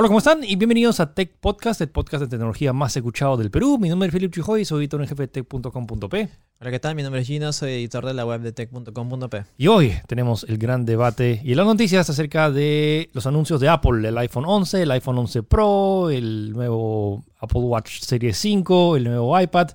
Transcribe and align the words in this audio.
Hola, 0.00 0.06
¿cómo 0.06 0.18
están? 0.18 0.44
Y 0.44 0.54
bienvenidos 0.54 1.00
a 1.00 1.12
Tech 1.12 1.32
Podcast, 1.40 1.80
el 1.80 1.88
podcast 1.88 2.22
de 2.22 2.28
tecnología 2.28 2.72
más 2.72 2.96
escuchado 2.96 3.36
del 3.36 3.50
Perú. 3.50 3.78
Mi 3.80 3.88
nombre 3.88 4.06
es 4.06 4.12
Felipe 4.12 4.32
Chijoy, 4.32 4.64
soy 4.64 4.82
editor 4.82 5.00
en 5.00 5.08
jefe 5.08 5.22
de 5.22 5.26
tech.com.p. 5.26 6.28
Hola, 6.60 6.70
¿qué 6.70 6.78
tal? 6.78 6.94
Mi 6.94 7.02
nombre 7.02 7.20
es 7.20 7.26
Gino, 7.26 7.52
soy 7.52 7.72
editor 7.72 8.06
de 8.06 8.14
la 8.14 8.24
web 8.24 8.40
de 8.42 8.52
tech.com.p. 8.52 9.44
Y 9.56 9.66
hoy 9.66 9.94
tenemos 10.06 10.46
el 10.48 10.56
gran 10.56 10.84
debate 10.84 11.40
y 11.42 11.56
las 11.56 11.66
noticias 11.66 12.08
acerca 12.08 12.48
de 12.52 13.10
los 13.12 13.26
anuncios 13.26 13.58
de 13.60 13.70
Apple, 13.70 14.06
el 14.06 14.16
iPhone 14.18 14.44
11, 14.46 14.82
el 14.82 14.90
iPhone 14.92 15.18
11 15.18 15.42
Pro, 15.42 16.10
el 16.10 16.52
nuevo 16.52 17.24
Apple 17.40 17.62
Watch 17.62 17.98
Series 17.98 18.38
5, 18.38 18.98
el 18.98 19.02
nuevo 19.02 19.40
iPad. 19.40 19.70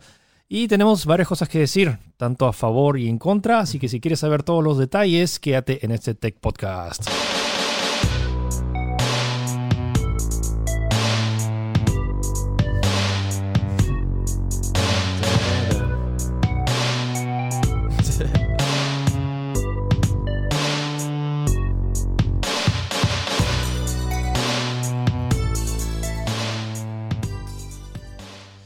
Y 0.47 0.69
tenemos 0.69 1.05
varias 1.05 1.27
cosas 1.27 1.49
que 1.49 1.59
decir, 1.59 1.97
tanto 2.15 2.45
a 2.45 2.53
favor 2.53 2.97
y 2.97 3.09
en 3.09 3.17
contra, 3.17 3.59
así 3.59 3.77
que 3.77 3.89
si 3.89 3.99
quieres 3.99 4.21
saber 4.21 4.43
todos 4.43 4.63
los 4.63 4.77
detalles, 4.77 5.37
quédate 5.37 5.85
en 5.85 5.91
este 5.91 6.15
Tech 6.15 6.39
Podcast. 6.39 7.09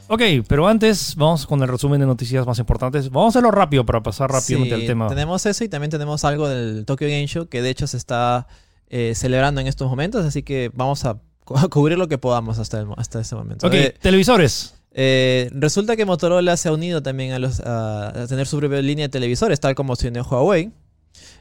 Ok, 0.08 0.22
pero 0.48 0.66
antes 0.66 1.14
vamos 1.16 1.46
con 1.46 1.60
el 1.62 1.68
resumen 1.68 2.00
de 2.00 2.06
noticias 2.06 2.46
más 2.46 2.58
importantes. 2.58 3.10
Vamos 3.10 3.26
a 3.34 3.38
hacerlo 3.38 3.50
rápido 3.50 3.84
para 3.84 4.02
pasar 4.02 4.30
rápidamente 4.30 4.74
Sí, 4.74 4.80
al 4.80 4.86
tema. 4.86 5.08
Tenemos 5.08 5.44
eso 5.44 5.64
y 5.64 5.68
también 5.68 5.90
tenemos 5.90 6.24
algo 6.24 6.48
del 6.48 6.84
Tokyo 6.86 7.06
Game 7.06 7.26
Show 7.26 7.46
que 7.46 7.60
de 7.60 7.68
hecho 7.70 7.86
se 7.86 7.98
está 7.98 8.46
eh, 8.88 9.12
celebrando 9.14 9.60
en 9.60 9.66
estos 9.66 9.88
momentos, 9.90 10.24
así 10.24 10.42
que 10.42 10.70
vamos 10.72 11.04
a, 11.04 11.18
cu- 11.44 11.58
a 11.58 11.68
cubrir 11.68 11.98
lo 11.98 12.08
que 12.08 12.16
podamos 12.16 12.58
hasta, 12.58 12.80
el, 12.80 12.86
hasta 12.96 13.20
este 13.20 13.34
momento. 13.34 13.66
Ok, 13.66 13.74
Eh, 13.74 13.94
televisores. 14.00 14.74
eh, 14.92 15.50
resulta 15.52 15.94
que 15.94 16.06
Motorola 16.06 16.56
se 16.56 16.70
ha 16.70 16.72
unido 16.72 17.02
también 17.02 17.32
a, 17.32 17.38
los, 17.38 17.60
a, 17.60 18.08
a 18.22 18.26
tener 18.26 18.46
su 18.46 18.56
propia 18.58 18.80
línea 18.80 19.04
de 19.06 19.10
televisores, 19.10 19.60
tal 19.60 19.74
como 19.74 19.94
se 19.94 20.08
unió 20.08 20.22
Huawei. 20.24 20.70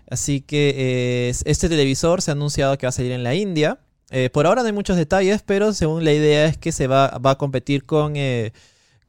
Así 0.09 0.41
que 0.41 1.33
este 1.45 1.69
televisor 1.69 2.21
se 2.21 2.31
ha 2.31 2.33
anunciado 2.33 2.77
que 2.77 2.85
va 2.85 2.89
a 2.89 2.93
salir 2.93 3.11
en 3.13 3.23
la 3.23 3.33
India. 3.35 3.77
Eh, 4.09 4.29
por 4.29 4.45
ahora 4.45 4.61
no 4.61 4.67
hay 4.67 4.73
muchos 4.73 4.95
detalles, 4.97 5.43
pero 5.45 5.73
según 5.73 6.05
la 6.05 6.13
idea 6.13 6.45
es 6.45 6.57
que 6.57 6.71
se 6.71 6.87
va, 6.87 7.17
va 7.17 7.31
a 7.31 7.37
competir 7.37 7.85
con, 7.85 8.13
eh, 8.15 8.53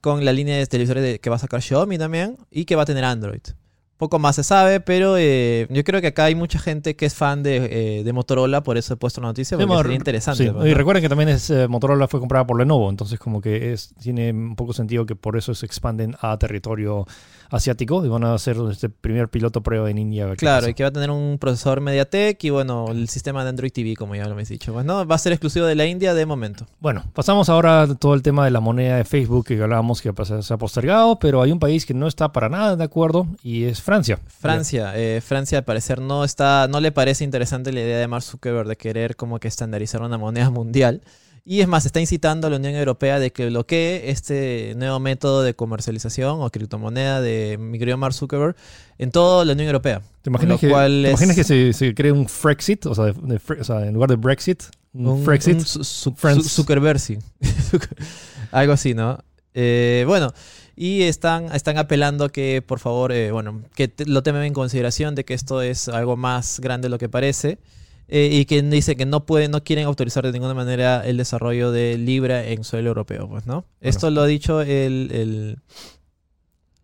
con 0.00 0.24
la 0.24 0.32
línea 0.32 0.56
de 0.56 0.66
televisores 0.66 1.02
de- 1.02 1.18
que 1.20 1.30
va 1.30 1.36
a 1.36 1.38
sacar 1.40 1.62
Xiaomi 1.62 1.98
también 1.98 2.36
y 2.50 2.64
que 2.64 2.74
va 2.76 2.82
a 2.82 2.86
tener 2.86 3.04
Android. 3.04 3.40
Poco 3.96 4.20
más 4.20 4.36
se 4.36 4.44
sabe, 4.44 4.78
pero 4.78 5.16
eh, 5.18 5.66
yo 5.70 5.82
creo 5.82 6.00
que 6.00 6.06
acá 6.08 6.24
hay 6.26 6.36
mucha 6.36 6.60
gente 6.60 6.94
que 6.94 7.04
es 7.06 7.14
fan 7.14 7.42
de, 7.42 7.98
eh, 7.98 8.04
de 8.04 8.12
Motorola, 8.12 8.62
por 8.62 8.76
eso 8.78 8.94
he 8.94 8.96
puesto 8.96 9.20
la 9.20 9.26
noticia, 9.26 9.56
porque 9.66 9.72
sería 9.82 9.96
interesante. 9.96 10.44
Sí, 10.44 10.68
Y 10.68 10.74
recuerden 10.74 11.02
que 11.02 11.08
también 11.08 11.28
es, 11.30 11.50
eh, 11.50 11.66
Motorola 11.66 12.06
fue 12.06 12.20
comprada 12.20 12.46
por 12.46 12.58
Lenovo, 12.58 12.90
entonces 12.90 13.18
como 13.18 13.40
que 13.40 13.72
es, 13.72 13.92
tiene 14.00 14.30
un 14.32 14.54
poco 14.54 14.72
sentido 14.72 15.04
que 15.04 15.16
por 15.16 15.36
eso 15.36 15.52
se 15.52 15.66
expanden 15.66 16.14
a 16.20 16.38
territorio 16.38 17.06
asiático 17.50 18.04
y 18.04 18.08
van 18.08 18.24
a 18.24 18.34
hacer 18.34 18.56
este 18.70 18.88
primer 18.88 19.28
piloto 19.28 19.62
prueba 19.62 19.90
en 19.90 19.98
India. 19.98 20.26
Claro, 20.36 20.62
pasa. 20.62 20.70
y 20.70 20.74
que 20.74 20.82
va 20.82 20.88
a 20.88 20.92
tener 20.92 21.10
un 21.10 21.38
procesador 21.38 21.80
MediaTek 21.80 22.42
y 22.44 22.50
bueno, 22.50 22.86
el 22.90 23.08
sistema 23.08 23.42
de 23.42 23.50
Android 23.50 23.72
TV, 23.72 23.94
como 23.96 24.14
ya 24.14 24.24
lo 24.26 24.32
habéis 24.32 24.48
dicho. 24.48 24.72
Pues 24.72 24.84
no, 24.84 25.06
va 25.06 25.14
a 25.14 25.18
ser 25.18 25.32
exclusivo 25.32 25.66
de 25.66 25.74
la 25.74 25.86
India 25.86 26.14
de 26.14 26.26
momento. 26.26 26.66
Bueno, 26.80 27.04
pasamos 27.14 27.48
ahora 27.48 27.82
a 27.82 27.94
todo 27.94 28.14
el 28.14 28.22
tema 28.22 28.44
de 28.44 28.50
la 28.50 28.60
moneda 28.60 28.96
de 28.96 29.04
Facebook 29.04 29.46
que 29.46 29.62
hablábamos 29.62 30.02
que 30.02 30.12
pues, 30.12 30.32
se 30.40 30.54
ha 30.54 30.56
postergado, 30.56 31.18
pero 31.18 31.42
hay 31.42 31.52
un 31.52 31.58
país 31.58 31.86
que 31.86 31.94
no 31.94 32.06
está 32.06 32.32
para 32.32 32.48
nada 32.48 32.76
de 32.76 32.84
acuerdo 32.84 33.26
y 33.42 33.64
es 33.64 33.80
Francia. 33.80 34.18
Francia, 34.26 34.92
eh, 34.96 35.20
Francia 35.20 35.58
al 35.58 35.64
parecer 35.64 36.00
no 36.00 36.24
está, 36.24 36.68
no 36.68 36.80
le 36.80 36.92
parece 36.92 37.24
interesante 37.24 37.72
la 37.72 37.80
idea 37.80 37.98
de 37.98 38.08
Mark 38.08 38.22
Zuckerberg 38.22 38.68
de 38.68 38.76
querer 38.76 39.16
como 39.16 39.38
que 39.38 39.48
estandarizar 39.48 40.02
una 40.02 40.18
moneda 40.18 40.50
mundial. 40.50 41.02
Y 41.50 41.62
es 41.62 41.66
más, 41.66 41.86
está 41.86 41.98
incitando 41.98 42.46
a 42.46 42.50
la 42.50 42.56
Unión 42.56 42.74
Europea 42.74 43.18
de 43.18 43.32
que 43.32 43.46
bloquee 43.46 44.10
este 44.10 44.74
nuevo 44.76 45.00
método 45.00 45.42
de 45.42 45.54
comercialización 45.54 46.42
o 46.42 46.50
criptomoneda 46.50 47.22
de 47.22 47.56
mi 47.58 47.78
querido 47.78 47.96
Mark 47.96 48.12
Zuckerberg 48.12 48.54
en 48.98 49.10
toda 49.10 49.46
la 49.46 49.54
Unión 49.54 49.68
Europea. 49.68 50.02
¿Te 50.20 50.28
imaginas, 50.28 50.60
que, 50.60 50.68
cual 50.68 51.00
¿te 51.04 51.08
es- 51.08 51.12
imaginas 51.12 51.36
que 51.36 51.44
se, 51.44 51.72
se 51.72 51.94
cree 51.94 52.12
un 52.12 52.28
Frexit? 52.28 52.84
O 52.84 52.94
sea, 52.94 53.06
de- 53.06 53.14
de 53.14 53.40
o 53.60 53.64
sea, 53.64 53.86
en 53.86 53.94
lugar 53.94 54.10
de 54.10 54.16
Brexit, 54.16 54.62
un, 54.92 55.24
Frexit. 55.24 55.54
un 55.54 55.64
su- 55.64 55.84
su- 55.84 56.14
Friends. 56.14 56.42
su- 56.44 56.50
Zuckerberg, 56.50 57.00
Algo 58.52 58.74
así, 58.74 58.92
¿no? 58.92 59.18
Eh, 59.54 60.04
bueno, 60.06 60.34
y 60.76 61.02
están, 61.04 61.46
están 61.54 61.78
apelando 61.78 62.28
que, 62.28 62.60
por 62.60 62.78
favor, 62.78 63.10
eh, 63.10 63.32
bueno, 63.32 63.62
que 63.74 63.88
te- 63.88 64.04
lo 64.04 64.22
tomen 64.22 64.42
en 64.42 64.52
consideración 64.52 65.14
de 65.14 65.24
que 65.24 65.32
esto 65.32 65.62
es 65.62 65.88
algo 65.88 66.14
más 66.18 66.60
grande 66.60 66.86
de 66.86 66.90
lo 66.90 66.98
que 66.98 67.08
parece. 67.08 67.58
Eh, 68.08 68.28
y 68.32 68.44
que 68.46 68.62
dice 68.62 68.96
que 68.96 69.06
no 69.06 69.24
pueden, 69.26 69.50
no 69.50 69.62
quieren 69.62 69.86
autorizar 69.86 70.24
de 70.24 70.32
ninguna 70.32 70.54
manera 70.54 71.06
el 71.06 71.16
desarrollo 71.18 71.70
de 71.70 71.96
Libra 71.98 72.44
en 72.46 72.64
suelo 72.64 72.88
europeo, 72.88 73.28
pues, 73.28 73.46
¿no? 73.46 73.64
Esto 73.80 74.10
lo 74.10 74.22
ha 74.22 74.26
dicho 74.26 74.60
el, 74.62 75.10
el, 75.12 75.58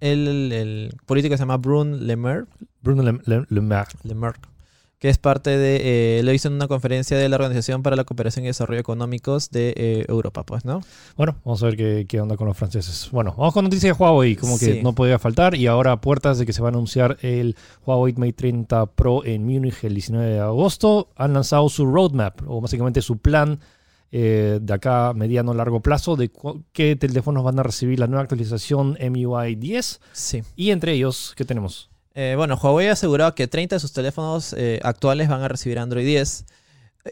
el, 0.00 0.52
el 0.52 0.96
político 1.06 1.32
que 1.32 1.36
se 1.38 1.42
llama 1.42 1.56
Brun 1.56 2.06
Le 2.06 2.16
Maire, 2.16 2.44
Bruno 2.82 3.02
Le, 3.02 3.12
Le- 3.24 3.46
que 5.04 5.10
es 5.10 5.18
parte 5.18 5.58
de, 5.58 6.18
eh, 6.18 6.22
lo 6.22 6.32
hizo 6.32 6.48
en 6.48 6.54
una 6.54 6.66
conferencia 6.66 7.18
de 7.18 7.28
la 7.28 7.36
Organización 7.36 7.82
para 7.82 7.94
la 7.94 8.04
Cooperación 8.04 8.46
y 8.46 8.48
Desarrollo 8.48 8.80
Económicos 8.80 9.50
de 9.50 9.74
eh, 9.76 10.06
Europa, 10.08 10.44
pues, 10.44 10.64
¿no? 10.64 10.80
Bueno, 11.18 11.36
vamos 11.44 11.62
a 11.62 11.66
ver 11.66 11.76
qué, 11.76 12.06
qué 12.08 12.22
onda 12.22 12.38
con 12.38 12.46
los 12.46 12.56
franceses. 12.56 13.10
Bueno, 13.12 13.34
vamos 13.36 13.52
con 13.52 13.64
noticias 13.64 13.98
de 13.98 14.02
Huawei, 14.02 14.34
como 14.34 14.58
que 14.58 14.76
Sí. 14.76 14.80
no 14.82 14.94
podía 14.94 15.18
faltar. 15.18 15.56
Y 15.56 15.66
ahora 15.66 15.92
a 15.92 16.00
puertas 16.00 16.38
de 16.38 16.46
que 16.46 16.54
se 16.54 16.62
va 16.62 16.68
a 16.68 16.70
anunciar 16.70 17.18
el 17.20 17.54
Huawei 17.84 18.14
Mate 18.14 18.32
30 18.32 18.86
Pro 18.86 19.22
en 19.26 19.44
Múnich 19.44 19.84
el 19.84 19.92
19 19.92 20.26
de 20.26 20.40
agosto. 20.40 21.10
Han 21.16 21.34
lanzado 21.34 21.68
su 21.68 21.84
roadmap, 21.84 22.40
o 22.46 22.62
básicamente 22.62 23.02
su 23.02 23.18
plan 23.18 23.60
eh, 24.10 24.58
de 24.62 24.72
acá 24.72 25.08
a 25.10 25.12
mediano 25.12 25.52
largo 25.52 25.80
plazo 25.80 26.16
de 26.16 26.30
qué 26.72 26.96
teléfonos 26.96 27.44
van 27.44 27.58
a 27.58 27.62
recibir 27.62 27.98
la 27.98 28.06
nueva 28.06 28.22
actualización 28.22 28.96
MUI 28.98 29.54
10. 29.56 30.00
Sí. 30.12 30.42
Y 30.56 30.70
entre 30.70 30.94
ellos, 30.94 31.34
¿qué 31.36 31.44
tenemos? 31.44 31.90
Eh, 32.14 32.34
bueno, 32.36 32.58
Huawei 32.60 32.88
ha 32.88 32.92
asegurado 32.92 33.34
que 33.34 33.48
30 33.48 33.76
de 33.76 33.80
sus 33.80 33.92
teléfonos 33.92 34.54
eh, 34.56 34.80
actuales 34.82 35.28
van 35.28 35.42
a 35.42 35.48
recibir 35.48 35.78
Android 35.78 36.06
10. 36.06 36.46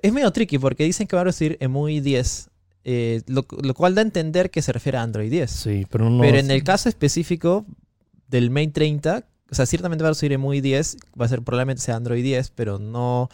Es 0.01 0.13
medio 0.13 0.31
tricky 0.31 0.59
porque 0.59 0.85
dicen 0.85 1.07
que 1.07 1.17
van 1.17 1.23
a 1.23 1.25
recibir 1.25 1.59
EMUI 1.61 2.01
10, 2.01 2.51
eh, 2.85 3.23
lo, 3.27 3.45
lo 3.63 3.75
cual 3.75 3.95
da 3.95 4.01
a 4.01 4.05
entender 4.05 4.51
que 4.51 4.63
se 4.63 4.73
refiere 4.73 4.99
a 4.99 5.03
Android 5.03 5.31
10. 5.31 5.51
Sí, 5.51 5.87
pero 5.91 6.09
no. 6.09 6.23
Pero 6.23 6.39
en 6.39 6.51
el 6.51 6.63
caso 6.63 6.89
específico 6.89 7.67
del 8.29 8.51
Mate 8.51 8.69
30, 8.69 9.25
o 9.51 9.55
sea, 9.55 9.67
ciertamente 9.67 10.03
va 10.03 10.09
a 10.09 10.13
recibir 10.13 10.33
EMUI 10.33 10.61
10, 10.61 10.97
va 11.21 11.27
a 11.27 11.29
ser 11.29 11.43
probablemente 11.43 11.83
sea 11.83 11.97
Android 11.97 12.23
10, 12.23 12.51
pero 12.51 12.79
no, 12.79 13.29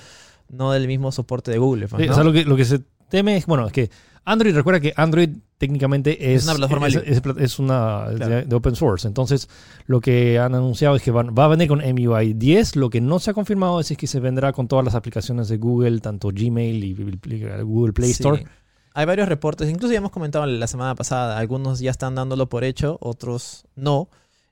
no 0.48 0.72
del 0.72 0.86
mismo 0.86 1.12
soporte 1.12 1.50
de 1.50 1.58
Google. 1.58 1.86
pues, 1.86 2.10
o 2.10 2.14
sea, 2.14 2.24
lo 2.24 2.32
que, 2.32 2.44
lo 2.44 2.56
que 2.56 2.64
se 2.64 2.80
teme 3.10 3.36
es, 3.36 3.46
bueno, 3.46 3.66
es 3.66 3.72
que 3.72 3.90
Android, 4.31 4.55
recuerda 4.55 4.81
que 4.81 4.93
Android 4.97 5.31
técnicamente 5.59 6.34
es, 6.34 6.43
Es 6.43 6.44
una 6.44 6.55
plataforma 6.56 6.89
es, 6.89 6.97
es- 6.97 7.22
es 7.39 7.59
una 7.59 8.09
de- 8.11 8.16
Claro. 8.16 8.44
de, 8.47 8.55
open 8.56 8.77
source. 8.77 9.09
Entonces, 9.09 9.49
lo 9.87 10.00
que 10.00 10.39
han 10.39 10.55
anunciado 10.55 10.97
es 10.97 11.03
que 11.03 11.11
van- 11.11 11.34
va 11.37 11.47
a 11.47 11.49
venir 11.49 11.66
con 11.69 11.81
MUI 11.81 12.34
10. 12.34 12.77
Lo 12.77 12.91
que 12.91 13.00
no 13.00 13.19
se 13.19 13.31
ha 13.31 13.34
confirmado 13.34 13.81
es, 13.81 13.89
que 13.97 14.06
se 14.06 14.21
vendrá 14.21 14.53
con 14.53 14.69
todas 14.69 14.84
las 14.84 14.94
aplicaciones 14.94 15.49
de 15.49 15.56
Google, 15.56 16.00
tanto 16.00 16.28
Gmail 16.33 16.84
y, 16.84 16.94
Google 16.94 17.93
Play 17.93 18.09
Sí. 18.09 18.12
Store. 18.22 18.47
Hay 18.94 19.06
varios 19.06 19.28
reportes, 19.28 19.69
incluso 19.71 19.93
ya 19.93 19.99
hemos 19.99 20.11
comentado 20.11 20.45
la 20.47 20.66
semana 20.66 20.95
pasada, 20.95 21.39
algunos 21.39 21.78
ya 21.81 21.91
están 21.91 22.15
dándolo 22.15 22.49
por 22.49 22.65
hecho, 22.65 22.99
otros 23.00 23.65
no. 23.77 24.09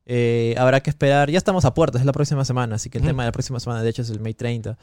Eh, 0.07 0.55
habrá 0.57 0.81
que 0.81 0.91
esperar, 0.91 1.31
ya 1.31 1.39
estamos 1.39 1.65
a 1.65 1.75
puertas, 1.75 2.01
es 2.01 2.07
la 2.07 2.13
próxima 2.13 2.45
semana, 2.45 2.77
así 2.77 2.89
que 2.89 2.99
el 2.99 3.05
tema 3.05 3.25
de 3.25 3.29
la 3.29 3.33
próxima 3.33 3.59
semana 3.59 3.83
de 3.83 3.91
hecho 3.91 4.03
es 4.03 4.11
el 4.11 4.21
Mate 4.21 4.35
30. 4.35 4.79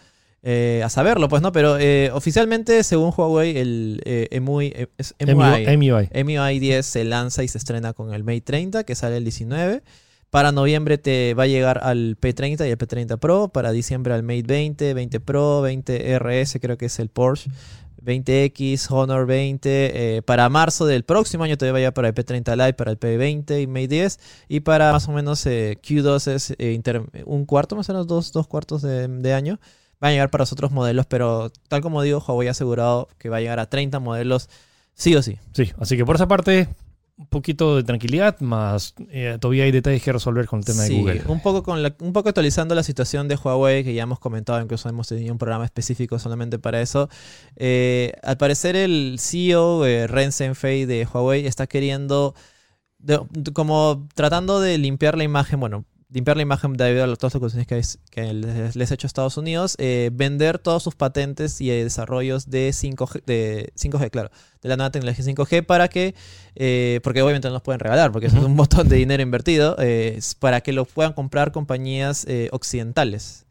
Eh, 0.46 0.82
a 0.84 0.90
saberlo, 0.90 1.30
pues 1.30 1.42
no, 1.42 1.54
pero 1.54 1.78
eh, 1.80 2.12
oficialmente, 2.14 2.84
según 2.84 3.14
Huawei, 3.16 3.58
el 3.58 4.02
eh, 4.04 4.28
EMUI, 4.32 4.74
eh, 4.76 4.88
es 4.98 5.16
MUI. 5.26 5.66
MUI, 5.66 5.78
MUI. 5.78 6.24
MUI 6.24 6.60
10 6.60 6.86
se 6.86 7.06
lanza 7.06 7.44
y 7.44 7.48
se 7.48 7.58
estrena 7.58 7.94
con 7.94 8.14
el 8.14 8.26
Mate 8.26 8.42
30, 8.42 8.84
que 8.84 8.94
sale 8.94 9.18
el 9.18 9.24
19. 9.24 9.84
Para 10.30 10.52
noviembre 10.52 10.98
te 10.98 11.34
va 11.36 11.44
a 11.44 11.48
llegar 11.48 11.80
al 11.84 12.18
P30 12.20 12.68
y 12.68 12.72
el 12.72 12.78
P30 12.78 13.20
Pro. 13.20 13.50
Para 13.50 13.72
diciembre 13.72 14.16
al 14.16 14.24
Mate 14.24 14.44
20, 14.44 14.94
20 14.96 15.20
Pro, 15.20 15.62
20 15.62 16.20
RS, 16.20 16.60
creo 16.60 16.76
que 16.76 16.88
es 16.88 17.00
el 17.00 17.10
Porsche. 17.10 17.50
20X, 18.04 18.88
Honor 18.90 19.26
20. 19.26 20.18
eh, 20.18 20.22
para 20.24 20.50
marzo 20.50 20.86
del 20.86 21.04
próximo 21.04 21.44
año 21.44 21.58
te 21.58 21.72
va 21.72 21.78
a 21.78 21.80
llegar 21.80 21.94
para 21.94 22.10
el 22.10 22.16
P30 22.16 22.58
Lite, 22.58 22.74
para 22.74 22.92
el 22.92 23.00
P20 23.00 23.62
y 23.62 23.68
Mate 23.68 23.88
10. 23.88 24.20
Y 24.50 24.60
para 24.62 24.92
más 24.92 25.08
o 25.08 25.12
menos 25.14 25.46
eh, 25.46 25.78
Q2 25.82 26.32
es 26.32 26.56
eh, 26.58 26.82
un 27.26 27.46
cuarto, 27.46 27.76
más 27.76 27.88
o 27.90 27.94
menos 27.94 28.08
dos, 28.08 28.32
dos 28.34 28.48
cuartos 28.48 28.82
de, 28.82 29.08
de 29.08 29.34
año. 29.34 29.60
Van 30.04 30.10
a 30.10 30.12
llegar 30.12 30.30
para 30.30 30.42
los 30.42 30.52
otros 30.52 30.70
modelos, 30.72 31.06
pero 31.06 31.50
tal 31.70 31.80
como 31.82 32.02
digo, 32.02 32.22
Huawei 32.28 32.50
ha 32.50 32.52
asegurado 32.52 33.08
que 33.18 33.30
va 33.30 33.38
a 33.38 33.40
llegar 33.40 33.60
a 33.62 33.70
30 33.70 34.00
modelos 34.02 34.50
sí 34.94 35.16
o 35.16 35.24
sí. 35.24 35.38
Sí, 35.54 35.72
así 35.80 35.96
que 35.96 36.04
por 36.06 36.18
esa 36.18 36.28
parte, 36.28 36.68
un 37.16 37.28
poquito 37.28 37.78
de 37.78 37.84
tranquilidad, 37.84 38.38
más 38.42 38.96
eh, 39.12 39.38
todavía 39.40 39.64
hay 39.64 39.72
detalles 39.72 40.04
que 40.04 40.12
resolver 40.12 40.46
con 40.46 40.60
el 40.60 40.66
tema 40.66 40.84
Sí, 40.84 40.96
de 40.96 41.00
Google. 41.00 41.22
Un 41.28 41.40
poco, 41.42 41.64
con 41.64 41.82
la- 41.82 41.96
un 42.02 42.12
poco 42.12 42.28
actualizando 42.28 42.76
la 42.76 42.84
situación 42.84 43.30
de 43.30 43.36
Huawei, 43.42 43.86
que 43.86 43.94
ya 43.94 44.04
hemos 44.04 44.20
comentado, 44.20 44.60
incluso 44.62 44.90
hemos 44.90 45.08
tenido 45.08 45.32
un 45.32 45.38
programa 45.38 45.64
específico 45.64 46.20
solamente 46.20 46.60
para 46.60 46.82
eso. 46.82 47.08
Eh, 47.56 48.12
al 48.24 48.36
parecer 48.36 48.76
el 48.76 49.16
CEO, 49.20 49.86
eh, 49.86 50.08
Ren 50.08 50.34
Zhengfei 50.34 50.84
de 50.86 51.08
Huawei, 51.12 51.46
está 51.48 51.66
queriendo, 51.66 52.36
de- 52.98 53.22
como 53.54 54.06
tratando 54.16 54.60
de 54.60 54.78
limpiar 54.78 55.18
la 55.18 55.24
imagen, 55.24 55.62
bueno, 55.62 55.86
limpiar 56.14 56.38
la 56.38 56.44
imagen 56.44 56.74
debido 56.74 57.04
a 57.04 57.08
todas 57.16 57.34
las 57.34 57.36
acusaciones 57.36 57.68
que, 57.68 57.78
es- 57.80 58.00
que 58.12 58.34
les, 58.34 58.76
les 58.76 58.92
ha 58.92 58.94
hecho 58.94 59.08
Estados 59.08 59.36
Unidos, 59.38 59.76
eh, 59.80 60.10
vender 60.14 60.60
todos 60.60 60.84
sus 60.84 60.96
patentes 60.96 61.60
y 61.60 61.70
desarrollos 61.70 62.50
de 62.50 62.70
5G, 62.70 63.24
de 63.26 63.74
5G, 63.76 64.10
claro, 64.12 64.30
de 64.62 64.70
la 64.70 64.78
nueva 64.78 64.92
tecnología 64.92 65.26
5G 65.26 65.66
para 65.66 65.88
que, 65.88 66.14
eh, 66.56 67.00
porque 67.04 67.22
obviamente 67.22 67.48
no 67.48 67.54
los 67.56 67.64
pueden 67.64 67.80
regalar, 67.80 68.12
porque 68.12 68.28
eso 68.28 68.38
es 68.38 68.44
un 68.44 68.56
montón 68.56 68.88
de 68.88 68.96
dinero 68.96 69.24
invertido, 69.24 69.76
eh, 69.80 70.20
para 70.40 70.62
que 70.62 70.72
lo 70.72 70.86
puedan 70.86 71.14
comprar 71.14 71.52
compañías 71.52 72.26
occidentales. 72.52 73.46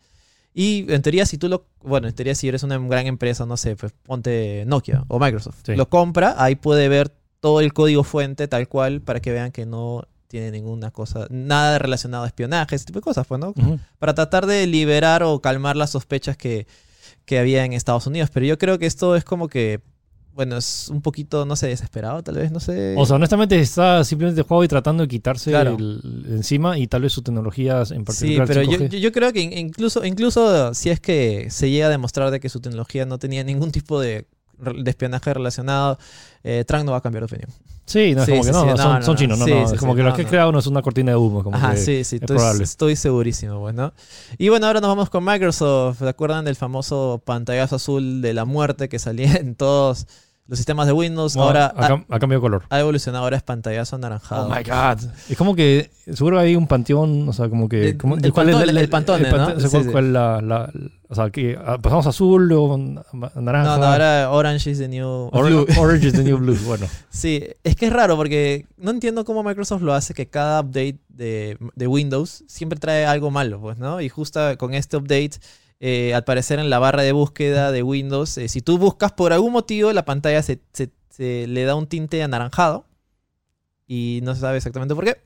Y 0.55 0.93
en 0.93 1.01
teoría, 1.03 1.25
si 1.25 1.39
tú 1.39 1.49
lo. 1.49 1.65
Bueno, 1.83 2.09
en 2.09 2.15
teoría, 2.15 2.35
si 2.35 2.47
eres 2.47 2.63
una 2.63 2.79
gran 2.79 3.07
empresa, 3.07 3.47
no 3.47 3.57
sé, 3.57 3.75
pues 3.75 3.93
ponte 4.03 4.65
Nokia 4.67 5.05
o 5.09 5.19
Microsoft. 5.19 5.57
Sí. 5.65 5.75
Lo 5.77 5.89
compra, 5.89 6.35
ahí 6.37 6.57
puede 6.57 6.89
ver 6.89 7.11
todo 7.41 7.61
el 7.61 7.73
código 7.73 8.05
fuente 8.05 8.47
tal 8.49 8.69
cual 8.69 9.01
para 9.01 9.21
que 9.21 9.33
vean 9.33 9.51
que 9.51 9.65
no 9.67 10.07
tiene 10.33 10.51
ninguna 10.51 10.91
cosa, 10.91 11.27
nada 11.31 11.79
relacionado 11.79 12.25
a 12.25 12.27
espionaje, 12.27 12.75
ese 12.75 12.87
tipo 12.87 12.99
de 13.01 13.05
cosas, 13.05 13.27
pues, 13.27 13.39
¿no? 13.39 13.55
Para 13.99 14.15
tratar 14.15 14.47
de 14.47 14.67
liberar 14.67 15.23
o 15.23 15.41
calmar 15.41 15.77
las 15.77 15.91
sospechas 15.91 16.37
que, 16.39 16.67
que 17.27 17.39
había 17.39 17.65
en 17.67 17.75
Estados 17.75 18.07
Unidos. 18.07 18.31
Pero 18.33 18.47
yo 18.47 18.57
creo 18.59 18.79
que 18.79 18.87
esto 18.87 19.15
es 19.15 19.25
como 19.25 19.49
que. 19.49 19.81
Bueno, 20.35 20.57
es 20.57 20.89
un 20.89 21.03
poquito, 21.03 21.45
no 21.45 21.57
sé, 21.57 21.67
desesperado, 21.67 22.23
tal 22.23 22.37
vez, 22.37 22.51
no 22.51 22.59
sé. 22.59 22.95
O 22.97 23.05
sea, 23.05 23.17
honestamente 23.17 23.61
está 23.61 24.03
simplemente 24.03 24.41
jugando 24.41 24.65
y 24.65 24.69
tratando 24.69 25.03
de 25.03 25.09
quitarse 25.09 25.51
Claro. 25.51 25.77
el- 25.79 26.25
encima 26.31 26.79
y 26.79 26.87
tal 26.87 27.03
vez 27.03 27.13
su 27.13 27.21
tecnología 27.21 27.81
en 27.81 27.87
Sí, 27.87 28.03
particular. 28.03 28.47
pero 28.49 28.63
yo, 28.63 28.79
5G. 28.79 28.99
yo- 29.01 29.13
creo 29.13 29.31
que 29.35 29.41
in- 29.43 29.53
incluso, 29.53 30.03
incluso 30.07 30.73
si 30.73 30.89
es 30.89 31.01
que 31.01 31.49
se 31.51 31.69
llega 31.69 31.89
a 31.89 31.91
demostrar 31.91 32.31
de 32.31 32.41
que 32.41 32.49
su 32.49 32.61
tecnología 32.61 33.05
no 33.05 33.19
tenía 33.19 33.45
ningún 33.45 33.73
tipo 33.73 34.01
de, 34.01 34.27
de 34.63 34.91
espionaje 34.91 35.35
relacionado, 35.35 35.99
eh, 36.45 36.65
Trump 36.67 36.85
no 36.85 36.93
va 36.93 36.99
a 36.99 37.01
cambiar 37.01 37.23
de 37.27 37.35
opinión. 37.35 37.51
Sí, 37.85 38.15
no, 38.15 38.21
es 38.23 38.27
Sí, 38.27 38.33
como 38.33 38.43
sí, 38.45 38.49
que 38.49 38.53
no, 38.53 38.61
sí, 38.63 38.67
no, 38.67 38.73
no, 38.73 38.77
son, 38.83 38.95
no, 38.95 39.03
son 39.03 39.15
no. 39.15 39.19
chinos, 39.19 39.39
no, 39.39 39.47
no, 39.47 39.65
es 39.73 39.79
como 39.81 39.95
que 39.95 40.03
lo 40.03 40.15
que 40.15 40.23
he 40.23 40.25
no. 40.25 40.31
creado 40.31 40.53
no 40.53 40.59
es 40.61 40.67
una 40.67 40.83
cortina 40.83 41.11
de 41.13 41.17
humo, 41.17 41.43
como 41.43 41.57
Ajá, 41.57 41.73
que 41.73 41.79
sí, 41.79 41.85
sí, 41.85 41.93
es 42.01 42.13
estoy, 42.15 42.37
probable. 42.37 42.65
estoy 42.65 42.97
segurísimo, 42.97 43.61
pues, 43.61 43.75
¿no? 43.75 43.93
Y 44.39 44.49
bueno, 44.49 44.67
ahora 44.67 44.81
nos 44.81 44.89
vamos 44.89 45.11
con 45.11 45.25
Microsoft. 45.25 45.99
¿Se 45.99 46.09
acuerdan 46.09 46.45
del 46.45 46.57
famoso 46.57 47.21
pantallazo 47.25 47.77
azul 47.77 48.23
de 48.23 48.35
la 48.35 48.45
muerte 48.45 48.89
que 48.89 48.99
salía 48.99 49.35
en 49.35 49.55
todos 49.57 50.07
los 50.49 50.59
sistemas 50.59 50.87
de 50.87 50.93
Windows? 50.93 51.35
Bueno, 51.35 51.49
ahora 51.49 51.67
ha, 51.77 51.87
ha, 51.87 51.89
cam- 51.89 52.05
ha 52.09 52.19
cambiado 52.19 52.41
de 52.41 52.47
color. 52.47 52.63
ha 52.69 52.81
evolucionado, 52.81 53.25
ahora 53.25 53.37
es 53.37 53.43
pantallazo 53.43 53.97
anaranjado. 53.97 54.47
Oh 54.49 54.55
my 54.55 54.63
god. 54.63 54.99
Es 55.31 55.37
como 55.39 55.55
que 55.55 55.91
seguro 56.13 56.39
hay 56.39 56.57
un 56.57 56.67
panteón, 56.67 57.29
o 57.29 57.33
sea, 57.33 57.49
como 57.49 57.69
que. 57.69 57.91
El- 57.91 57.97
como- 57.97 58.17
el 58.17 58.33
¿cuál 58.33 58.49
es 58.51 58.57
pantone, 58.57 58.81
el 58.81 58.89
pantone, 58.89 59.31
¿no? 59.31 59.37
pantone? 59.37 59.57
O 59.57 59.61
sea, 59.61 59.69
Sí, 59.69 59.75
¿cuál- 59.77 59.85
sí. 59.85 59.91
cuál 59.93 60.13
la, 60.13 60.41
la- 60.43 60.71
o 61.09 61.15
sea, 61.15 61.31
que 61.31 61.59
ah, 61.65 61.79
pasamos 61.81 62.07
azul, 62.07 62.49
luego 62.49 62.77
na- 62.79 63.03
naranja. 63.37 63.77
No, 63.77 63.79
no, 63.79 63.85
ahora 63.87 64.31
Orange 64.31 64.71
is 64.71 64.79
the 64.79 64.89
new 64.89 65.29
Or- 65.33 65.47
blue. 65.47 65.67
Orange 65.79 66.07
is 66.09 66.13
the 66.15 66.25
new 66.25 66.39
blue. 66.39 66.57
Bueno, 66.67 66.87
Sí, 67.11 67.45
es 67.65 67.77
que 67.77 67.87
es 67.87 67.93
raro 67.93 68.17
porque 68.17 68.67
no 68.79 68.91
entiendo 68.91 69.25
cómo 69.25 69.43
Microsoft 69.43 69.83
lo 69.83 69.93
hace 69.95 70.13
que 70.15 70.27
cada 70.29 70.61
update 70.61 70.99
de, 71.09 71.59
de 71.75 71.87
Windows 71.87 72.45
siempre 72.49 72.79
trae 72.79 73.05
algo 73.07 73.31
malo, 73.31 73.61
pues, 73.61 73.77
¿no? 73.79 74.01
Y 74.01 74.09
justo 74.09 74.41
con 74.59 74.73
este 74.75 74.97
update, 74.97 75.33
eh, 75.85 76.15
al 76.15 76.23
parecer 76.25 76.59
en 76.61 76.71
la 76.71 76.79
barra 76.79 77.03
de 77.03 77.13
búsqueda 77.13 77.73
de 77.73 77.83
Windows, 77.83 78.39
eh, 78.39 78.49
si 78.49 78.63
tú 78.63 78.79
buscas 78.79 79.13
por 79.13 79.33
algún 79.35 79.53
motivo, 79.53 79.93
la 79.93 80.05
pantalla 80.07 80.41
se, 80.43 80.61
se- 80.73 80.91
se 81.11 81.47
le 81.49 81.65
da 81.65 81.75
un 81.75 81.87
tinte 81.89 82.23
anaranjado 82.23 82.87
y 83.87 84.21
no 84.23 84.35
se 84.35 84.41
sabe 84.41 84.57
exactamente 84.59 84.95
por 84.95 85.05
qué. 85.05 85.17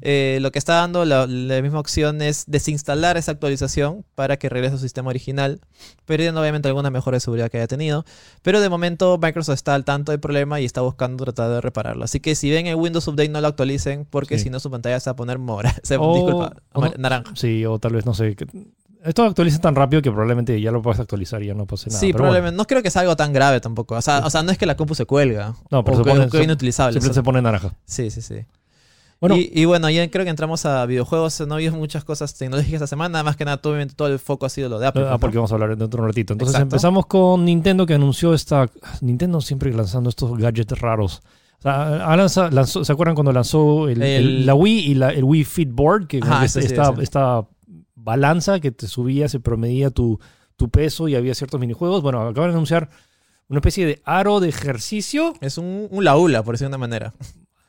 Eh, 0.00 0.38
lo 0.40 0.52
que 0.52 0.60
está 0.60 0.74
dando 0.74 1.04
la, 1.04 1.26
la 1.26 1.60
misma 1.60 1.80
opción 1.80 2.22
es 2.22 2.44
desinstalar 2.46 3.16
esa 3.16 3.32
actualización 3.32 4.04
para 4.14 4.36
que 4.36 4.48
regrese 4.48 4.74
a 4.74 4.78
su 4.78 4.82
sistema 4.84 5.10
original, 5.10 5.60
perdiendo 6.04 6.40
obviamente 6.40 6.68
alguna 6.68 6.90
mejora 6.90 7.16
de 7.16 7.20
seguridad 7.20 7.50
que 7.50 7.56
haya 7.56 7.66
tenido. 7.66 8.04
Pero 8.42 8.60
de 8.60 8.68
momento 8.68 9.18
Microsoft 9.20 9.56
está 9.56 9.74
al 9.74 9.84
tanto 9.84 10.12
del 10.12 10.20
problema 10.20 10.60
y 10.60 10.64
está 10.64 10.80
buscando 10.82 11.24
tratar 11.24 11.50
de 11.50 11.60
repararlo. 11.60 12.04
Así 12.04 12.20
que 12.20 12.36
si 12.36 12.48
ven 12.48 12.68
el 12.68 12.76
Windows 12.76 13.08
Update 13.08 13.28
no 13.30 13.40
lo 13.40 13.48
actualicen 13.48 14.06
porque 14.08 14.38
Sí. 14.38 14.44
si 14.44 14.50
no 14.50 14.60
su 14.60 14.70
pantalla 14.70 15.00
se 15.00 15.10
va 15.10 15.14
a 15.14 15.16
poner 15.16 15.40
mora, 15.40 15.74
se, 15.82 15.96
O- 15.98 16.14
disculpa, 16.14 16.54
o 16.74 16.80
no- 16.84 16.92
naranja. 16.96 17.32
sí, 17.34 17.66
o 17.66 17.80
tal 17.80 17.94
vez, 17.94 18.06
no 18.06 18.14
sé. 18.14 18.36
Esto 19.04 19.24
actualiza 19.24 19.60
tan 19.60 19.74
rápido 19.74 20.02
que 20.02 20.10
probablemente 20.10 20.60
ya 20.60 20.70
lo 20.72 20.82
puedes 20.82 20.98
actualizar 21.00 21.42
y 21.42 21.46
ya 21.46 21.54
no 21.54 21.66
pase 21.66 21.88
nada. 21.88 22.00
sí, 22.00 22.06
pero 22.06 22.24
bueno, 22.24 22.32
probablemente. 22.32 22.56
No 22.56 22.66
creo 22.66 22.82
que 22.82 22.90
sea 22.90 23.02
algo 23.02 23.16
tan 23.16 23.32
grave 23.32 23.60
tampoco. 23.60 23.94
O 23.94 24.02
sea, 24.02 24.20
o 24.26 24.30
sea, 24.30 24.42
no 24.42 24.50
es 24.50 24.58
que 24.58 24.66
la 24.66 24.76
compu 24.76 24.94
se 24.94 25.06
cuelga. 25.06 25.54
No, 25.70 25.84
pero 25.84 25.98
o 25.98 26.04
se 26.04 26.10
pone- 26.10 26.28
que 26.28 26.42
inutilizable. 26.42 26.92
Siempre 27.00 27.14
se 27.14 27.22
pone 27.22 27.40
naranja. 27.42 27.72
Sí, 27.84 28.10
sí, 28.10 28.20
sí. 28.22 28.44
Bueno. 29.20 29.36
y, 29.36 29.50
y 29.52 29.64
bueno, 29.64 29.90
ya 29.90 30.08
creo 30.10 30.24
que 30.24 30.30
entramos 30.30 30.64
a 30.64 30.86
videojuegos. 30.86 31.40
No 31.46 31.54
había 31.56 31.72
muchas 31.72 32.04
cosas 32.04 32.34
tecnológicas 32.34 32.74
esta 32.74 32.86
semana. 32.86 33.22
Más 33.22 33.36
que 33.36 33.44
nada, 33.44 33.56
todo, 33.56 33.72
obviamente, 33.72 33.94
todo 33.94 34.08
el 34.08 34.18
foco 34.20 34.46
ha 34.46 34.48
sido 34.48 34.68
lo 34.68 34.78
de 34.78 34.86
Apple. 34.86 35.04
Ah, 35.06 35.10
¿no? 35.12 35.18
porque 35.20 35.36
vamos 35.38 35.50
a 35.50 35.54
hablar 35.54 35.70
dentro 35.76 35.88
de 35.88 36.02
un 36.02 36.08
ratito. 36.08 36.32
Entonces 36.34 36.54
Exacto. 36.54 36.74
empezamos 36.76 37.06
con 37.06 37.44
Nintendo 37.44 37.84
que 37.86 37.94
anunció 37.94 38.32
esta... 38.32 38.68
Nintendo 39.00 39.40
siempre 39.40 39.72
lanzando 39.74 40.08
estos 40.10 40.36
gadgets 40.38 40.78
raros. 40.80 41.22
O 41.58 41.62
sea, 41.62 42.50
lanzó- 42.50 42.84
¿Se 42.84 42.92
acuerdan 42.92 43.16
cuando 43.16 43.32
lanzó 43.32 43.88
el- 43.88 44.00
el- 44.02 44.26
El- 44.26 44.46
la 44.46 44.54
Wii 44.54 44.78
y 44.90 44.94
la, 44.94 45.10
el 45.10 45.24
Wii 45.24 45.42
Fit 45.44 45.72
Board? 45.72 46.06
Que 46.06 46.20
Ajá, 46.22 46.44
es- 46.44 46.54
ese 46.54 46.68
sí, 46.68 46.74
esta, 46.74 46.90
ese. 46.92 47.02
Balanza 48.08 48.58
que 48.60 48.70
te 48.72 48.86
subía, 48.88 49.28
se 49.28 49.38
promedía 49.40 49.90
tu, 49.90 50.18
tu 50.56 50.68
peso 50.70 51.08
y 51.08 51.14
había 51.14 51.34
ciertos 51.34 51.60
minijuegos. 51.60 52.02
Bueno, 52.02 52.20
acaban 52.26 52.50
de 52.50 52.54
anunciar 52.54 52.88
una 53.48 53.58
especie 53.60 53.86
de 53.86 54.00
aro 54.04 54.40
de 54.40 54.48
ejercicio. 54.48 55.34
Es 55.40 55.58
un, 55.58 55.88
un 55.90 56.04
laula, 56.04 56.42
por 56.42 56.54
decirlo 56.54 56.70
de 56.70 56.76
una 56.76 56.78
manera. 56.78 57.14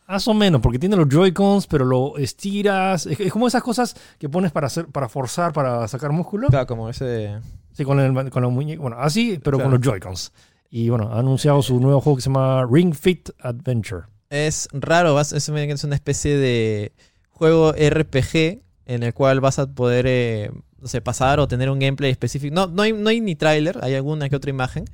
Más 0.08 0.28
o 0.28 0.34
menos, 0.34 0.60
porque 0.62 0.80
tiene 0.80 0.96
los 0.96 1.08
Joy-Cons, 1.08 1.68
pero 1.68 1.86
lo 1.86 2.18
estiras. 2.18 3.06
Es, 3.06 3.20
es 3.20 3.32
como 3.32 3.48
esas 3.48 3.62
cosas 3.62 3.96
que 4.18 4.28
pones 4.28 4.52
para 4.52 4.68
hacer, 4.68 4.88
para 4.88 5.08
forzar, 5.08 5.54
para 5.54 5.88
sacar 5.88 6.12
músculo. 6.12 6.48
Claro, 6.48 6.66
como 6.66 6.90
ese. 6.90 7.40
Sí, 7.74 7.84
con, 7.84 8.00
el, 8.00 8.30
con 8.32 8.42
los 8.42 8.52
muñecos. 8.52 8.82
Bueno, 8.82 8.98
así, 9.00 9.40
pero 9.44 9.58
Claro. 9.58 9.70
con 9.70 9.80
los 9.80 9.88
Joy-Cons. 9.88 10.32
Y 10.72 10.90
bueno, 10.90 11.10
ha 11.14 11.20
anunciado 11.20 11.62
su 11.62 11.80
nuevo 11.80 12.02
juego 12.02 12.16
que 12.18 12.22
se 12.24 12.30
llama 12.30 12.66
Ring 12.70 12.94
Fit 12.96 13.30
Adventure. 13.40 14.04
Es 14.30 14.68
raro, 14.72 15.20
es 15.20 15.50
una 15.50 15.96
especie 15.96 16.38
de 16.38 16.94
juego 17.30 17.72
RPG 17.72 18.62
en 18.90 19.04
el 19.04 19.14
cual 19.14 19.40
vas 19.40 19.60
a 19.60 19.68
poder, 19.68 20.06
eh, 20.08 20.52
no 20.82 20.88
sé, 20.88 21.00
pasar 21.02 21.40
o 21.40 21.48
tener 21.48 21.70
un 21.70 21.80
gameplay 21.80 22.12
específico. 22.12 22.54
No, 22.54 22.68
no, 22.68 22.82
hay, 22.82 22.92
no 22.94 23.10
hay 23.10 23.22
ni 23.22 23.36
tráiler, 23.36 23.78
hay 23.84 23.94
alguna 23.96 24.28
que 24.30 24.36
otra 24.36 24.50
imagen 24.50 24.86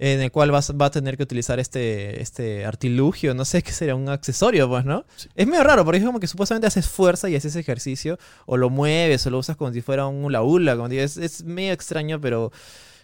en 0.00 0.20
el 0.20 0.30
cual 0.30 0.52
vas, 0.52 0.72
va 0.80 0.86
a 0.86 0.90
tener 0.92 1.16
que 1.16 1.24
utilizar 1.24 1.58
este, 1.58 2.22
este 2.22 2.64
artilugio, 2.64 3.34
no 3.34 3.44
sé 3.44 3.62
qué 3.62 3.72
sería, 3.72 3.96
un 3.96 4.08
accesorio, 4.08 4.68
pues, 4.68 4.84
¿no? 4.84 5.04
Sí. 5.16 5.28
Es 5.34 5.46
medio 5.48 5.64
raro, 5.64 5.84
porque 5.84 5.98
es 5.98 6.04
como 6.04 6.20
que 6.20 6.28
supuestamente 6.28 6.68
haces 6.68 6.86
fuerza 6.88 7.28
y 7.28 7.34
haces 7.34 7.56
ejercicio, 7.56 8.16
o 8.46 8.56
lo 8.56 8.70
mueves, 8.70 9.26
o 9.26 9.30
lo 9.30 9.38
usas 9.38 9.56
como 9.56 9.72
si 9.72 9.80
fuera 9.80 10.06
un 10.06 10.24
hula 10.24 10.42
hula, 10.42 10.76
como 10.76 10.88
digo, 10.88 11.02
es, 11.02 11.16
es 11.16 11.42
medio 11.42 11.72
extraño, 11.72 12.20
pero 12.20 12.52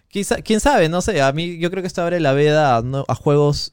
quizá, 0.08 0.36
quién 0.42 0.60
sabe, 0.60 0.88
no 0.88 1.00
sé, 1.00 1.20
a 1.20 1.32
mí 1.32 1.58
yo 1.58 1.68
creo 1.70 1.82
que 1.82 1.88
esto 1.88 2.02
abre 2.02 2.20
la 2.20 2.32
veda 2.32 2.76
a, 2.76 2.82
no- 2.82 3.04
a 3.08 3.14
juegos 3.16 3.72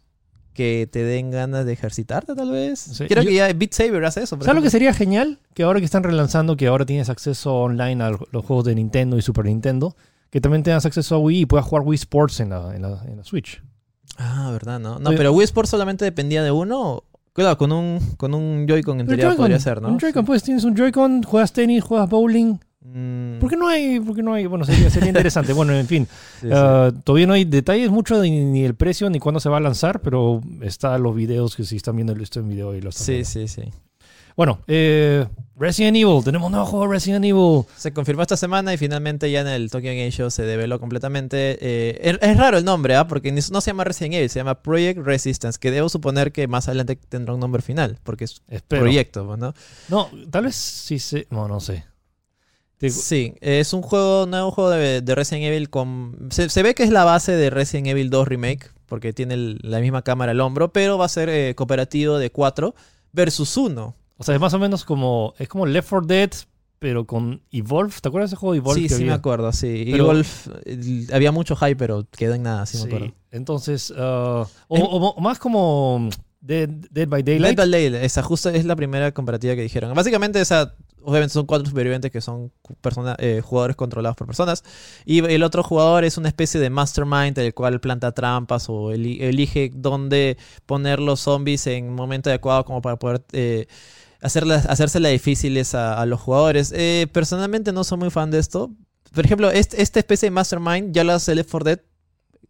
que 0.54 0.88
te 0.92 1.04
den 1.04 1.32
ganas 1.32 1.66
de 1.66 1.74
ejercitarte, 1.74 2.36
tal 2.36 2.52
vez. 2.52 2.80
Sí, 2.80 3.06
Creo 3.08 3.24
yo- 3.24 3.30
que 3.30 3.36
ya 3.36 3.52
Beat 3.54 3.74
Saber 3.74 4.04
hace 4.06 4.24
eso. 4.24 4.38
¿Sabes 4.40 4.56
lo 4.56 4.62
que 4.62 4.70
sería 4.70 4.94
genial? 4.94 5.40
Que 5.54 5.64
ahora 5.64 5.80
que 5.80 5.86
están 5.86 6.04
relanzando, 6.04 6.58
que 6.58 6.68
ahora 6.68 6.86
tienes 6.86 7.10
acceso 7.10 7.54
online 7.56 8.04
a 8.04 8.10
los 8.10 8.46
juegos 8.46 8.66
de 8.66 8.76
Nintendo 8.76 9.18
y 9.18 9.22
Super 9.22 9.46
Nintendo, 9.46 9.96
que 10.30 10.42
también 10.42 10.64
tengas 10.64 10.86
acceso 10.86 11.16
a 11.16 11.20
Wii 11.20 11.42
y 11.42 11.46
puedas 11.46 11.66
jugar 11.66 11.84
Wii 11.86 11.96
Sports 11.96 12.40
en 12.40 12.50
la, 12.50 12.76
en 12.76 12.82
la, 12.82 13.02
en 13.06 13.18
la 13.18 13.24
Switch. 13.24 13.62
Ah, 14.18 14.50
verdad, 14.52 14.80
¿no? 14.80 15.00
No, 15.00 15.10
Oye- 15.10 15.18
pero 15.18 15.32
Wii 15.34 15.46
Sports 15.46 15.70
solamente 15.70 16.06
dependía 16.06 16.44
de 16.44 16.52
uno. 16.52 17.04
Claro, 17.34 17.58
con 17.58 17.72
un, 17.72 18.00
con 18.18 18.34
un 18.34 18.66
Joy-Con 18.68 19.00
en 19.00 19.08
teoría 19.08 19.34
podría 19.36 19.60
ser, 19.60 19.82
¿no? 19.82 19.88
Un 19.88 20.00
Joy-Con, 20.00 20.26
pues 20.26 20.44
tienes 20.44 20.66
un 20.66 20.76
Joy-Con, 20.76 21.24
juegas 21.24 21.54
tenis, 21.54 21.82
juegas 21.84 22.10
bowling. 22.10 22.58
Mm, 22.84 23.40
¿Por 23.40 23.50
qué 23.50 23.58
no 23.58 23.68
hay? 23.68 24.00
¿Por 24.00 24.16
qué 24.16 24.24
no 24.24 24.34
hay? 24.34 24.46
Bueno, 24.48 24.66
sería, 24.66 24.90
sería 24.90 25.10
interesante. 25.10 25.54
bueno, 25.54 25.74
en 25.74 25.88
fin. 25.88 26.08
sí, 26.42 26.48
sí. 26.48 26.54
Ah, 26.54 26.92
todavía 27.04 27.28
no 27.28 27.34
hay 27.34 27.46
detalles 27.46 27.92
mucho 27.92 28.20
de 28.20 28.30
ni, 28.30 28.64
el 28.64 28.76
precio 28.76 29.10
ni 29.10 29.20
cuándo 29.20 29.40
se 29.40 29.50
va 29.50 29.58
a 29.58 29.62
lanzar, 29.62 30.02
pero 30.02 30.42
está 30.62 30.98
los 30.98 31.16
videos 31.16 31.56
que 31.56 31.64
si 31.64 31.76
están 31.78 31.96
viendo 31.96 32.14
esto 32.14 32.40
en 32.40 32.50
video 32.50 32.76
y 32.76 32.82
lo 32.82 32.90
están 32.90 33.06
sí, 33.06 33.12
viendo. 33.14 33.30
sí, 33.30 33.48
sí. 33.48 33.64
Bueno, 34.36 34.60
eh, 34.68 35.28
Resident 35.56 35.98
Evil. 35.98 36.24
Tenemos 36.24 36.48
un 36.48 36.54
nuevo 36.54 36.66
juego 36.66 36.88
de 36.88 36.94
Resident 36.94 37.26
Evil. 37.26 37.64
Se 37.76 37.94
confirmó 37.94 38.22
esta 38.22 38.38
semana 38.38 38.74
y 38.74 38.78
finalmente 38.78 39.30
ya 39.30 39.42
en 39.42 39.48
el 39.48 39.70
Tokyo 39.70 39.90
Game 39.90 40.10
Show 40.10 40.32
se 40.32 40.44
develó 40.44 40.80
completamente. 40.80 41.58
Eh, 41.62 42.00
es, 42.02 42.18
es 42.22 42.38
raro 42.38 42.58
el 42.58 42.66
nombre, 42.66 42.96
¿ah? 42.96 43.08
Porque 43.08 43.32
no 43.32 43.62
se 43.62 43.70
llama 43.70 43.84
Resident 43.84 44.16
Evil, 44.16 44.30
se 44.30 44.40
llama 44.40 44.62
Project 44.62 45.00
Resistance, 45.00 45.60
que 45.60 45.70
debo 45.70 45.90
suponer 45.90 46.32
que 46.32 46.48
más 46.48 46.68
adelante 46.68 46.96
tendrá 46.96 47.34
un 47.34 47.40
nombre 47.40 47.62
final, 47.62 48.00
porque 48.04 48.24
es 48.24 48.42
Espero. 48.48 48.82
proyecto, 48.82 49.38
¿no? 49.38 49.54
No, 49.90 50.10
tal 50.30 50.46
vez 50.46 50.56
sí 50.56 50.98
se... 50.98 51.28
No, 51.30 51.48
no 51.48 51.60
sé. 51.60 51.84
Sí, 52.90 53.36
es 53.42 53.74
un 53.74 53.82
juego, 53.82 54.26
nuevo 54.26 54.52
juego 54.52 54.70
de, 54.72 55.02
de 55.02 55.16
Resident 55.16 55.46
Evil 55.46 55.70
con... 55.70 56.18
Se, 56.32 56.50
se 56.50 56.64
ve 56.64 56.74
que 56.74 56.84
es 56.84 56.90
la 56.90 57.04
base 57.04 57.34
de 57.34 57.50
Resident 57.50 57.88
Evil 57.88 58.10
2 58.10 58.28
Remake, 58.28 58.70
porque 58.88 59.14
tiene 59.14 59.36
el- 59.36 59.60
la 59.62 59.80
misma 59.80 60.02
cámara 60.02 60.32
al 60.32 60.42
hombro, 60.42 60.74
pero 60.74 60.98
va 60.98 61.06
a 61.06 61.10
ser 61.10 61.30
eh, 61.30 61.54
cooperativo 61.56 62.18
de 62.18 62.32
4 62.32 62.74
versus 63.14 63.56
1. 63.58 63.96
O 64.18 64.24
sea, 64.24 64.36
es 64.36 64.42
más 64.42 64.54
o 64.54 64.60
menos 64.60 64.84
como... 64.86 65.34
Es 65.38 65.48
como 65.48 65.66
Left 65.66 65.90
4 65.90 66.08
Dead, 66.08 66.30
pero 66.80 67.06
con 67.06 67.42
Evolve. 67.52 67.94
¿Te 68.02 68.08
acuerdas 68.10 68.32
de 68.32 68.36
ese 68.36 68.40
juego 68.40 68.54
de 68.54 68.58
Evolve? 68.60 68.82
Sí, 68.82 68.90
sí 68.90 69.04
me 69.04 69.14
acuerdo, 69.14 69.52
sí. 69.54 69.90
Pero- 69.92 70.06
Wolf, 70.08 70.48
eh, 70.66 71.06
había 71.14 71.32
mucho 71.32 71.56
hype, 71.56 71.76
pero 71.76 72.08
quedó 72.10 72.34
en 72.34 72.44
nada, 72.44 72.66
sí, 72.66 72.78
me 72.80 72.84
acuerdo. 72.86 73.14
Entonces... 73.32 73.94
ah, 73.96 74.46
o 74.68 75.22
más 75.22 75.38
como 75.40 76.10
Dead, 76.42 76.68
Dead 76.68 77.08
by 77.08 77.22
Dead 77.22 77.36
Daylight. 77.36 77.56
by 77.58 77.70
Daylight, 77.70 78.04
esa 78.04 78.24
justo 78.24 78.50
es 78.50 78.66
la 78.66 78.76
primera 78.76 79.12
comparativa 79.12 79.56
que 79.56 79.62
dijeron. 79.62 79.94
Básicamente, 79.94 80.42
esa, 80.42 80.74
obviamente 81.04 81.34
son 81.34 81.46
cuatro 81.46 81.68
supervivientes 81.70 82.10
que 82.12 82.20
son 82.20 82.52
persona- 82.82 83.16
eh, 83.20 83.42
jugadores 83.44 83.76
controlados 83.76 84.16
por 84.18 84.26
personas. 84.26 84.64
Y 85.06 85.20
el 85.24 85.44
otro 85.44 85.62
jugador 85.64 86.04
es 86.04 86.18
una 86.18 86.28
especie 86.30 86.60
de 86.60 86.72
mastermind, 86.72 87.38
el 87.38 87.54
cual 87.54 87.80
planta 87.80 88.12
trampas 88.12 88.66
o 88.70 88.92
eli- 88.92 89.22
elige 89.22 89.72
dónde 89.74 90.38
poner 90.66 91.00
los 91.00 91.20
zombies 91.20 91.68
en 91.68 91.94
momento 91.94 92.30
adecuado 92.32 92.66
como 92.66 92.82
para 92.82 92.98
poder 92.98 93.22
eh, 93.34 93.68
hacerlas, 94.22 94.66
hacérsela 94.66 95.10
difíciles 95.10 95.76
a, 95.76 96.02
a 96.02 96.06
los 96.08 96.20
jugadores. 96.20 96.74
Eh, 96.76 97.08
personalmente 97.14 97.72
no 97.72 97.84
soy 97.84 98.00
muy 98.00 98.10
fan 98.10 98.32
de 98.32 98.40
esto. 98.40 98.72
Por 99.14 99.26
ejemplo, 99.26 99.52
este- 99.52 99.82
esta 99.82 100.00
especie 100.00 100.26
de 100.28 100.32
Mastermind 100.32 100.92
ya 100.94 101.04
lo 101.04 101.14
hace 101.14 101.36
Left 101.36 101.52
4 101.52 101.66
Dead 101.66 101.80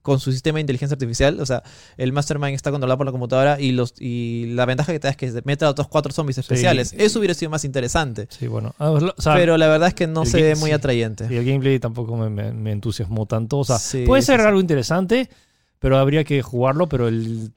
con 0.02 0.20
su 0.20 0.32
sistema 0.32 0.56
de 0.58 0.62
inteligencia 0.62 0.96
artificial. 0.96 1.40
O 1.40 1.46
sea, 1.46 1.64
el 1.98 2.12
Mastermind 2.14 2.56
está 2.56 2.72
controlado 2.72 2.98
por 2.98 3.06
la 3.06 3.12
computadora 3.12 3.60
y 3.60 3.72
los 3.72 3.94
y 4.00 4.48
la 4.54 4.66
ventaja 4.66 4.92
que 4.92 5.00
te 5.00 5.08
da 5.08 5.12
es 5.12 5.18
que 5.18 5.32
se 5.32 5.42
mete 5.46 5.66
a 5.66 5.70
otros 5.70 5.88
cuatro 5.88 6.12
zombies 6.12 6.38
especiales. 6.38 6.94
Eso 6.98 7.20
hubiera 7.20 7.34
sido 7.34 7.52
más 7.52 7.64
interesante. 7.66 8.28
Sí, 8.30 8.48
bueno. 8.48 8.74
ah, 8.80 8.90
lo- 9.00 9.14
o 9.18 9.22
sea, 9.22 9.36
Pero 9.36 9.58
la 9.58 9.68
verdad 9.68 9.88
es 9.90 9.94
que 9.94 10.08
no 10.08 10.26
se 10.26 10.42
ve 10.42 10.56
muy 10.56 10.70
sí. 10.70 10.74
atrayente. 10.74 11.28
sí, 11.28 11.36
el 11.36 11.46
gameplay 11.46 11.80
tampoco 11.80 12.16
me, 12.18 12.30
me- 12.30 12.52
me 12.54 12.72
entusiasmó 12.72 13.26
tanto. 13.26 13.60
O 13.60 13.64
sea, 13.66 13.78
Sí, 13.80 14.04
puede 14.06 14.22
ser 14.22 14.42
algo 14.42 14.60
interesante, 14.60 15.30
pero 15.80 15.98
habría 15.98 16.24
que 16.24 16.42
jugarlo. 16.42 16.88
Pero 16.88 17.08
el 17.08 17.52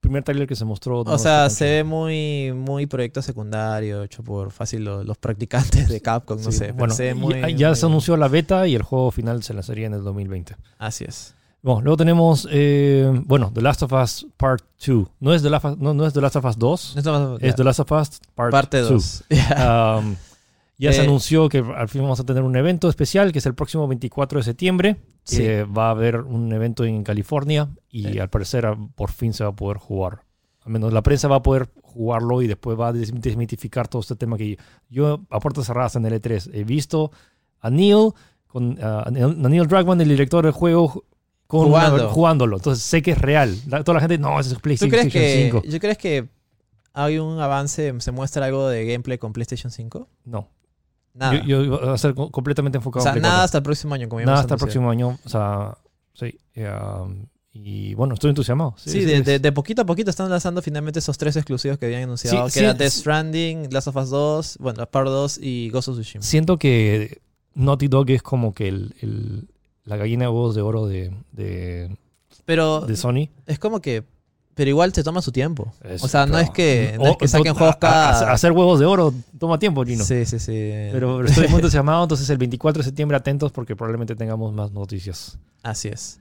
primer 0.00 0.22
trailer 0.22 0.46
que 0.48 0.56
se 0.56 0.64
mostró. 0.64 1.04
no 1.04 1.12
O 1.12 1.18
sea, 1.18 1.50
se 1.50 1.64
ve 1.66 1.84
muy, 1.84 2.52
muy 2.54 2.86
proyecto 2.86 3.20
secundario, 3.20 4.04
hecho 4.04 4.22
por 4.22 4.52
fácil 4.52 4.84
lo- 4.84 5.04
los, 5.04 5.18
practicantes 5.18 5.88
de 5.88 6.00
Capcom, 6.00 6.40
no 6.40 6.50
Sí, 6.52 6.58
sé. 6.58 6.72
Bueno, 6.72 6.94
se 6.94 7.06
y- 7.06 7.54
ya 7.56 7.68
muy- 7.68 7.76
se 7.76 7.86
anunció 7.86 8.16
la 8.16 8.28
beta 8.28 8.66
y 8.66 8.74
el 8.74 8.82
juego 8.82 9.10
final 9.10 9.42
se 9.42 9.54
lanzaría 9.54 9.86
en 9.86 9.94
el 9.94 10.04
2020. 10.04 10.56
Así 10.78 11.04
es. 11.06 11.34
Bueno, 11.60 11.80
luego 11.82 11.96
tenemos, 11.96 12.46
eh, 12.50 13.10
bueno, 13.26 13.50
The 13.52 13.60
Last 13.62 13.82
of 13.82 13.92
Us 13.92 14.26
Part 14.36 14.62
2. 14.86 15.08
No 15.20 15.34
es 15.34 15.42
The 15.42 15.50
Last 15.50 15.64
of, 15.64 15.78
no, 15.78 15.92
no 15.92 16.06
es 16.06 16.12
The 16.14 16.20
Last 16.20 16.36
of 16.36 16.44
Us 16.44 16.56
2, 16.58 16.96
Esto 16.96 17.12
más- 17.12 17.42
es 17.42 17.56
The 17.56 17.64
Last 17.64 17.80
of 17.80 17.92
Us 17.92 18.20
Part 18.34 18.52
Parte 18.52 18.78
2. 18.78 18.90
2. 18.90 19.24
Um, 20.00 20.16
ya 20.78 20.92
se 20.92 21.00
Eh, 21.00 21.04
anunció 21.04 21.48
que 21.48 21.58
al 21.58 21.88
fin 21.88 22.02
vamos 22.02 22.20
a 22.20 22.24
tener 22.24 22.44
un 22.44 22.54
evento 22.54 22.88
especial 22.88 23.32
que 23.32 23.40
es 23.40 23.46
el 23.46 23.54
próximo 23.54 23.88
24 23.88 24.38
de 24.38 24.44
septiembre. 24.44 24.96
Sí. 25.24 25.42
Eh, 25.44 25.64
va 25.64 25.88
a 25.88 25.90
haber 25.90 26.20
un 26.20 26.52
evento 26.52 26.84
en 26.84 27.02
California 27.02 27.68
y 27.90 28.04
Sí. 28.04 28.18
al 28.20 28.30
parecer 28.30 28.64
a- 28.64 28.76
por 28.94 29.10
fin 29.10 29.32
se 29.32 29.42
va 29.42 29.50
a 29.50 29.56
poder 29.56 29.78
jugar. 29.78 30.22
Al 30.64 30.70
menos 30.72 30.92
la 30.92 31.02
prensa 31.02 31.26
va 31.26 31.36
a 31.36 31.42
poder 31.42 31.68
jugarlo 31.82 32.40
y 32.42 32.46
después 32.46 32.78
va 32.78 32.88
a 32.88 32.92
des- 32.92 33.12
desmitificar 33.20 33.88
todo 33.88 34.00
este 34.00 34.14
tema 34.14 34.36
que 34.38 34.56
yo 34.88 35.20
a 35.30 35.40
puertas 35.40 35.66
cerradas 35.66 35.96
en 35.96 36.06
el 36.06 36.12
E3 36.12 36.48
he 36.54 36.62
visto 36.62 37.10
a 37.60 37.68
Neil, 37.70 38.10
con, 38.46 38.78
a 38.80 39.00
a 39.02 39.10
Neil 39.10 39.66
Druckmann, 39.66 40.00
el 40.00 40.08
director 40.08 40.44
del 40.44 40.52
juego, 40.52 41.02
con 41.48 41.60
una- 41.66 41.88
Jugando. 41.88 42.08
jugándolo. 42.10 42.56
Entonces 42.58 42.84
sé 42.84 43.02
que 43.02 43.10
es 43.12 43.18
real. 43.18 43.56
La- 43.66 43.82
toda 43.82 43.94
la 43.96 44.00
gente, 44.00 44.18
no, 44.18 44.38
ese 44.38 44.50
es 44.50 44.54
¿Tú 44.54 44.60
PlayStation 44.60 44.90
crees 44.90 45.12
que, 45.12 45.50
5. 45.50 45.62
¿Yo 45.66 45.80
crees 45.80 45.98
que 45.98 46.28
hay 46.92 47.18
un 47.18 47.40
avance, 47.40 47.92
se 47.98 48.12
muestra 48.12 48.44
algo 48.46 48.68
de 48.68 48.84
gameplay 48.84 49.18
con 49.18 49.32
PlayStation 49.32 49.72
5? 49.72 50.08
No. 50.24 50.48
Nada. 51.14 51.42
Yo, 51.44 51.64
yo 51.64 51.90
a 51.90 51.98
ser 51.98 52.14
co- 52.14 52.30
completamente 52.30 52.78
o 52.78 52.80
enfocado 52.80 53.02
sea, 53.02 53.10
en 53.10 53.14
Play 53.14 53.22
nada 53.22 53.34
4. 53.38 53.44
hasta 53.46 53.58
el 53.58 53.64
próximo 53.64 53.94
año, 53.94 54.08
como 54.08 54.20
ya 54.20 54.26
Nada 54.26 54.36
hemos 54.40 54.44
hasta 54.52 54.54
el 54.54 54.60
anunciado. 54.60 54.88
próximo 54.88 54.90
año. 55.10 55.18
O 55.24 55.28
sea, 55.28 55.78
sí. 56.14 56.38
eh, 56.54 56.70
um, 57.02 57.26
y 57.52 57.94
bueno, 57.94 58.14
estoy 58.14 58.28
entusiasmado. 58.28 58.74
Sí, 58.76 59.04
de, 59.04 59.22
de- 59.22 59.38
de 59.40 59.52
poquito 59.52 59.82
a 59.82 59.86
poquito 59.86 60.10
están 60.10 60.28
lanzando 60.30 60.60
finalmente 60.62 60.98
esos 61.00 61.16
tres 61.18 61.34
exclusivos 61.34 61.76
que 61.78 61.86
habían 61.86 62.02
anunciado, 62.04 62.44
que 62.44 62.50
sí, 62.52 62.58
era 62.60 62.74
Death 62.74 62.92
sí. 62.92 63.00
Stranding, 63.00 63.68
Last 63.72 63.88
of 63.88 63.96
Us 63.96 64.10
2, 64.10 64.58
bueno, 64.60 64.86
Part 64.86 65.08
2 65.08 65.38
y 65.42 65.70
Ghost 65.70 65.88
of 65.88 65.94
Tsushima. 65.96 66.22
Siento 66.22 66.56
que 66.58 67.20
Naughty 67.54 67.88
Dog 67.88 68.10
es 68.10 68.22
como 68.22 68.52
que 68.54 68.68
el, 68.68 68.94
el- 69.00 69.48
la 69.88 69.96
gallina 69.96 70.24
de 70.24 70.28
huevos 70.28 70.54
de 70.54 70.62
oro 70.62 70.86
de, 70.86 71.12
de, 71.32 71.96
Pero 72.44 72.82
de 72.82 72.96
Sony. 72.96 73.28
es 73.46 73.58
como 73.58 73.80
que, 73.80 74.04
pero 74.54 74.70
igual 74.70 74.92
se 74.92 75.02
toma 75.02 75.22
su 75.22 75.32
tiempo. 75.32 75.72
Es- 75.84 76.02
o 76.04 76.08
sea, 76.08 76.26
no 76.26 76.38
es 76.38 76.50
que, 76.50 76.96
no 76.98 77.08
es 77.12 77.16
que 77.16 77.28
saquen 77.28 77.52
o- 77.52 77.54
juegos 77.54 77.76
a- 77.76 77.78
cada... 77.78 78.30
a- 78.30 78.32
hacer 78.32 78.52
huevos 78.52 78.78
de 78.80 78.86
oro 78.86 79.14
toma 79.38 79.58
tiempo, 79.58 79.84
Gino. 79.84 80.04
Sí, 80.04 80.24
sí, 80.26 80.38
sí. 80.38 80.52
Pero 80.92 81.24
estoy 81.24 81.46
muy 81.48 81.56
entusiasmado, 81.56 82.02
entonces 82.04 82.28
el 82.30 82.38
24 82.38 82.80
de 82.80 82.84
septiembre 82.84 83.16
atentos 83.16 83.50
porque 83.52 83.74
probablemente 83.76 84.14
tengamos 84.16 84.52
más 84.52 84.72
noticias. 84.72 85.38
Así 85.62 85.88
es. 85.88 86.20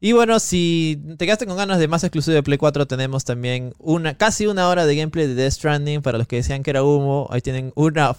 Y 0.00 0.12
bueno, 0.12 0.38
si 0.38 1.02
te 1.18 1.24
quedaste 1.26 1.44
con 1.46 1.56
ganas 1.56 1.80
de 1.80 1.88
más 1.88 2.04
exclusivo 2.04 2.34
de 2.36 2.42
Play 2.44 2.56
4, 2.56 2.86
tenemos 2.86 3.24
también 3.24 3.74
una 3.80 4.14
casi 4.16 4.46
una 4.46 4.68
hora 4.68 4.86
de 4.86 4.94
gameplay 4.94 5.26
de 5.26 5.34
Death 5.34 5.54
Stranding. 5.54 6.02
Para 6.02 6.18
los 6.18 6.28
que 6.28 6.36
decían 6.36 6.62
que 6.62 6.70
era 6.70 6.84
humo, 6.84 7.26
ahí 7.32 7.40
tienen 7.40 7.72
una, 7.74 8.14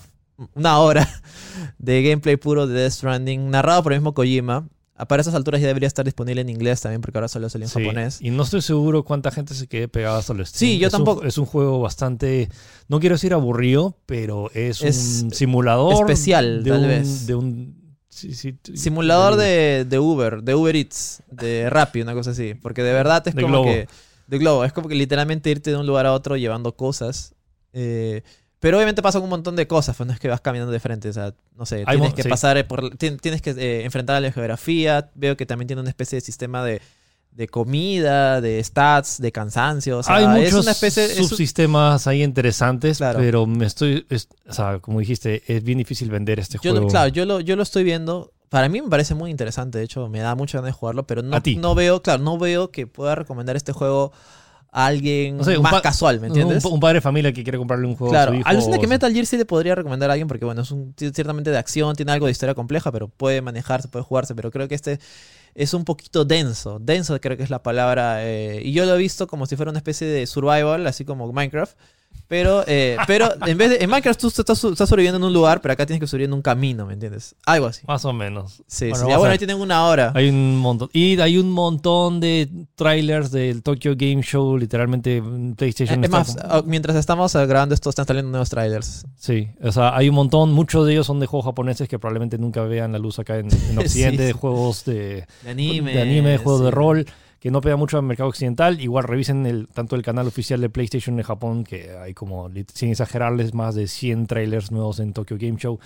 una 0.55 0.79
hora 0.79 1.07
de 1.77 2.03
gameplay 2.03 2.35
puro 2.35 2.67
de 2.67 2.73
Death 2.73 2.91
Stranding, 2.91 3.49
narrado 3.49 3.81
por 3.83 3.93
el 3.93 3.99
mismo 3.99 4.13
Kojima. 4.13 4.67
Ah, 5.01 5.05
Para 5.07 5.21
esas 5.21 5.33
alturas 5.33 5.61
ya 5.61 5.67
debería 5.67 5.87
estar 5.87 6.03
disponible 6.03 6.41
en 6.41 6.49
inglés 6.49 6.81
también, 6.81 6.99
porque 7.01 7.17
ahora 7.17 7.29
solo 7.29 7.49
salió 7.49 7.65
en 7.65 7.69
Sí, 7.71 7.79
japonés. 7.81 8.21
Y 8.21 8.31
no 8.31 8.43
estoy 8.43 8.61
seguro 8.61 9.03
cuánta 9.03 9.31
gente 9.31 9.53
se 9.53 9.65
quede 9.67 9.87
pegada 9.87 10.17
a 10.19 10.21
Steam. 10.21 10.45
Sí, 10.45 10.77
yo 10.77 10.87
Es 10.89 10.93
un- 10.93 10.99
tampoco. 10.99 11.25
es 11.25 11.37
un 11.37 11.45
juego 11.45 11.79
bastante, 11.79 12.49
no 12.89 12.99
quiero 12.99 13.15
decir 13.15 13.33
aburrido, 13.33 13.97
pero 14.05 14.51
es, 14.53 14.81
Es 14.81 15.21
un 15.23 15.31
simulador. 15.31 15.93
especial, 16.09 16.63
de 16.65 16.69
tal 16.69 16.81
un, 16.81 16.87
vez. 16.87 17.27
De 17.27 17.35
un 17.35 17.95
sí, 18.09 18.33
sí, 18.33 18.57
Simulador 18.75 19.37
de, 19.37 19.85
de 19.87 19.99
Uber, 19.99 20.43
de 20.43 20.53
Uber 20.53 20.75
Eats, 20.75 21.23
de 21.31 21.69
Rappi, 21.69 22.01
una 22.01 22.13
cosa 22.13 22.31
así. 22.31 22.53
Porque 22.55 22.83
de 22.83 22.91
verdad 22.91 23.25
es 23.27 23.33
De 23.35 23.41
como 23.41 23.61
Globo. 23.61 23.65
que. 23.73 23.87
De 24.27 24.37
Globo. 24.37 24.65
Es 24.65 24.73
como 24.73 24.89
que 24.89 24.95
literalmente 24.95 25.49
irte 25.49 25.71
de 25.71 25.77
un 25.77 25.87
lugar 25.87 26.05
a 26.05 26.13
otro 26.13 26.35
llevando 26.35 26.75
cosas. 26.75 27.33
Eh, 27.71 28.21
pero 28.59 28.77
obviamente 28.77 29.01
pasan 29.01 29.21
un 29.23 29.29
montón 29.29 29.55
de 29.55 29.67
cosas, 29.67 29.95
pues 29.95 30.05
no 30.07 30.13
es 30.13 30.19
que 30.19 30.27
vas 30.27 30.41
caminando 30.41 30.71
de 30.71 30.79
frente. 30.79 31.09
O 31.09 31.13
sea, 31.13 31.33
no 31.57 31.65
sé, 31.65 31.83
Hay 31.87 31.97
tienes 31.97 32.13
que 32.13 32.23
sí. 32.23 32.29
pasar 32.29 32.67
por. 32.67 32.91
tien- 32.97 33.19
Tienes 33.19 33.41
que 33.41 33.51
eh, 33.51 33.83
enfrentar 33.85 34.15
a 34.15 34.19
la 34.19 34.31
geografía. 34.31 35.09
Veo 35.15 35.37
que 35.37 35.45
también 35.45 35.67
tiene 35.67 35.81
una 35.81 35.89
especie 35.89 36.17
de 36.17 36.21
sistema 36.21 36.63
de. 36.63 36.81
De 37.31 37.47
comida, 37.47 38.41
de 38.41 38.61
stats, 38.61 39.21
de 39.21 39.31
cansancio. 39.31 39.99
O 39.99 40.03
sea, 40.03 40.15
Hay 40.15 40.23
es 40.43 40.51
muchos 40.51 40.65
una 40.65 40.71
especie. 40.71 41.05
es 41.05 41.19
un- 41.19 41.29
subsistemas 41.29 42.05
ahí 42.07 42.23
interesantes, 42.23 42.97
Claro. 42.97 43.19
pero 43.19 43.45
me 43.45 43.65
estoy, 43.65 44.05
es- 44.09 44.27
o 44.47 44.51
sea, 44.53 44.79
como 44.79 44.99
dijiste, 44.99 45.43
es 45.47 45.63
bien 45.63 45.77
difícil 45.77 46.09
vender 46.09 46.39
este 46.39 46.57
yo 46.61 46.71
juego. 46.71 46.87
claro, 46.87 47.07
yo 47.09 47.25
lo, 47.25 47.39
yo 47.39 47.55
lo 47.55 47.63
estoy 47.63 47.83
viendo. 47.83 48.33
Para 48.49 48.67
mí 48.67 48.81
me 48.81 48.89
parece 48.89 49.13
muy 49.13 49.29
interesante, 49.31 49.77
de 49.77 49.83
hecho, 49.85 50.09
me 50.09 50.19
da 50.19 50.33
mucha 50.35 50.57
ganas 50.57 50.69
de 50.69 50.79
jugarlo, 50.79 51.03
pero 51.05 51.21
no, 51.21 51.37
no 51.59 51.75
veo, 51.75 52.01
claro, 52.01 52.23
no 52.23 52.37
veo 52.39 52.71
que 52.71 52.87
pueda 52.87 53.13
recomendar 53.15 53.55
este 53.55 53.71
juego 53.73 54.11
a 54.71 54.85
alguien 54.85 55.37
No 55.37 55.43
sé, 55.43 55.57
un 55.57 55.63
más 55.63 55.71
pa- 55.73 55.81
casual, 55.81 56.19
¿me 56.19 56.27
entiendes? 56.27 56.63
Un, 56.65 56.73
un 56.73 56.79
padre 56.79 56.95
de 56.95 57.01
familia 57.01 57.33
que 57.33 57.43
quiere 57.43 57.57
comprarle 57.57 57.87
un 57.87 57.95
juego 57.95 58.15
a 58.15 58.27
su 58.27 58.33
hijo. 58.35 58.47
alucina 58.47 58.77
que 58.77 58.87
Metal 58.87 59.11
Gear 59.11 59.25
sí 59.25 59.37
le 59.37 59.45
podría 59.45 59.75
recomendar 59.75 60.09
a 60.09 60.13
alguien 60.13 60.27
porque, 60.27 60.45
bueno, 60.45 60.61
es 60.61 60.71
un, 60.71 60.93
ciertamente 60.97 61.49
de 61.49 61.57
acción, 61.57 61.95
tiene 61.95 62.11
algo 62.11 62.25
de 62.27 62.31
historia 62.31 62.53
compleja, 62.55 62.91
pero 62.91 63.07
puede 63.07 63.41
manejarse, 63.41 63.87
puede 63.87 64.03
jugarse, 64.05 64.35
pero 64.35 64.51
creo 64.51 64.67
que 64.67 64.75
este 64.75 64.99
es 65.55 65.73
un 65.73 65.83
poquito 65.85 66.25
denso, 66.25 66.77
denso 66.79 67.19
creo 67.19 67.35
que 67.35 67.43
es 67.43 67.49
la 67.49 67.63
palabra, 67.63 68.25
eh, 68.25 68.61
y 68.63 68.71
yo 68.71 68.85
lo 68.85 68.95
he 68.95 68.97
visto 68.99 69.25
como 69.27 69.47
si 69.47 69.55
fuera 69.55 69.71
una 69.71 69.79
especie 69.79 70.05
de 70.07 70.27
survival, 70.27 70.85
así 70.87 71.03
como 71.05 71.31
Minecraft, 71.33 71.75
pero, 72.27 72.63
eh, 72.67 72.97
pero 73.07 73.29
en 73.45 73.57
vez 73.57 73.69
de, 73.71 73.77
en 73.83 73.89
Minecraft 73.89 74.19
tú 74.19 74.27
estás, 74.27 74.63
estás 74.63 74.89
sobreviviendo 74.89 75.17
en 75.17 75.23
un 75.23 75.33
lugar, 75.33 75.61
pero 75.61 75.73
acá 75.73 75.85
tienes 75.85 75.99
que 75.99 76.07
sobrevivir 76.07 76.29
en 76.29 76.33
un 76.33 76.41
camino, 76.41 76.85
¿me 76.85 76.93
entiendes? 76.93 77.35
Algo 77.45 77.67
así. 77.67 77.81
Más 77.87 78.05
o 78.05 78.13
menos. 78.13 78.61
Sí, 78.67 78.89
Bueno, 78.89 79.05
sí. 79.05 79.09
Ya, 79.11 79.17
bueno, 79.17 79.31
ahí 79.31 79.37
tienen 79.37 79.57
una 79.57 79.85
hora. 79.85 80.11
Hay 80.15 80.29
un 80.29 80.57
montón. 80.57 80.89
Y 80.93 81.19
hay 81.19 81.37
un 81.37 81.51
montón 81.51 82.19
de 82.19 82.49
trailers 82.75 83.31
del 83.31 83.63
Tokyo 83.63 83.93
Game 83.95 84.21
Show. 84.21 84.57
Literalmente 84.57 85.23
PlayStation. 85.55 86.03
Es 86.03 86.05
está 86.05 86.17
más, 86.17 86.37
ah, 86.41 86.61
mientras 86.65 86.95
estamos 86.95 87.33
eh, 87.35 87.45
grabando 87.45 87.73
esto, 87.75 87.89
están 87.89 88.05
saliendo 88.05 88.29
nuevos 88.31 88.49
trailers. 88.49 89.05
Sí, 89.17 89.49
o 89.61 89.71
sea, 89.71 89.95
hay 89.95 90.09
un 90.09 90.15
montón. 90.15 90.51
Muchos 90.51 90.85
de 90.85 90.93
ellos 90.93 91.07
son 91.07 91.19
de 91.19 91.25
juegos 91.25 91.45
japoneses 91.45 91.87
que 91.87 91.99
probablemente 91.99 92.37
nunca 92.37 92.61
vean 92.63 92.91
la 92.91 92.99
luz 92.99 93.19
acá 93.19 93.37
en, 93.37 93.47
en 93.69 93.79
Occidente. 93.79 94.17
Sí, 94.23 94.27
De 94.27 94.33
juegos 94.33 94.85
de, 94.85 95.25
De 95.43 95.49
anime. 95.49 95.93
de 95.93 96.01
anime, 96.01 96.29
de 96.31 96.37
juegos 96.37 96.61
de 96.63 96.71
rol, 96.71 97.05
que 97.39 97.51
no 97.51 97.61
pega 97.61 97.75
mucho 97.77 97.97
al 97.97 98.03
mercado 98.03 98.29
occidental. 98.29 98.79
Igual 98.81 99.05
revisen 99.05 99.45
el, 99.45 99.67
tanto 99.67 99.95
el 99.95 100.01
canal 100.01 100.27
oficial 100.27 100.59
de 100.61 100.69
PlayStation 100.69 101.15
de 101.15 101.23
Japón, 101.23 101.63
que 101.63 101.91
hay 101.97 102.13
como, 102.13 102.49
sin 102.73 102.89
exagerarles, 102.89 103.53
más 103.53 103.75
de 103.75 103.87
100 103.87 104.27
trailers 104.27 104.71
nuevos 104.71 104.99
en 104.99 105.13
Tokyo 105.13 105.37
Game 105.39 105.57
Show. 105.57 105.79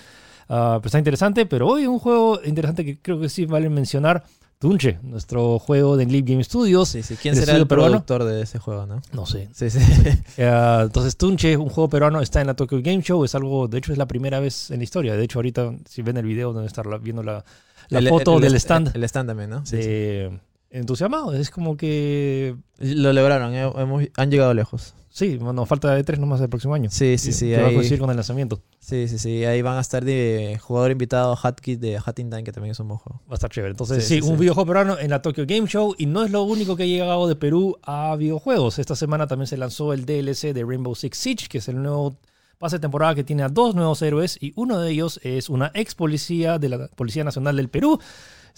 Pues 0.47 0.85
está 0.85 0.97
interesante, 0.97 1.45
pero 1.45 1.67
hoy 1.67 1.87
un 1.87 1.99
juego 1.99 2.39
interesante 2.43 2.83
que 2.83 2.97
creo 2.99 3.19
que 3.19 3.29
sí 3.29 3.45
vale 3.45 3.69
mencionar. 3.69 4.23
Tunche, 4.59 4.97
nuestro 5.03 5.59
juego 5.59 5.97
de 5.97 6.05
Leap 6.05 6.25
Game 6.25 6.41
Studios. 6.43 6.87
Sí, 6.87 7.03
sí. 7.03 7.17
¿Quién 7.21 7.33
¿El 7.33 7.41
será 7.41 7.57
el 7.57 7.67
peruano? 7.67 7.91
productor 8.05 8.23
de 8.23 8.43
ese 8.43 8.59
juego, 8.59 8.85
no? 8.85 9.01
No 9.11 9.25
sé. 9.25 9.49
Sí, 9.53 9.69
sí. 9.69 9.79
Eh, 10.37 10.79
entonces, 10.83 11.17
Tunche, 11.17 11.57
un 11.57 11.67
juego 11.67 11.89
peruano, 11.89 12.21
está 12.21 12.39
en 12.39 12.47
la 12.47 12.53
Tokyo 12.55 12.79
Game 12.81 13.01
Show. 13.01 13.25
Es 13.25 13.35
algo, 13.35 13.67
de 13.67 13.77
hecho, 13.79 13.91
es 13.91 13.97
la 13.97 14.05
primera 14.07 14.39
vez 14.39 14.71
en 14.71 14.77
la 14.77 14.83
historia. 14.85 15.17
De 15.17 15.23
hecho, 15.25 15.39
ahorita, 15.39 15.73
si 15.85 16.01
ven 16.01 16.15
el 16.15 16.25
video, 16.25 16.53
donde 16.53 16.67
estar 16.67 16.87
viendo 17.01 17.23
la, 17.23 17.43
la 17.89 17.99
El- 17.99 18.07
foto 18.07 18.35
el- 18.37 18.41
del 18.43 18.53
el- 18.53 18.57
stand 18.59 18.95
El 18.95 19.03
stand 19.03 19.27
también, 19.29 19.49
¿no? 19.49 19.65
Sí, 19.65 19.75
de 19.75 20.39
entusiasmado. 20.73 21.33
Es 21.33 21.49
como 21.49 21.77
que. 21.77 22.55
Lo 22.79 23.13
lograron, 23.13 23.53
eh, 23.53 23.71
hemos- 23.77 24.03
han 24.17 24.29
llegado 24.31 24.53
lejos. 24.53 24.93
Sí, 25.09 25.37
nos 25.37 25.69
falta 25.69 25.93
de 25.93 26.03
tres 26.03 26.19
nomás 26.19 26.41
el 26.41 26.49
próximo 26.49 26.73
año. 26.73 26.89
Sí, 26.91 27.19
sí, 27.19 27.33
sí. 27.33 27.49
Que 27.49 27.57
va 27.57 27.65
a 27.65 27.67
Ahí, 27.67 27.75
coincidir 27.75 27.99
con 27.99 28.09
el 28.09 28.15
lanzamiento. 28.15 28.61
sí, 28.79 29.07
sí, 29.07 29.19
sí. 29.19 29.45
Ahí 29.45 29.61
van 29.61 29.77
a 29.77 29.81
estar 29.81 30.03
de 30.03 30.59
jugador 30.59 30.89
invitado 30.89 31.37
Hatkit 31.41 31.79
de 31.79 31.97
Hat 32.03 32.17
in 32.17 32.31
Time, 32.31 32.43
que 32.43 32.51
también 32.51 32.71
es 32.71 32.79
un 32.79 32.87
buen 32.87 32.97
juego. 32.97 33.21
Va 33.27 33.33
a 33.33 33.35
estar 33.35 33.51
chévere. 33.51 33.69
Entonces, 33.71 34.03
Sí, 34.07 34.15
sí, 34.15 34.21
sí, 34.23 34.27
un 34.27 34.37
sí. 34.37 34.41
videojuego 34.41 34.65
peruano 34.67 34.97
en 34.97 35.11
la 35.11 35.21
Tokyo 35.21 35.45
Game 35.47 35.67
Show. 35.67 35.93
Y 35.99 36.07
no 36.07 36.23
es 36.23 36.31
lo 36.31 36.41
único 36.41 36.75
que 36.75 36.83
ha 36.83 36.85
llegado 36.87 37.27
de 37.27 37.35
Perú 37.35 37.77
a 37.83 38.15
videojuegos. 38.15 38.79
Esta 38.79 38.95
semana 38.95 39.27
también 39.27 39.45
se 39.45 39.55
lanzó 39.55 39.93
el 39.93 40.05
DLC 40.07 40.51
de 40.51 40.63
Rainbow 40.65 40.95
Six 40.95 41.15
Siege, 41.15 41.47
que 41.47 41.59
es 41.59 41.67
el 41.67 41.79
nuevo 41.79 42.17
pase 42.57 42.77
de 42.77 42.79
temporada 42.79 43.13
que 43.13 43.23
tiene 43.23 43.43
a 43.43 43.49
dos 43.49 43.75
nuevos 43.75 44.01
héroes. 44.01 44.39
Y 44.41 44.51
uno 44.55 44.79
de 44.79 44.89
ellos 44.89 45.19
es 45.21 45.47
una 45.47 45.69
ex 45.75 45.93
policía 45.93 46.57
de 46.57 46.69
la 46.69 46.87
Policía 46.87 47.23
Nacional 47.23 47.55
del 47.57 47.69
Perú. 47.69 47.99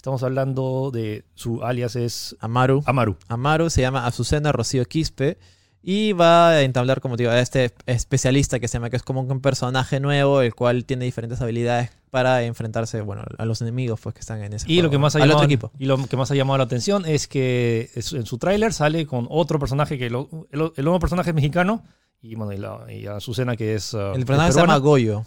Estamos 0.06 0.22
hablando 0.22 0.92
de 0.92 1.24
su 1.34 1.64
alias 1.64 1.96
es 1.96 2.36
Amaru. 2.38 2.80
Amaru. 2.86 3.16
Amaru 3.26 3.70
se 3.70 3.80
llama 3.80 4.06
Azucena 4.06 4.52
Rocío 4.52 4.84
Quispe. 4.84 5.36
Y 5.82 6.12
va 6.12 6.50
a 6.50 6.62
entablar, 6.62 7.00
como 7.00 7.16
te 7.16 7.24
digo, 7.24 7.32
a 7.32 7.40
este 7.40 7.72
especialista 7.86 8.60
que 8.60 8.68
se 8.68 8.74
llama, 8.74 8.88
que 8.88 8.94
es 8.98 9.02
como 9.02 9.22
un 9.22 9.40
personaje 9.40 9.98
nuevo, 9.98 10.42
el 10.42 10.54
cual 10.54 10.84
tiene 10.84 11.06
diferentes 11.06 11.40
habilidades 11.40 11.90
para 12.12 12.44
enfrentarse, 12.44 13.00
bueno, 13.00 13.24
a 13.36 13.44
los 13.46 13.60
enemigos 13.62 13.98
pues, 14.00 14.14
que 14.14 14.20
están 14.20 14.44
en 14.44 14.52
ese 14.52 14.66
Y 14.70 14.74
juego, 14.76 14.82
lo 14.84 14.90
que 14.92 14.98
más 14.98 15.16
ha 15.16 15.18
Al 15.18 15.22
llamado, 15.24 15.38
otro 15.38 15.46
equipo. 15.46 15.72
y 15.76 15.86
lo 15.86 15.96
que 16.06 16.16
más 16.16 16.30
ha 16.30 16.36
llamado 16.36 16.58
la 16.58 16.64
atención 16.64 17.04
es 17.04 17.26
que 17.26 17.90
en 17.96 18.26
su 18.26 18.38
tráiler 18.38 18.72
sale 18.74 19.06
con 19.08 19.26
otro 19.28 19.58
personaje 19.58 19.98
que 19.98 20.08
lo- 20.08 20.28
el, 20.52 20.70
el 20.76 20.84
nuevo 20.84 21.00
personaje 21.00 21.30
es 21.30 21.34
mexicano 21.34 21.82
Y, 22.22 22.36
bueno, 22.36 22.52
y, 22.52 22.58
la- 22.58 22.92
y 22.92 23.06
a 23.08 23.16
Azucena, 23.16 23.56
que 23.56 23.74
es. 23.74 23.92
uh, 23.92 24.12
El 24.14 24.24
personaje 24.24 24.52
se 24.52 24.60
llama. 24.60 24.76
Goyo. 24.78 25.24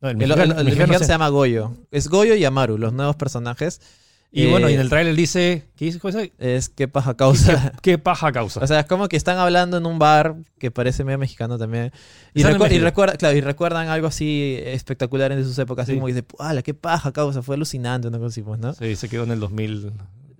No, 0.00 0.10
el 0.10 0.16
mexicano- 0.16 0.42
el- 0.42 0.50
el 0.50 0.58
el 0.58 0.64
mexicano 0.64 0.88
mexicano 0.88 0.98
se- 0.98 1.04
se 1.04 1.12
llama 1.12 1.28
Goyo. 1.28 1.72
Es 1.92 2.08
Goyo 2.08 2.34
y 2.34 2.44
Amaru, 2.44 2.78
los 2.78 2.92
nuevos 2.92 3.14
personajes. 3.14 3.80
Y 4.30 4.46
bueno, 4.50 4.68
y 4.68 4.74
en 4.74 4.78
Eh, 4.80 4.82
el 4.82 4.88
trailer 4.90 5.14
dice. 5.16 5.64
¿Qué 5.74 5.86
dice? 5.86 5.98
¿Cómo 5.98 6.12
dice? 6.12 6.32
Es 6.38 6.68
que 6.68 6.86
paja 6.86 7.12
¿Qué, 7.12 7.16
causa. 7.16 7.72
qué 7.80 7.96
paja 7.98 8.30
causa? 8.30 8.60
O 8.62 8.66
sea, 8.66 8.80
es 8.80 8.86
como 8.86 9.08
que 9.08 9.16
están 9.16 9.38
hablando 9.38 9.78
en 9.78 9.86
un 9.86 9.98
bar 9.98 10.36
que 10.58 10.70
parece 10.70 11.02
medio 11.02 11.18
mexicano 11.18 11.56
también. 11.58 11.92
Y, 12.34 12.42
recu- 12.42 12.68
recuerda, 12.80 13.16
claro, 13.16 13.36
y 13.36 13.40
recuerdan 13.40 13.88
algo 13.88 14.06
así 14.08 14.58
espectacular 14.62 15.32
en 15.32 15.42
sus 15.44 15.58
épocas. 15.58 15.84
Así 15.84 15.92
Sí. 15.92 15.96
como 15.96 16.08
que 16.08 16.12
dice, 16.14 16.26
¡ala, 16.38 16.62
qué 16.62 16.74
paja 16.74 17.10
causa! 17.12 17.40
Fue 17.42 17.54
alucinante, 17.56 18.06
una 18.06 18.18
cosa 18.18 18.28
así, 18.28 18.42
pues, 18.42 18.60
¿no? 18.60 18.74
sí, 18.74 18.96
se 18.96 19.08
quedó 19.08 19.24
en 19.24 19.30
el 19.30 19.40
2000. 19.40 19.92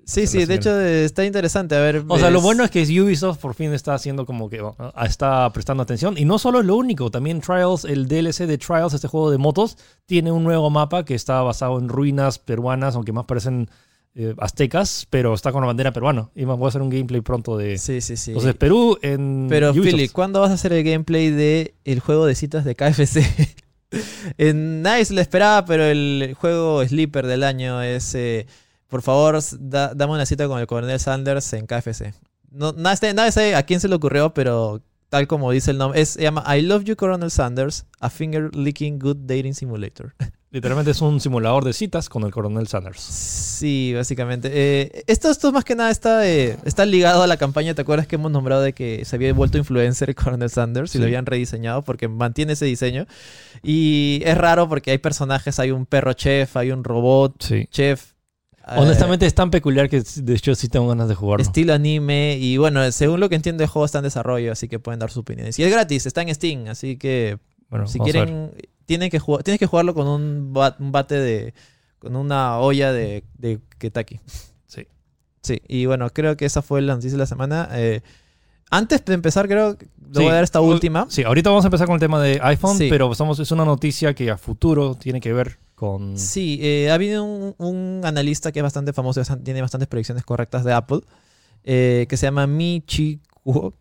Sí, 0.08 0.26
sí, 0.26 0.46
de 0.46 0.54
hecho 0.54 0.80
eh, 0.80 1.04
está 1.04 1.26
interesante. 1.26 1.76
A 1.76 1.80
ver. 1.80 2.02
O 2.08 2.18
sea, 2.18 2.30
lo 2.30 2.40
bueno 2.40 2.64
es 2.64 2.70
que 2.70 2.82
Ubisoft 2.82 3.38
por 3.38 3.54
fin 3.54 3.74
está 3.74 3.92
haciendo 3.92 4.24
como 4.24 4.48
que 4.48 4.60
ah, 4.78 5.06
está 5.06 5.52
prestando 5.52 5.82
atención. 5.82 6.16
Y 6.16 6.24
no 6.24 6.38
solo 6.38 6.60
es 6.60 6.66
lo 6.66 6.76
único, 6.76 7.10
también 7.10 7.42
Trials, 7.42 7.84
el 7.84 8.08
DLC 8.08 8.46
de 8.46 8.56
Trials, 8.56 8.94
este 8.94 9.06
juego 9.06 9.30
de 9.30 9.36
motos, 9.36 9.76
tiene 10.06 10.32
un 10.32 10.44
nuevo 10.44 10.70
mapa 10.70 11.04
que 11.04 11.14
está 11.14 11.42
basado 11.42 11.78
en 11.78 11.90
ruinas 11.90 12.38
peruanas, 12.38 12.94
aunque 12.94 13.12
más 13.12 13.26
parecen 13.26 13.68
eh, 14.14 14.34
aztecas, 14.38 15.06
pero 15.10 15.34
está 15.34 15.52
con 15.52 15.60
la 15.60 15.66
bandera 15.66 15.92
peruana. 15.92 16.30
Y 16.34 16.44
voy 16.44 16.64
a 16.64 16.68
hacer 16.68 16.80
un 16.80 16.88
gameplay 16.88 17.20
pronto 17.20 17.58
de. 17.58 17.76
Sí, 17.76 18.00
sí, 18.00 18.16
sí. 18.16 18.30
Entonces, 18.30 18.54
Perú 18.54 18.98
en. 19.02 19.46
Pero, 19.50 19.72
Ubisoft. 19.72 19.84
Philly, 19.90 20.08
¿cuándo 20.08 20.40
vas 20.40 20.50
a 20.50 20.54
hacer 20.54 20.72
el 20.72 20.84
gameplay 20.84 21.30
de 21.30 21.74
el 21.84 22.00
juego 22.00 22.24
de 22.24 22.34
citas 22.34 22.64
de 22.64 22.74
KFC? 22.74 23.20
En- 24.36 24.82
nadie 24.82 25.04
se 25.04 25.14
lo 25.14 25.20
esperaba, 25.20 25.64
pero 25.64 25.84
el 25.84 26.34
juego 26.38 26.84
sleeper 26.86 27.26
del 27.26 27.42
año 27.42 27.80
es, 27.82 28.14
eh, 28.14 28.46
por 28.88 29.02
favor, 29.02 29.38
da- 29.60 29.94
dame 29.94 30.12
una 30.14 30.26
cita 30.26 30.46
con 30.48 30.58
el 30.58 30.66
coronel 30.66 30.98
Sanders 30.98 31.52
en 31.52 31.66
KFC. 31.66 32.14
No, 32.50 32.72
nadie, 32.72 32.96
sabe- 32.96 33.14
nadie 33.14 33.32
sabe 33.32 33.54
a 33.54 33.62
quién 33.64 33.80
se 33.80 33.88
le 33.88 33.94
ocurrió, 33.94 34.32
pero 34.34 34.82
tal 35.10 35.26
como 35.26 35.50
dice 35.52 35.70
el 35.70 35.78
nombre, 35.78 36.00
es, 36.00 36.10
se 36.10 36.22
llama 36.22 36.44
I 36.56 36.62
Love 36.62 36.84
You 36.84 36.96
Coronel 36.96 37.30
Sanders, 37.30 37.86
a 38.00 38.10
finger 38.10 38.54
licking 38.54 38.98
good 38.98 39.16
dating 39.26 39.54
simulator. 39.54 40.14
Literalmente 40.50 40.92
es 40.92 41.00
un 41.02 41.20
simulador 41.20 41.62
de 41.62 41.74
citas 41.74 42.08
con 42.08 42.22
el 42.22 42.30
coronel 42.30 42.66
Sanders. 42.68 43.00
Sí, 43.02 43.92
básicamente. 43.94 44.48
Eh, 44.50 45.04
esto, 45.06 45.30
esto 45.30 45.52
más 45.52 45.62
que 45.62 45.74
nada 45.74 45.90
está, 45.90 46.26
eh, 46.26 46.56
está 46.64 46.86
ligado 46.86 47.22
a 47.22 47.26
la 47.26 47.36
campaña. 47.36 47.74
¿Te 47.74 47.82
acuerdas 47.82 48.06
que 48.06 48.14
hemos 48.16 48.30
nombrado 48.32 48.62
de 48.62 48.72
que 48.72 49.04
se 49.04 49.16
había 49.16 49.30
vuelto 49.34 49.58
influencer 49.58 50.14
Coronel 50.14 50.48
Sanders 50.48 50.90
y 50.90 50.92
Sí. 50.92 50.98
lo 51.00 51.04
habían 51.04 51.26
rediseñado 51.26 51.82
porque 51.82 52.08
mantiene 52.08 52.54
ese 52.54 52.64
diseño? 52.64 53.06
Y 53.62 54.22
es 54.24 54.38
raro 54.38 54.70
porque 54.70 54.90
hay 54.90 54.98
personajes, 54.98 55.58
hay 55.58 55.70
un 55.70 55.84
perro 55.84 56.14
chef, 56.14 56.56
hay 56.56 56.70
un 56.70 56.82
robot 56.82 57.42
Sí. 57.42 57.66
chef. 57.70 58.12
Eh, 58.70 58.78
Honestamente 58.78 59.26
es 59.26 59.34
tan 59.34 59.50
peculiar 59.50 59.88
que 59.88 60.02
de 60.02 60.34
hecho 60.34 60.54
sí 60.54 60.68
tengo 60.68 60.88
ganas 60.88 61.08
de 61.08 61.14
jugarlo. 61.14 61.42
Estilo 61.42 61.72
anime. 61.74 62.36
Y 62.40 62.56
bueno, 62.56 62.90
según 62.92 63.20
lo 63.20 63.28
que 63.28 63.34
entiendo, 63.36 63.62
el 63.62 63.68
juego 63.68 63.86
está 63.86 63.98
en 63.98 64.04
desarrollo, 64.04 64.52
así 64.52 64.68
que 64.68 64.78
pueden 64.78 65.00
dar 65.00 65.10
sus 65.10 65.18
opiniones. 65.18 65.58
Y 65.58 65.64
es 65.64 65.70
gratis, 65.70 66.06
está 66.06 66.22
en 66.22 66.34
Steam, 66.34 66.66
así 66.68 66.96
que 66.96 67.38
Bueno, 67.70 67.86
si 67.86 67.98
quieren, 67.98 68.52
tienen 68.86 69.10
que 69.10 69.18
jugar, 69.18 69.42
tienes 69.42 69.58
que 69.58 69.66
jugarlo 69.66 69.94
con 69.94 70.06
un, 70.08 70.52
ba- 70.52 70.76
un 70.78 70.92
bate 70.92 71.14
de. 71.16 71.54
con 71.98 72.16
una 72.16 72.58
olla 72.58 72.92
de, 72.92 73.24
de 73.38 73.60
Kentucky. 73.78 74.20
Sí. 74.66 74.86
Sí, 75.42 75.62
y 75.68 75.86
bueno, 75.86 76.10
creo 76.10 76.36
que 76.36 76.44
esa 76.44 76.62
fue 76.62 76.82
la 76.82 76.94
noticia 76.94 77.12
de 77.12 77.18
la 77.18 77.26
semana. 77.26 77.68
Eh, 77.72 78.02
antes 78.70 79.04
de 79.04 79.14
empezar, 79.14 79.46
creo 79.48 79.76
voy 79.96 80.24
Sí. 80.24 80.28
a 80.28 80.32
dar 80.34 80.44
esta 80.44 80.60
última. 80.60 81.06
Sí, 81.10 81.22
ahorita 81.22 81.50
vamos 81.50 81.64
a 81.64 81.68
empezar 81.68 81.86
con 81.86 81.94
el 81.94 82.00
tema 82.00 82.20
de 82.20 82.40
iPhone, 82.42 82.76
Sí. 82.78 82.88
pero 82.90 83.10
estamos, 83.12 83.38
es 83.38 83.50
una 83.50 83.64
noticia 83.64 84.14
que 84.14 84.30
a 84.30 84.38
futuro 84.38 84.94
tiene 84.94 85.20
que 85.20 85.32
ver 85.32 85.58
con... 85.74 86.18
Sí, 86.18 86.58
eh, 86.62 86.90
ha 86.90 86.94
habido 86.94 87.24
un, 87.24 87.54
un 87.58 88.00
analista 88.04 88.50
que 88.52 88.58
es 88.60 88.62
bastante 88.62 88.92
famoso, 88.92 89.22
tiene 89.44 89.60
bastantes 89.60 89.86
predicciones 89.88 90.24
correctas 90.24 90.64
de 90.64 90.72
Apple, 90.72 91.00
eh, 91.64 92.06
que 92.08 92.16
se 92.16 92.26
llama 92.26 92.46
Mi 92.46 92.82
Chi 92.86 93.20
Kuo. 93.44 93.74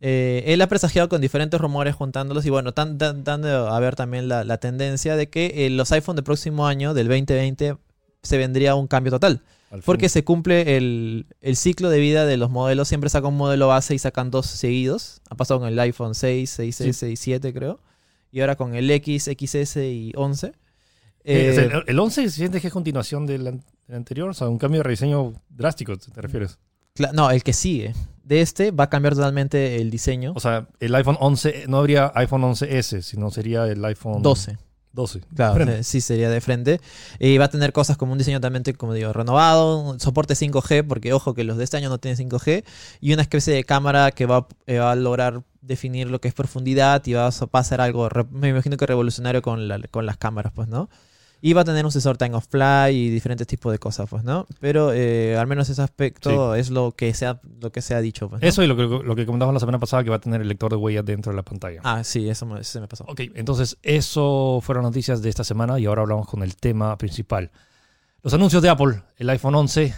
Eh, 0.00 0.44
él 0.48 0.60
ha 0.60 0.66
presagiado 0.66 1.08
con 1.08 1.20
diferentes 1.20 1.58
rumores 1.60 1.94
juntándolos 1.94 2.44
y 2.46 2.50
bueno, 2.50 2.72
tan- 2.72 2.98
dan- 2.98 3.24
dando 3.24 3.68
a 3.68 3.80
ver 3.80 3.96
también 3.96 4.28
la, 4.28 4.44
la 4.44 4.58
tendencia 4.58 5.16
de 5.16 5.28
que 5.30 5.66
eh, 5.66 5.70
los 5.70 5.90
iPhone 5.92 6.16
del 6.16 6.24
próximo 6.24 6.66
año, 6.66 6.92
del 6.94 7.08
2020, 7.08 7.76
se 8.22 8.36
vendría 8.38 8.74
un 8.74 8.86
cambio 8.88 9.10
total. 9.12 9.42
Porque 9.84 10.08
se 10.08 10.24
cumple 10.24 10.76
el, 10.76 11.26
el 11.40 11.56
ciclo 11.56 11.90
de 11.90 11.98
vida 11.98 12.24
de 12.26 12.36
los 12.36 12.50
modelos. 12.50 12.88
Siempre 12.88 13.10
sacan 13.10 13.30
un 13.32 13.36
modelo 13.36 13.68
base 13.68 13.94
y 13.94 13.98
sacan 13.98 14.30
dos 14.30 14.46
seguidos. 14.46 15.20
Ha 15.28 15.34
pasado 15.34 15.60
con 15.60 15.68
el 15.68 15.78
iPhone 15.78 16.14
6, 16.14 16.58
6S 16.60 17.10
y 17.10 17.16
7 17.16 17.52
creo. 17.52 17.80
Y 18.30 18.40
ahora 18.40 18.56
con 18.56 18.74
el 18.74 18.90
X, 18.90 19.24
XS 19.24 19.76
y 19.78 20.12
11. 20.14 20.52
Eh, 21.24 21.50
o 21.50 21.54
sea, 21.54 21.64
Eh, 21.64 21.70
el- 21.72 21.84
el 21.88 21.98
11 21.98 22.30
sientes 22.30 22.60
que 22.60 22.68
es 22.68 22.72
continuación 22.72 23.26
del, 23.26 23.46
an- 23.48 23.64
del 23.88 23.96
anterior, 23.96 24.28
o 24.30 24.34
sea, 24.34 24.48
un 24.48 24.58
cambio 24.58 24.80
de 24.80 24.84
rediseño 24.84 25.32
drástico, 25.48 25.96
¿te 25.96 26.20
refieres? 26.20 26.58
No, 27.12 27.30
el 27.30 27.42
que 27.42 27.52
sigue. 27.52 27.92
De 28.24 28.40
este 28.40 28.70
va 28.70 28.84
a 28.84 28.90
cambiar 28.90 29.14
totalmente 29.14 29.76
el 29.80 29.90
diseño. 29.90 30.32
O 30.34 30.40
sea, 30.40 30.68
el 30.80 30.94
iPhone 30.94 31.16
11, 31.20 31.64
no 31.68 31.78
habría 31.78 32.10
iPhone 32.14 32.42
11S, 32.42 33.02
sino 33.02 33.30
sería 33.30 33.66
el 33.66 33.84
iPhone 33.84 34.22
12. 34.22 34.56
12. 34.96 35.20
Claro, 35.36 35.54
Frente. 35.54 35.84
sí 35.84 36.00
sería 36.00 36.28
de 36.28 36.40
frente. 36.40 36.80
Y 37.20 37.38
va 37.38 37.44
a 37.44 37.48
tener 37.50 37.72
cosas 37.72 37.96
como 37.96 38.10
un 38.10 38.18
diseño 38.18 38.40
también, 38.40 38.64
como 38.76 38.92
digo, 38.94 39.12
renovado, 39.12 39.78
un 39.78 40.00
soporte 40.00 40.34
5G, 40.34 40.84
porque 40.88 41.12
ojo 41.12 41.34
que 41.34 41.44
los 41.44 41.56
de 41.56 41.62
este 41.62 41.76
año 41.76 41.88
no 41.88 41.98
tienen 41.98 42.16
5G, 42.28 42.64
y 43.00 43.12
una 43.12 43.22
especie 43.22 43.54
de 43.54 43.62
cámara 43.62 44.10
que 44.10 44.26
va, 44.26 44.48
eh, 44.66 44.78
va 44.78 44.90
a 44.90 44.96
lograr 44.96 45.44
definir 45.60 46.10
lo 46.10 46.20
que 46.20 46.28
es 46.28 46.34
profundidad 46.34 47.02
y 47.06 47.12
va 47.12 47.26
a, 47.28 47.64
ser 47.64 47.80
algo, 47.80 48.08
me 48.30 48.48
imagino 48.48 48.76
que 48.76 48.86
revolucionario 48.86 49.42
con, 49.42 49.68
la- 49.68 49.80
con 49.90 50.06
las 50.06 50.16
cámaras, 50.16 50.52
pues, 50.52 50.66
¿no? 50.68 50.88
Y 51.46 51.52
va 51.52 51.60
a 51.60 51.64
tener 51.64 51.84
un 51.84 51.92
sensor 51.92 52.16
time 52.16 52.34
of 52.34 52.44
fly 52.48 52.92
y 52.92 53.08
diferentes 53.08 53.46
tipos 53.46 53.70
de 53.70 53.78
cosas, 53.78 54.08
pues, 54.10 54.24
¿no? 54.24 54.48
Pero 54.58 54.92
eh, 54.92 55.36
al 55.36 55.46
menos 55.46 55.68
ese 55.68 55.80
aspecto 55.80 56.56
es 56.56 56.70
lo 56.70 56.90
que 56.90 57.14
se 57.14 57.24
ha, 57.24 57.40
lo 57.60 57.70
que 57.70 57.82
se 57.82 57.94
ha 57.94 58.00
dicho, 58.00 58.28
pues, 58.28 58.42
¿no? 58.42 58.48
Eso 58.48 58.64
y 58.64 58.66
lo 58.66 58.76
que, 58.76 58.82
lo 58.82 59.14
que 59.14 59.24
comentamos 59.26 59.54
la 59.54 59.60
semana 59.60 59.78
pasada, 59.78 60.02
que 60.02 60.10
va 60.10 60.16
a 60.16 60.18
tener 60.18 60.40
el 60.40 60.48
lector 60.48 60.72
de 60.72 60.76
huellas 60.76 61.04
dentro 61.04 61.30
de 61.30 61.36
la 61.36 61.44
pantalla. 61.44 61.82
Ah, 61.84 62.02
sí, 62.02 62.28
eso 62.28 62.46
me, 62.46 62.64
se 62.64 62.80
me 62.80 62.88
pasó. 62.88 63.04
Ok, 63.04 63.20
entonces 63.36 63.78
eso 63.84 64.58
fueron 64.60 64.82
noticias 64.82 65.22
de 65.22 65.28
esta 65.28 65.44
semana 65.44 65.78
y 65.78 65.86
ahora 65.86 66.02
hablamos 66.02 66.26
con 66.26 66.42
el 66.42 66.56
tema 66.56 66.98
principal. 66.98 67.52
Los 68.24 68.34
anuncios 68.34 68.60
de 68.60 68.68
Apple, 68.68 69.02
el 69.16 69.30
iPhone 69.30 69.54
11, 69.54 69.94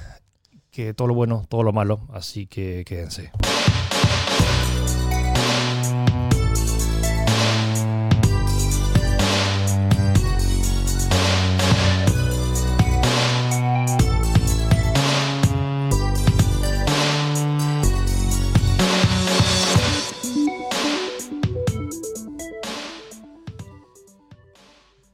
que 0.70 0.92
todo 0.92 1.08
lo 1.08 1.14
bueno, 1.14 1.46
todo 1.48 1.62
lo 1.62 1.72
malo, 1.72 2.08
así 2.12 2.46
que 2.46 2.84
quédense. 2.86 3.30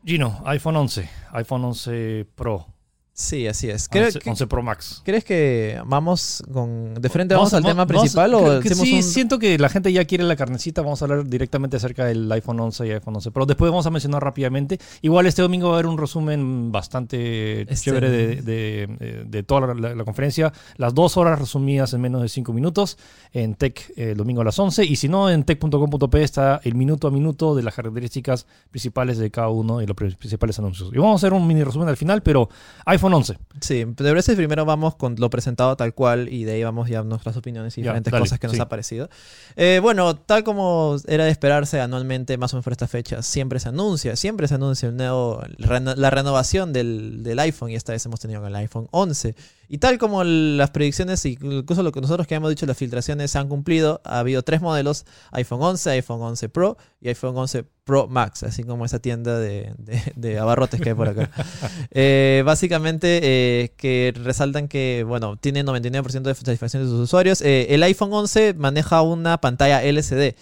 Gino, 0.07 0.43
iPhone 0.45 0.77
11, 0.77 1.09
iPhone 1.33 1.65
11 1.65 2.27
Pro, 2.35 2.74
Sí, 3.17 3.47
así 3.47 3.71
es. 3.71 3.89
Creo 3.89 4.07
11, 4.07 4.19
que- 4.19 4.29
11 4.29 4.47
Pro 4.49 4.61
Max. 4.61 5.01
¿Crees 5.05 5.23
que 5.23 5.81
vamos 5.87 6.43
con 6.53 6.95
de 6.95 7.09
frente 7.09 7.33
vamos, 7.37 7.55
al 7.55 7.63
vamos- 7.63 7.71
tema 7.73 7.85
vamos- 7.85 8.01
principal 8.03 8.35
o 8.35 8.39
creo 8.43 8.61
que 8.61 8.75
sí, 8.75 8.95
un 8.97 9.03
siento 9.05 9.39
que 9.39 9.57
la 9.57 9.69
gente 9.69 9.93
ya 9.93 10.05
quiere 10.05 10.25
la 10.25 10.35
carnecita. 10.35 10.83
Vamos 10.83 11.01
a 11.01 11.05
hablar 11.05 11.25
directamente 11.25 11.77
acerca 11.77 12.07
del 12.07 12.31
iPhone 12.33 12.59
11 12.59 12.89
y 12.89 12.91
iPhone 12.91 13.15
11 13.15 13.31
Pro. 13.31 13.47
Después 13.47 13.71
vamos 13.71 13.87
a 13.87 13.91
mencionar 13.91 14.21
rápidamente. 14.25 14.81
Igual 15.01 15.27
este 15.27 15.43
domingo 15.43 15.69
va 15.69 15.75
a 15.75 15.79
haber 15.79 15.87
un 15.87 15.97
resumen 15.97 16.73
bastante 16.73 17.63
Este- 17.63 17.77
chévere 17.77 18.11
de, 18.11 18.27
de- 18.43 18.87
de- 18.99 19.25
de 19.27 19.43
toda 19.45 19.69
la, 19.69 19.75
la- 19.75 19.95
la 19.95 20.05
conferencia. 20.05 20.53
Las 20.77 20.93
dos 20.93 21.17
horas 21.17 21.39
resumidas 21.39 21.93
en 21.95 22.01
menos 22.01 22.21
de 22.21 22.29
cinco 22.29 22.53
minutos 22.53 22.99
en 23.33 23.55
Tech 23.55 23.93
eh, 23.97 24.11
el 24.11 24.17
domingo 24.17 24.41
a 24.41 24.45
las 24.45 24.59
11. 24.59 24.85
Y 24.85 24.97
si 24.97 25.09
no, 25.09 25.31
en 25.31 25.45
tech.com.p 25.45 26.21
está 26.21 26.61
el 26.65 26.75
minuto 26.75 27.07
a 27.07 27.13
minuto 27.13 27.55
de 27.55 27.63
las 27.63 27.75
características 27.77 28.45
principales 28.73 29.19
de 29.19 29.31
cada 29.31 29.51
uno 29.51 29.81
y 29.81 29.87
los 29.87 29.97
pri- 29.97 30.17
principales 30.17 30.59
anuncios. 30.59 30.91
Y 30.93 30.99
vamos 30.99 31.23
a 31.23 31.27
hacer 31.27 31.33
un 31.33 31.47
mini 31.47 31.63
resumen 31.63 31.89
al 31.89 31.97
final, 31.97 32.21
pero 32.21 32.49
iPhone 32.87 33.04
11. 33.13 33.39
Sí, 33.61 33.85
de 33.85 34.23
si 34.23 34.35
primero 34.37 34.65
vamos 34.65 34.95
con 34.95 35.17
lo 35.19 35.29
presentado 35.31 35.77
tal 35.77 35.95
cual 35.95 36.29
y 36.33 36.45
de 36.45 36.53
ahí 36.53 36.65
vamos 36.65 36.89
ya 36.89 37.03
nuestras 37.03 37.37
opiniones 37.37 37.77
y 37.77 37.83
Ya, 37.83 37.91
diferentes 37.91 38.11
dale, 38.11 38.23
cosas 38.23 38.39
que 38.39 38.47
nos 38.47 38.57
sí. 38.57 38.63
ha 38.63 38.69
parecido. 38.69 39.09
Eh, 39.57 39.81
bueno, 39.83 40.17
tal 40.17 40.45
como 40.45 40.97
era 41.07 41.25
de 41.25 41.31
esperarse 41.31 41.81
anualmente, 41.81 42.37
más 42.39 42.53
o 42.53 42.57
menos 42.57 42.65
por 42.65 42.73
esta 42.73 42.89
fecha, 42.89 43.23
siempre 43.23 43.61
se 43.61 43.69
anuncia, 43.69 44.17
siempre 44.17 44.49
se 44.49 44.55
anuncia 44.55 44.89
el 44.89 44.97
nuevo, 44.97 45.43
la 45.59 46.11
renovación 46.11 46.73
del, 46.73 47.23
del 47.23 47.39
iPhone 47.41 47.71
y 47.71 47.75
esta 47.75 47.93
vez 47.93 48.05
hemos 48.07 48.21
tenido 48.21 48.41
con 48.41 48.49
el 48.49 48.57
iPhone 48.57 48.89
11. 48.91 49.35
Y 49.69 49.79
tal 49.79 49.99
como 49.99 50.23
las 50.25 50.71
predicciones, 50.71 51.25
y 51.25 51.39
incluso 51.41 51.83
lo 51.83 51.93
que 51.93 52.01
nosotros 52.01 52.27
que 52.27 52.35
hemos 52.35 52.51
dicho, 52.51 52.67
las 52.67 52.77
filtraciones 52.77 53.31
se 53.31 53.39
han 53.39 53.49
cumplido, 53.49 54.01
ha 54.05 54.19
habido 54.21 54.43
tres 54.43 54.61
modelos, 54.61 55.05
iPhone 55.33 55.63
11, 55.63 55.91
iPhone 55.91 56.21
11 56.23 56.49
Pro 56.49 56.77
y 57.01 57.09
iPhone 57.09 57.37
11 57.37 57.65
Pro 57.85 58.07
Max, 58.09 58.43
así 58.43 58.63
como 58.65 58.85
esa 58.85 58.99
tienda 58.99 59.39
de, 59.39 59.73
de- 59.79 60.13
de 60.17 60.39
abarrotes 60.39 60.81
que 60.81 60.91
hay 60.91 60.95
por 60.95 61.09
acá. 61.09 61.31
Eh, 61.97 62.43
básicamente 62.45 63.21
eh, 63.23 63.73
que 63.77 64.13
resaltan 64.23 64.69
que, 64.69 65.05
bueno, 65.07 65.37
tiene 65.37 65.65
99% 65.65 66.23
de 66.23 66.35
satisfacción 66.35 66.83
de 66.83 66.89
sus 66.89 67.01
usuarios. 67.01 67.41
Eh, 67.41 67.67
el 67.71 67.83
iPhone 67.83 68.13
11 68.13 68.55
maneja 68.55 69.03
una 69.03 69.39
pantalla 69.41 69.83
LCD. 69.83 70.35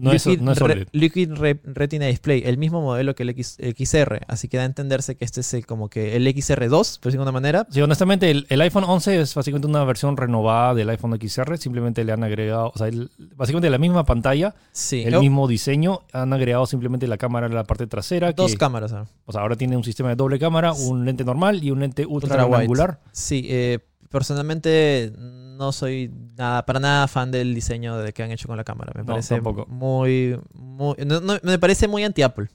No 0.00 0.12
es, 0.12 0.26
no 0.40 0.52
es 0.52 0.58
Re- 0.58 0.64
OLED. 0.64 0.88
Liquid 0.92 1.32
Re- 1.34 1.60
Retina 1.64 2.06
Display, 2.06 2.42
el 2.46 2.58
mismo 2.58 2.80
modelo 2.80 3.14
que 3.14 3.22
el 3.22 3.30
X- 3.30 3.58
XR, 3.60 4.20
así 4.28 4.48
que 4.48 4.56
da 4.56 4.62
a 4.64 4.66
entenderse 4.66 5.16
que 5.16 5.24
este 5.24 5.40
es 5.40 5.54
el, 5.54 5.66
como 5.66 5.88
que 5.88 6.16
el 6.16 6.26
XR2, 6.26 6.68
por 6.68 6.78
decirlo 6.78 7.10
de 7.10 7.16
alguna 7.18 7.32
manera. 7.32 7.66
Sí, 7.70 7.80
honestamente, 7.80 8.30
el, 8.30 8.46
el 8.48 8.60
iPhone 8.62 8.84
11 8.84 9.20
es 9.20 9.34
básicamente 9.34 9.66
una 9.68 9.84
versión 9.84 10.16
renovada 10.16 10.74
del 10.74 10.88
iPhone 10.90 11.18
XR. 11.20 11.58
Simplemente 11.58 12.02
le 12.04 12.12
han 12.12 12.24
agregado, 12.24 12.72
o 12.74 12.78
sea, 12.78 12.88
el- 12.88 13.10
básicamente 13.36 13.68
la 13.70 13.78
misma 13.78 14.04
pantalla, 14.04 14.54
Sí, 14.72 15.02
el 15.02 15.14
Oh, 15.16 15.20
mismo 15.20 15.46
diseño. 15.48 16.00
Han 16.12 16.32
agregado 16.32 16.66
simplemente 16.66 17.06
la 17.06 17.16
cámara 17.18 17.46
en 17.46 17.54
la 17.54 17.64
parte 17.64 17.86
trasera. 17.86 18.32
dos 18.32 18.52
que, 18.52 18.58
cámaras. 18.58 18.92
¿no? 18.92 19.06
o 19.26 19.32
sea, 19.32 19.42
ahora 19.42 19.56
tiene 19.56 19.76
un 19.76 19.84
sistema 19.84 20.08
de 20.08 20.16
doble 20.16 20.38
cámara, 20.38 20.72
un 20.72 21.04
lente 21.04 21.24
normal 21.24 21.62
y 21.62 21.70
un 21.70 21.80
lente 21.80 22.06
ultra, 22.06 22.44
Ultra 22.46 22.58
angular. 22.60 23.00
Sí, 23.12 23.46
eh, 23.48 23.78
personalmente 24.10 25.12
no 25.60 25.70
soy 25.72 26.10
nada, 26.36 26.64
para 26.66 26.80
nada 26.80 27.06
fan 27.06 27.30
del 27.30 27.54
diseño 27.54 27.96
de 27.98 28.12
que 28.12 28.22
han 28.24 28.30
hecho 28.32 28.48
con 28.48 28.56
la 28.56 28.64
cámara. 28.64 28.92
Me 28.96 29.02
No, 29.02 29.06
parece 29.06 29.34
tampoco. 29.36 29.66
muy, 29.68 30.36
muy 30.54 30.96
no- 31.06 31.20
no, 31.20 31.38
me 31.42 31.58
parece 31.58 31.86
muy 31.86 32.02
anti-Apple. 32.02 32.48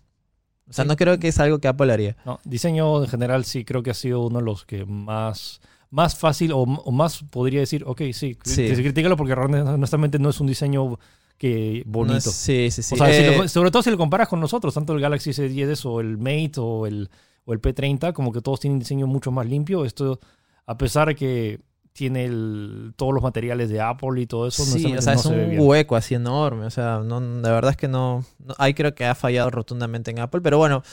O 0.68 0.74
sea, 0.74 0.84
Sí. 0.84 0.90
no 0.90 0.96
creo 0.98 1.20
que 1.20 1.28
es 1.28 1.40
algo 1.40 1.60
que 1.60 1.68
Apple 1.68 1.94
haría. 1.94 2.18
No, 2.26 2.40
diseño 2.44 3.04
en 3.04 3.08
general 3.10 3.46
sí 3.46 3.64
creo 3.64 3.84
que 3.84 3.92
ha 3.92 3.94
sido 3.94 4.26
uno 4.26 4.40
de 4.40 4.46
los 4.46 4.66
que 4.66 4.84
más, 4.86 5.62
más 5.92 6.18
fácil 6.18 6.52
o, 6.52 6.60
o 6.64 6.92
más 6.92 7.24
podría 7.30 7.60
decir, 7.60 7.84
ok, 7.86 8.02
sí, 8.12 8.36
Sí. 8.44 8.68
critícalo 8.74 9.16
porque 9.16 9.36
realmente, 9.36 9.70
honestamente 9.70 10.18
no 10.20 10.30
es 10.32 10.40
un 10.42 10.48
diseño 10.48 10.98
que 11.38 11.84
bonito. 11.86 12.14
No 12.14 12.18
es- 12.18 12.24
sí, 12.24 12.72
sí, 12.72 12.82
sí. 12.82 12.96
O 12.96 12.98
sea, 12.98 13.08
si 13.14 13.22
Eh, 13.22 13.38
lo- 13.38 13.48
sobre 13.48 13.70
todo 13.70 13.84
si 13.84 13.92
lo 13.92 13.98
comparas 13.98 14.28
con 14.28 14.40
nosotros, 14.40 14.74
tanto 14.74 14.94
el 14.94 15.00
Galaxy 15.02 15.30
S10 15.32 15.86
o 15.86 16.00
el 16.02 16.18
Mate 16.18 16.54
o 16.60 16.88
el, 16.88 17.10
o 17.46 17.54
el 17.54 17.62
P30, 17.62 18.14
como 18.14 18.32
que 18.32 18.42
todos 18.42 18.60
tienen 18.60 18.76
un 18.76 18.80
diseño 18.80 19.06
mucho 19.06 19.32
más 19.32 19.46
limpio. 19.46 19.86
Esto, 19.86 20.20
a 20.66 20.78
pesar 20.78 21.10
de 21.10 21.16
que 21.16 21.60
tiene 21.96 22.26
el- 22.26 22.94
todos 22.98 23.14
los 23.14 23.24
materiales 23.24 23.70
de 23.70 23.80
Apple 23.80 24.20
y 24.22 24.26
todo 24.28 24.48
eso, 24.48 24.66
Sí, 24.66 24.86
o 24.98 25.02
sea, 25.02 25.14
no 25.14 25.20
es 25.20 25.26
se 25.26 25.30
un 25.30 25.60
hueco 25.60 25.96
así 25.96 26.14
enorme. 26.14 26.66
O 26.66 26.70
sea, 26.70 27.00
no, 27.00 27.22
la 27.22 27.52
verdad 27.54 27.72
es 27.72 27.78
que 27.78 27.88
no, 27.88 28.26
no- 28.46 28.54
Ahí 28.58 28.74
creo 28.74 28.94
que 28.94 29.06
ha 29.06 29.16
fallado 29.16 29.50
rotundamente 29.50 30.12
en 30.12 30.20
Apple. 30.20 30.42
Pero 30.42 30.58
bueno, 30.58 30.84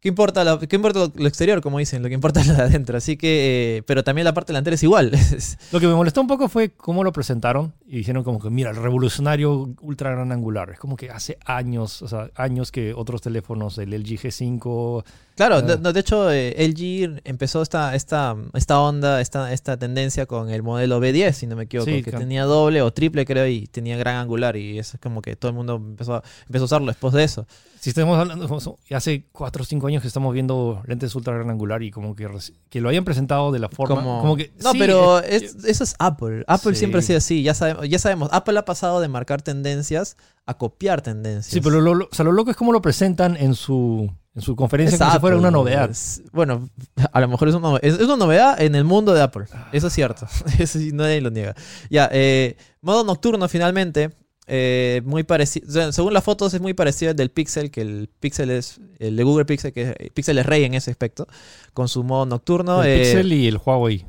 ¿qué 0.00 0.08
importa 0.08 0.42
lo, 0.42 0.58
qué 0.58 0.76
importa 0.76 0.98
lo, 1.00 1.12
lo 1.14 1.28
exterior, 1.28 1.60
como 1.60 1.78
dicen? 1.78 2.02
Lo 2.02 2.08
que 2.08 2.14
importa 2.14 2.40
es 2.40 2.46
lo 2.46 2.54
de 2.54 2.62
adentro. 2.62 2.96
Así 2.96 3.18
que. 3.18 3.76
eh, 3.78 3.82
pero 3.82 4.02
también 4.02 4.24
la 4.24 4.32
parte 4.32 4.52
delantera 4.54 4.74
es 4.76 4.82
igual. 4.82 5.10
Lo 5.72 5.78
que 5.78 5.86
me 5.86 5.94
molestó 5.94 6.22
un 6.22 6.26
poco 6.26 6.48
fue 6.48 6.70
cómo 6.70 7.04
lo 7.04 7.12
presentaron 7.12 7.74
y 7.86 7.98
dijeron 7.98 8.24
como 8.24 8.40
que, 8.40 8.48
mira, 8.48 8.70
el 8.70 8.76
revolucionario 8.76 9.68
ultra 9.82 10.10
gran 10.10 10.32
angular. 10.32 10.70
Es 10.70 10.78
como 10.78 10.96
que 10.96 11.10
hace 11.10 11.36
años, 11.44 12.00
o 12.00 12.08
sea, 12.08 12.30
años 12.34 12.72
que 12.72 12.94
otros 12.94 13.20
teléfonos, 13.20 13.76
el 13.76 13.92
LG 13.92 14.18
G5, 14.22 15.04
claro, 15.48 15.56
Ah. 15.56 15.62
de, 15.62 15.78
no, 15.78 15.92
de 15.92 16.00
hecho, 16.00 16.30
eh, 16.30 16.54
LG 16.68 17.22
empezó 17.24 17.62
esta, 17.62 17.94
esta, 17.94 18.36
esta 18.54 18.80
onda, 18.80 19.20
esta, 19.20 19.52
esta 19.52 19.76
tendencia 19.78 20.26
con 20.26 20.50
el 20.50 20.62
modelo 20.62 21.00
B10, 21.00 21.32
si 21.32 21.46
no 21.46 21.56
me 21.56 21.64
equivoco, 21.64 21.90
Sí, 21.90 21.96
que 22.02 22.10
claro. 22.10 22.18
tenía 22.18 22.44
doble 22.44 22.82
o 22.82 22.92
triple, 22.92 23.24
creo, 23.24 23.46
y 23.46 23.66
tenía 23.66 23.96
gran 23.96 24.16
angular. 24.16 24.56
Y 24.56 24.78
eso 24.78 24.96
es 24.96 25.00
como 25.00 25.22
que 25.22 25.36
todo 25.36 25.48
el 25.50 25.56
mundo 25.56 25.76
empezó 25.76 26.14
a, 26.16 26.22
empezó 26.46 26.64
a 26.64 26.66
usarlo 26.66 26.86
después 26.88 27.14
de 27.14 27.24
eso. 27.24 27.46
si 27.80 27.88
estamos 27.88 28.18
hablando, 28.18 28.46
como- 28.46 28.78
hace 28.94 29.24
4 29.32 29.62
o 29.62 29.64
5 29.64 29.86
años 29.86 30.02
que 30.02 30.08
estamos 30.08 30.34
viendo 30.34 30.82
lentes 30.86 31.14
ultra 31.14 31.32
gran 31.34 31.48
angular 31.48 31.82
y 31.82 31.90
como 31.90 32.14
que, 32.14 32.28
que 32.68 32.80
lo 32.82 32.90
hayan 32.90 33.04
presentado 33.06 33.52
de 33.52 33.58
la 33.58 33.70
forma, 33.70 33.94
Como- 33.96 34.20
como, 34.20 34.36
que... 34.36 34.52
no, 34.62 34.72
sí, 34.72 34.78
pero 34.78 35.20
eh, 35.20 35.36
es- 35.36 35.64
eso 35.64 35.84
es 35.84 35.94
Apple. 35.98 36.44
Apple 36.46 36.74
Sí. 36.74 36.80
siempre 36.80 36.98
ha 36.98 37.02
sido 37.02 37.16
así. 37.16 37.42
Ya 37.42 37.54
sabemos, 37.54 37.88
ya 37.88 37.98
sabemos. 37.98 38.28
Apple 38.32 38.58
ha 38.58 38.66
pasado 38.66 39.00
de 39.00 39.08
marcar 39.08 39.40
tendencias 39.40 40.18
a 40.44 40.58
copiar 40.58 41.00
tendencias. 41.00 41.54
Sí, 41.54 41.62
pero 41.62 41.80
lo, 41.80 41.94
lo- 41.94 42.04
o 42.04 42.14
sea, 42.14 42.24
lo 42.26 42.32
loco 42.32 42.50
es 42.50 42.56
cómo 42.58 42.72
lo 42.72 42.82
presentan 42.82 43.34
en 43.38 43.54
su, 43.54 44.12
en 44.34 44.42
su 44.42 44.54
conferencia 44.56 44.94
Es 44.94 45.00
como 45.00 45.12
si 45.12 45.18
fuera 45.18 45.36
una 45.36 45.50
novedad. 45.50 45.90
es- 45.90 46.22
bueno, 46.32 46.68
a 47.12 47.20
lo 47.20 47.28
mejor 47.28 47.48
es 47.48 47.54
una, 47.54 47.76
es, 47.82 47.94
es 47.94 48.00
una 48.02 48.16
novedad 48.16 48.60
en 48.60 48.74
el 48.74 48.84
mundo 48.84 49.12
de 49.12 49.22
Apple. 49.22 49.44
Eso 49.72 49.88
es 49.88 49.92
cierto. 49.92 50.26
Eso 50.58 50.78
sí, 50.78 50.90
nadie 50.92 51.20
lo 51.20 51.30
niega. 51.30 51.54
Ya, 51.90 52.08
eh, 52.12 52.56
modo 52.80 53.04
nocturno 53.04 53.48
finalmente. 53.48 54.10
eh, 54.46 55.02
muy 55.04 55.22
parecido. 55.22 55.92
según 55.92 56.12
las 56.12 56.24
fotos 56.24 56.52
es 56.54 56.60
muy 56.60 56.74
parecido 56.74 57.10
al 57.10 57.16
del 57.16 57.30
Pixel, 57.30 57.70
que 57.70 57.80
el 57.82 58.08
Pixel 58.20 58.50
es. 58.50 58.80
El 58.98 59.16
de 59.16 59.22
Google 59.22 59.44
Pixel, 59.44 59.72
que 59.72 59.94
el 59.98 60.10
Pixel 60.10 60.38
es 60.38 60.46
rey 60.46 60.64
en 60.64 60.74
ese 60.74 60.90
aspecto. 60.90 61.26
Con 61.72 61.88
su 61.88 62.02
modo 62.04 62.26
nocturno. 62.26 62.82
el 62.82 62.88
eh, 62.88 62.98
Pixel 63.02 63.32
y 63.32 63.46
el 63.48 63.58
Huawei. 63.64 64.06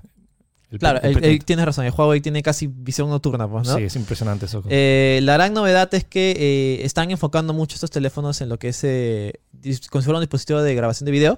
El 0.71 0.79
Claro, 0.79 1.01
P- 1.01 1.07
el 1.07 1.17
el- 1.17 1.21
P30. 1.23 1.27
el- 1.27 1.45
tienes 1.45 1.65
razón. 1.65 1.85
El 1.85 1.91
Huawei 1.95 2.21
tiene 2.21 2.41
casi 2.41 2.67
visión 2.67 3.09
nocturna, 3.09 3.47
pues, 3.47 3.67
¿no? 3.67 3.75
Sí, 3.77 3.83
es 3.83 3.95
impresionante 3.97 4.45
eso. 4.45 4.63
Eh, 4.69 5.19
la 5.23 5.33
gran 5.33 5.53
novedad 5.53 5.93
es 5.93 6.05
que 6.05 6.31
eh, 6.37 6.85
están 6.85 7.11
enfocando 7.11 7.53
mucho 7.53 7.75
estos 7.75 7.91
teléfonos 7.91 8.39
en 8.41 8.47
lo 8.49 8.57
que 8.57 8.69
es 8.69 8.83
eh, 8.83 9.33
dis- 9.61 9.87
como 9.89 10.01
si 10.01 10.05
fuera 10.05 10.17
un 10.19 10.23
dispositivo 10.23 10.61
de 10.61 10.73
grabación 10.73 11.05
de 11.05 11.11
video. 11.11 11.37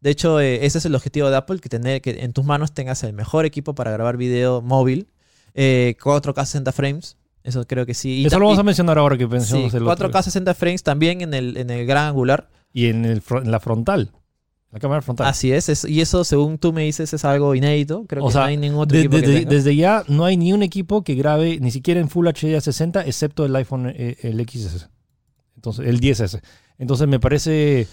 De 0.00 0.08
hecho, 0.10 0.40
eh, 0.40 0.64
ese 0.64 0.78
es 0.78 0.86
el 0.86 0.94
objetivo 0.94 1.28
de 1.28 1.36
Apple, 1.36 1.60
que 1.60 1.68
tener 1.68 2.00
que 2.00 2.24
en 2.24 2.32
tus 2.32 2.44
manos 2.46 2.72
tengas 2.72 3.02
el 3.02 3.12
mejor 3.12 3.44
equipo 3.44 3.74
para 3.74 3.90
grabar 3.90 4.16
video 4.16 4.62
móvil, 4.62 5.08
eh, 5.54 5.94
4K 6.02 6.46
60 6.46 6.72
frames. 6.72 7.16
Eso 7.44 7.66
creo 7.66 7.84
que 7.84 7.92
sí. 7.94 8.22
Y 8.22 8.26
eso 8.26 8.38
lo 8.38 8.46
vamos 8.46 8.58
a 8.58 8.62
mencionar 8.62 8.96
ahora 8.98 9.16
que 9.18 9.24
sí, 9.24 9.30
pensamos 9.30 9.74
el 9.74 9.86
otro. 9.86 10.08
4K 10.10 10.22
60 10.22 10.54
frames 10.54 10.82
también 10.82 11.20
en 11.20 11.34
el, 11.34 11.56
en 11.58 11.68
el 11.70 11.86
gran 11.86 12.08
angular. 12.08 12.48
Y 12.72 12.86
en, 12.86 13.04
el, 13.04 13.22
en 13.30 13.50
la 13.50 13.60
frontal. 13.60 14.10
La 14.72 14.78
cámara 14.78 15.02
frontal. 15.02 15.26
Así 15.26 15.50
es, 15.52 15.68
es- 15.68 15.84
y 15.84 16.00
eso 16.00 16.22
según 16.22 16.56
tú 16.58 16.72
me 16.72 16.82
dices 16.84 17.12
es 17.12 17.24
algo 17.24 17.54
inédito. 17.56 18.04
Creo 18.06 18.22
O 18.24 18.28
que 18.28 18.32
sea, 18.34 18.42
no 18.42 18.46
hay 18.48 18.56
ningún 18.56 18.80
otro 18.80 18.94
De- 18.96 19.00
equipo 19.04 19.16
que 19.16 19.22
desde, 19.22 19.38
tenga. 19.40 19.50
desde 19.50 19.76
ya 19.76 20.04
no 20.08 20.24
hay 20.24 20.36
ni 20.36 20.52
un 20.52 20.62
equipo 20.62 21.02
que 21.02 21.14
grabe 21.16 21.58
ni 21.60 21.70
siquiera 21.72 22.00
en 22.00 22.08
Full 22.08 22.28
HD 22.28 22.54
a 22.56 22.60
60, 22.60 23.04
excepto 23.04 23.44
el 23.44 23.56
iPhone 23.56 23.92
eh, 23.94 24.16
el 24.22 24.40
XS. 24.48 24.88
Entonces, 25.56 25.86
el 25.86 26.00
10S. 26.00 26.40
Entonces 26.78 27.08
me 27.08 27.18
parece 27.20 27.88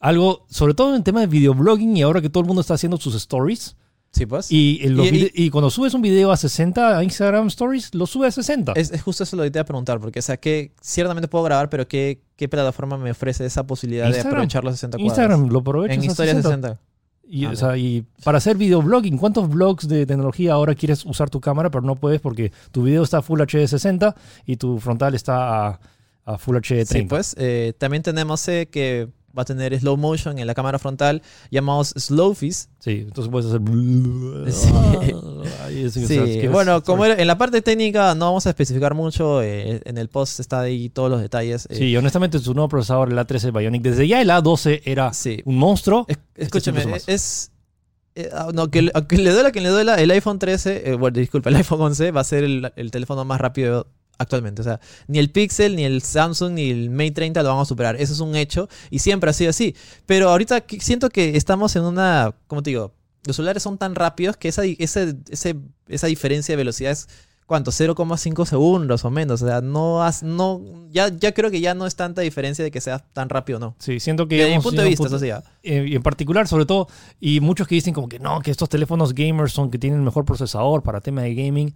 algo, 0.00 0.46
sobre 0.48 0.74
todo 0.74 0.88
en 0.90 0.96
el 0.96 1.02
tema 1.02 1.20
de 1.20 1.26
videoblogging 1.26 1.96
y 1.96 2.02
ahora 2.02 2.20
que 2.20 2.30
todo 2.30 2.40
el 2.40 2.46
mundo 2.46 2.60
está 2.62 2.74
haciendo 2.74 2.96
sus 2.96 3.14
stories. 3.14 3.76
Sí, 4.12 4.26
pues. 4.26 4.48
Y, 4.50 5.50
cuando 5.50 5.70
subes 5.70 5.94
un 5.94 6.02
video 6.02 6.30
a 6.30 6.36
60 6.36 6.98
a 6.98 7.02
Instagram 7.02 7.46
Stories, 7.46 7.94
lo 7.94 8.06
sube 8.06 8.26
a 8.26 8.30
60. 8.30 8.72
Es, 8.76 8.92
es 8.92 9.02
justo 9.02 9.24
eso 9.24 9.36
lo 9.36 9.42
que 9.42 9.50
te 9.50 9.58
iba 9.58 9.62
a 9.62 9.66
preguntar, 9.66 10.00
porque, 10.00 10.18
o 10.18 10.22
sea, 10.22 10.36
que 10.36 10.72
ciertamente 10.82 11.28
puedo 11.28 11.44
grabar, 11.44 11.70
pero 11.70 11.88
¿qué, 11.88 12.20
qué 12.36 12.48
plataforma 12.48 12.98
me 12.98 13.10
ofrece 13.10 13.46
esa 13.46 13.66
posibilidad 13.66 14.10
de 14.10 14.20
aprovechar 14.20 14.64
los 14.64 14.74
60 14.74 14.98
cuadros? 14.98 15.08
Instagram 15.08 15.48
lo 15.48 15.60
aprovechas 15.60 15.96
En 15.96 16.04
historias 16.04 16.36
60. 16.36 16.68
60. 16.68 16.80
Y, 17.24 17.46
Ah, 17.46 17.50
o 17.52 17.56
sea, 17.56 17.76
y 17.78 18.04
para 18.22 18.36
hacer 18.36 18.58
videoblogging, 18.58 19.16
¿cuántos 19.16 19.48
blogs 19.48 19.88
de 19.88 20.04
tecnología 20.04 20.52
ahora 20.52 20.74
quieres 20.74 21.06
usar 21.06 21.30
tu 21.30 21.40
cámara, 21.40 21.70
pero 21.70 21.82
no 21.82 21.96
puedes 21.96 22.20
porque 22.20 22.52
tu 22.70 22.82
video 22.82 23.02
está 23.02 23.18
a 23.18 23.22
Full 23.22 23.40
HD 23.40 23.66
60 23.66 24.14
y 24.44 24.56
tu 24.56 24.78
frontal 24.78 25.14
está 25.14 25.68
a, 25.68 25.80
a 26.26 26.36
Full 26.36 26.56
HD 26.56 26.84
30? 26.84 26.86
Sí, 26.92 27.02
pues. 27.04 27.34
eh, 27.38 27.72
también 27.78 28.02
tenemos 28.02 28.46
eh, 28.48 28.68
que 28.70 29.08
va 29.36 29.42
a 29.42 29.44
tener 29.44 29.78
slow 29.78 29.96
motion 29.96 30.38
en 30.38 30.46
la 30.46 30.54
cámara 30.54 30.78
frontal, 30.78 31.22
llamados 31.50 31.94
slowfies. 31.96 32.68
Sí, 32.78 33.04
entonces 33.06 33.30
puedes 33.30 33.48
hacer. 33.48 33.60
Sí. 34.52 34.70
Que 36.08 36.38
que 36.42 36.48
bueno, 36.48 36.82
como 36.82 37.06
en 37.06 37.26
la 37.26 37.38
parte 37.38 37.62
técnica 37.62 38.14
no 38.14 38.26
vamos 38.26 38.46
a 38.46 38.50
especificar 38.50 38.94
mucho, 38.94 39.42
eh, 39.42 39.80
en 39.84 39.98
el 39.98 40.08
post 40.08 40.40
está 40.40 40.60
ahí 40.60 40.88
todos 40.88 41.10
los 41.10 41.20
detalles. 41.20 41.66
eh, 41.70 41.76
Sí, 41.76 41.96
honestamente, 41.96 42.38
su 42.38 42.52
nuevo 42.54 42.68
procesador, 42.68 43.10
el 43.10 43.18
A13 43.18 43.56
Bionic, 43.56 43.82
desde 43.82 44.06
ya 44.06 44.20
el 44.20 44.28
A12 44.30 44.82
era 44.84 45.12
sí. 45.12 45.40
un 45.44 45.56
monstruo. 45.56 46.04
Es- 46.08 46.18
escúchame, 46.36 46.78
incluso 46.80 46.94
más. 46.96 47.08
es... 47.08 47.52
eh, 48.14 48.30
no, 48.52 48.70
que, 48.70 48.82
le- 48.82 48.92
duela, 48.92 49.48
a 49.48 49.52
quien 49.52 49.64
le 49.64 49.70
duela, 49.70 49.94
el 49.96 50.10
iPhone 50.10 50.38
13, 50.38 50.90
eh, 50.90 50.94
bueno, 50.94 51.18
disculpa, 51.18 51.50
el 51.50 51.56
iPhone 51.56 51.80
11 51.80 52.10
va 52.10 52.20
a 52.20 52.24
ser 52.24 52.44
el, 52.44 52.72
el 52.76 52.90
teléfono 52.90 53.24
más 53.24 53.40
rápido 53.40 53.86
actualmente. 54.18 54.60
O 54.62 54.64
sea, 54.64 54.80
ni 55.08 55.18
el 55.18 55.30
Pixel, 55.30 55.76
ni 55.76 55.84
el 55.84 56.02
Samsung, 56.02 56.52
ni 56.54 56.70
el 56.70 56.90
Mate 56.90 57.12
30 57.12 57.42
lo 57.42 57.48
van 57.50 57.58
a 57.60 57.64
superar. 57.64 57.96
Eso 57.96 58.12
es 58.12 58.20
un 58.20 58.36
hecho 58.36 58.68
y 58.90 58.98
siempre 59.00 59.30
ha 59.30 59.32
sido 59.32 59.50
así. 59.50 59.74
Pero 60.06 60.28
ahorita 60.30 60.64
siento 60.80 61.08
que 61.10 61.36
estamos 61.36 61.74
en 61.76 61.82
una, 61.84 62.34
¿cómo 62.46 62.62
te 62.62 62.70
digo? 62.70 62.92
Los 63.24 63.36
celulares 63.36 63.62
son 63.62 63.78
tan 63.78 63.94
rápidos 63.94 64.36
que 64.36 64.48
esa, 64.48 64.64
ese- 64.64 65.16
ese- 65.30 65.56
esa 65.88 66.06
diferencia 66.08 66.52
de 66.52 66.56
velocidad 66.56 66.90
es, 66.92 67.08
¿cuánto? 67.46 67.70
0,5 67.70 68.46
segundos 68.46 69.04
o 69.04 69.10
menos. 69.10 69.42
O 69.42 69.46
sea, 69.46 69.60
no, 69.60 70.02
has, 70.02 70.22
no 70.22 70.60
ya, 70.90 71.08
ya 71.08 71.32
creo 71.32 71.50
que 71.50 71.60
ya 71.60 71.74
no 71.74 71.86
es 71.86 71.94
tanta 71.96 72.22
diferencia 72.22 72.64
de 72.64 72.70
que 72.70 72.80
sea 72.80 72.98
tan 72.98 73.28
rápido 73.28 73.58
o 73.58 73.60
no. 73.60 73.76
Sí, 73.78 74.00
siento 74.00 74.26
que. 74.26 74.36
Desde 74.36 74.48
mi 74.48 74.52
hemos 74.54 74.64
punto 74.64 74.82
de 74.82 74.88
llegado 74.88 75.04
a 75.04 75.06
un 75.06 75.10
vista, 75.20 75.28
punto- 75.28 75.40
eso 75.40 75.42
sí. 75.62 75.70
ya. 75.70 75.78
eh, 75.78 75.86
y 75.88 75.94
en 75.94 76.02
particular, 76.02 76.48
sobre 76.48 76.66
todo, 76.66 76.88
y 77.20 77.40
muchos 77.40 77.68
que 77.68 77.74
dicen 77.76 77.94
como 77.94 78.08
que 78.08 78.18
no, 78.18 78.40
que 78.40 78.50
estos 78.50 78.68
teléfonos 78.68 79.14
gamers 79.14 79.52
son 79.52 79.70
que 79.70 79.78
tienen 79.78 80.00
el 80.00 80.04
mejor 80.04 80.24
procesador 80.24 80.82
para 80.82 81.00
tema 81.00 81.22
de 81.22 81.34
gaming. 81.34 81.74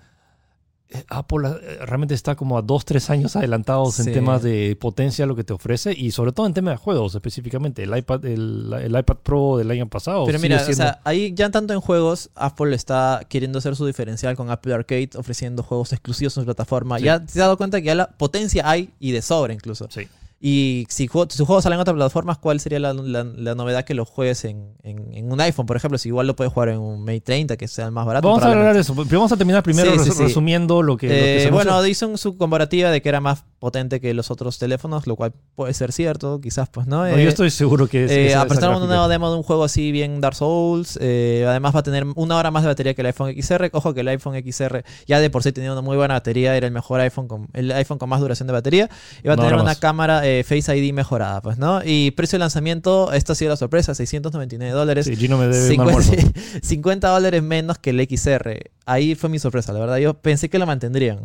Eh, 0.88 1.02
Apple 1.08 1.48
eh, 1.48 1.78
realmente 1.84 2.14
está 2.14 2.36
como 2.36 2.56
a 2.56 2.62
2, 2.62 2.84
3 2.84 3.10
años 3.10 3.34
adelantados 3.34 3.94
Sí. 3.96 4.02
en 4.06 4.12
temas 4.14 4.40
de 4.42 4.76
potencia 4.80 5.26
lo 5.26 5.34
que 5.34 5.42
te 5.42 5.52
ofrece 5.52 5.92
y 5.92 6.12
sobre 6.12 6.30
todo 6.30 6.46
en 6.46 6.54
tema 6.54 6.70
de 6.70 6.76
juegos 6.76 7.14
específicamente. 7.16 7.82
El 7.82 7.96
iPad, 7.96 8.24
el, 8.24 8.72
el 8.82 8.96
iPad 8.96 9.16
Pro 9.22 9.56
del 9.56 9.70
año 9.72 9.88
pasado. 9.88 10.24
Pero 10.26 10.38
mira, 10.38 10.64
o 10.68 10.72
sea, 10.72 11.00
ahí 11.02 11.32
ya 11.34 11.50
tanto 11.50 11.72
en 11.74 11.80
juegos, 11.80 12.30
Apple 12.36 12.74
está 12.76 13.22
queriendo 13.28 13.58
hacer 13.58 13.74
su 13.74 13.84
diferencial 13.84 14.36
con 14.36 14.48
Apple 14.50 14.74
Arcade, 14.74 15.10
ofreciendo 15.16 15.64
juegos 15.64 15.92
exclusivos 15.92 16.36
en 16.36 16.42
su 16.42 16.44
plataforma. 16.44 16.98
Sí. 16.98 17.04
Ya 17.06 17.18
te 17.18 17.24
has 17.24 17.34
dado 17.34 17.56
cuenta 17.56 17.80
que 17.80 17.86
ya 17.86 17.94
la 17.96 18.08
potencia 18.10 18.68
hay 18.70 18.90
y 19.00 19.10
de 19.10 19.22
sobra 19.22 19.52
incluso. 19.52 19.88
sí. 19.90 20.06
Y 20.38 20.86
si, 20.90 21.08
tus 21.08 21.40
juegos 21.46 21.62
salen 21.64 21.78
en 21.78 21.80
otras 21.80 21.94
plataformas, 21.94 22.36
¿cuál 22.36 22.60
sería 22.60 22.78
la, 22.78 22.92
la- 22.92 23.24
la 23.24 23.54
novedad 23.54 23.84
que 23.84 23.94
los 23.94 24.06
juegues 24.08 24.44
en, 24.44 24.74
en- 24.82 25.14
en 25.14 25.32
un 25.32 25.40
iPhone, 25.40 25.64
por 25.64 25.76
ejemplo? 25.78 25.96
Si 25.96 26.10
igual 26.10 26.26
lo 26.26 26.36
puedes 26.36 26.52
jugar 26.52 26.68
en 26.68 26.78
un 26.78 27.00
Mate 27.04 27.22
30, 27.22 27.56
que 27.56 27.66
sea 27.68 27.86
el 27.86 27.92
más 27.92 28.04
barato. 28.04 28.28
Vamos 28.28 28.42
a 28.44 28.52
hablar 28.52 28.74
de 28.74 28.80
eso. 28.80 28.94
Pero 28.94 29.20
vamos 29.20 29.32
a 29.32 29.36
terminar 29.38 29.62
primero 29.62 29.92
Sí, 29.92 29.98
sí, 29.98 30.10
resu- 30.10 30.14
sí. 30.14 30.22
resumiendo 30.24 30.82
lo 30.82 30.98
que, 30.98 31.06
lo 31.08 31.12
que 31.14 31.36
Eh, 31.38 31.40
se 31.44 31.50
bueno, 31.50 31.86
hizo 31.86 32.16
su 32.18 32.36
comparativa 32.36 32.90
de 32.90 33.00
que 33.00 33.08
era 33.08 33.20
más 33.20 33.44
potente 33.58 33.98
que 34.00 34.12
los 34.12 34.30
otros 34.30 34.58
teléfonos, 34.58 35.06
lo 35.06 35.16
cual 35.16 35.32
puede 35.54 35.72
ser 35.72 35.90
cierto, 35.90 36.38
quizás 36.40 36.68
pues 36.68 36.86
no. 36.86 36.98
No, 36.98 37.06
Eh, 37.06 37.22
yo 37.24 37.28
estoy 37.30 37.50
seguro 37.50 37.86
que 37.88 38.04
es. 38.04 38.10
eh, 38.10 38.26
esa- 38.26 38.38
esa 38.40 38.44
presentaron 38.46 38.76
un 38.76 38.82
gráfica. 38.82 38.94
nuevo 38.96 39.08
demo 39.08 39.30
de 39.30 39.36
un 39.38 39.42
juego 39.42 39.64
así 39.64 39.90
bien 39.90 40.20
Dark 40.20 40.36
Souls. 40.36 40.98
eh, 41.00 41.46
además 41.48 41.74
va 41.74 41.80
a 41.80 41.82
tener 41.82 42.04
una 42.14 42.36
hora 42.36 42.50
más 42.50 42.62
de 42.62 42.68
batería 42.68 42.92
que 42.92 43.00
el 43.00 43.06
iPhone 43.06 43.30
XR. 43.34 43.70
Ojo 43.72 43.94
que 43.94 44.00
el 44.00 44.08
iPhone 44.08 44.34
XR 44.36 44.84
ya 45.06 45.18
de 45.18 45.30
por 45.30 45.42
sí 45.42 45.52
tenía 45.52 45.72
una 45.72 45.80
muy 45.80 45.96
buena 45.96 46.12
batería. 46.14 46.54
Era 46.56 46.66
el 46.66 46.72
mejor 46.74 47.00
iPhone 47.00 47.26
con 47.26 47.48
el 47.54 47.72
iPhone 47.72 47.96
con 47.98 48.10
más 48.10 48.20
duración 48.20 48.46
de 48.46 48.52
batería. 48.52 48.90
Y 49.24 49.28
va 49.28 49.34
a 49.34 49.36
Una 49.36 49.44
tener 49.46 49.60
una 49.60 49.74
cámara 49.76 50.25
eh, 50.26 50.44
Face 50.44 50.76
ID 50.76 50.92
mejorada, 50.92 51.40
pues, 51.40 51.58
¿no? 51.58 51.80
Y 51.84 52.10
precio 52.12 52.36
de 52.36 52.40
lanzamiento, 52.40 53.12
esta 53.12 53.32
ha 53.32 53.36
sido 53.36 53.50
la 53.50 53.56
sorpresa, 53.56 53.94
699 53.94 54.72
dólares. 54.72 55.06
Sí, 55.06 55.16
Gino 55.16 55.38
me 55.38 55.46
debe 55.46 55.62
un 55.62 55.68
50, 55.68 55.90
almuerzo. 55.90 56.32
50 56.62 57.08
dólares 57.08 57.42
menos 57.42 57.78
que 57.78 57.90
el 57.90 58.00
XR. 58.08 58.70
Ahí 58.84 59.14
fue 59.14 59.30
mi 59.30 59.38
sorpresa, 59.38 59.72
la 59.72 59.80
verdad. 59.80 59.98
Yo 59.98 60.14
pensé 60.14 60.48
que 60.48 60.58
lo 60.58 60.66
mantendrían. 60.66 61.20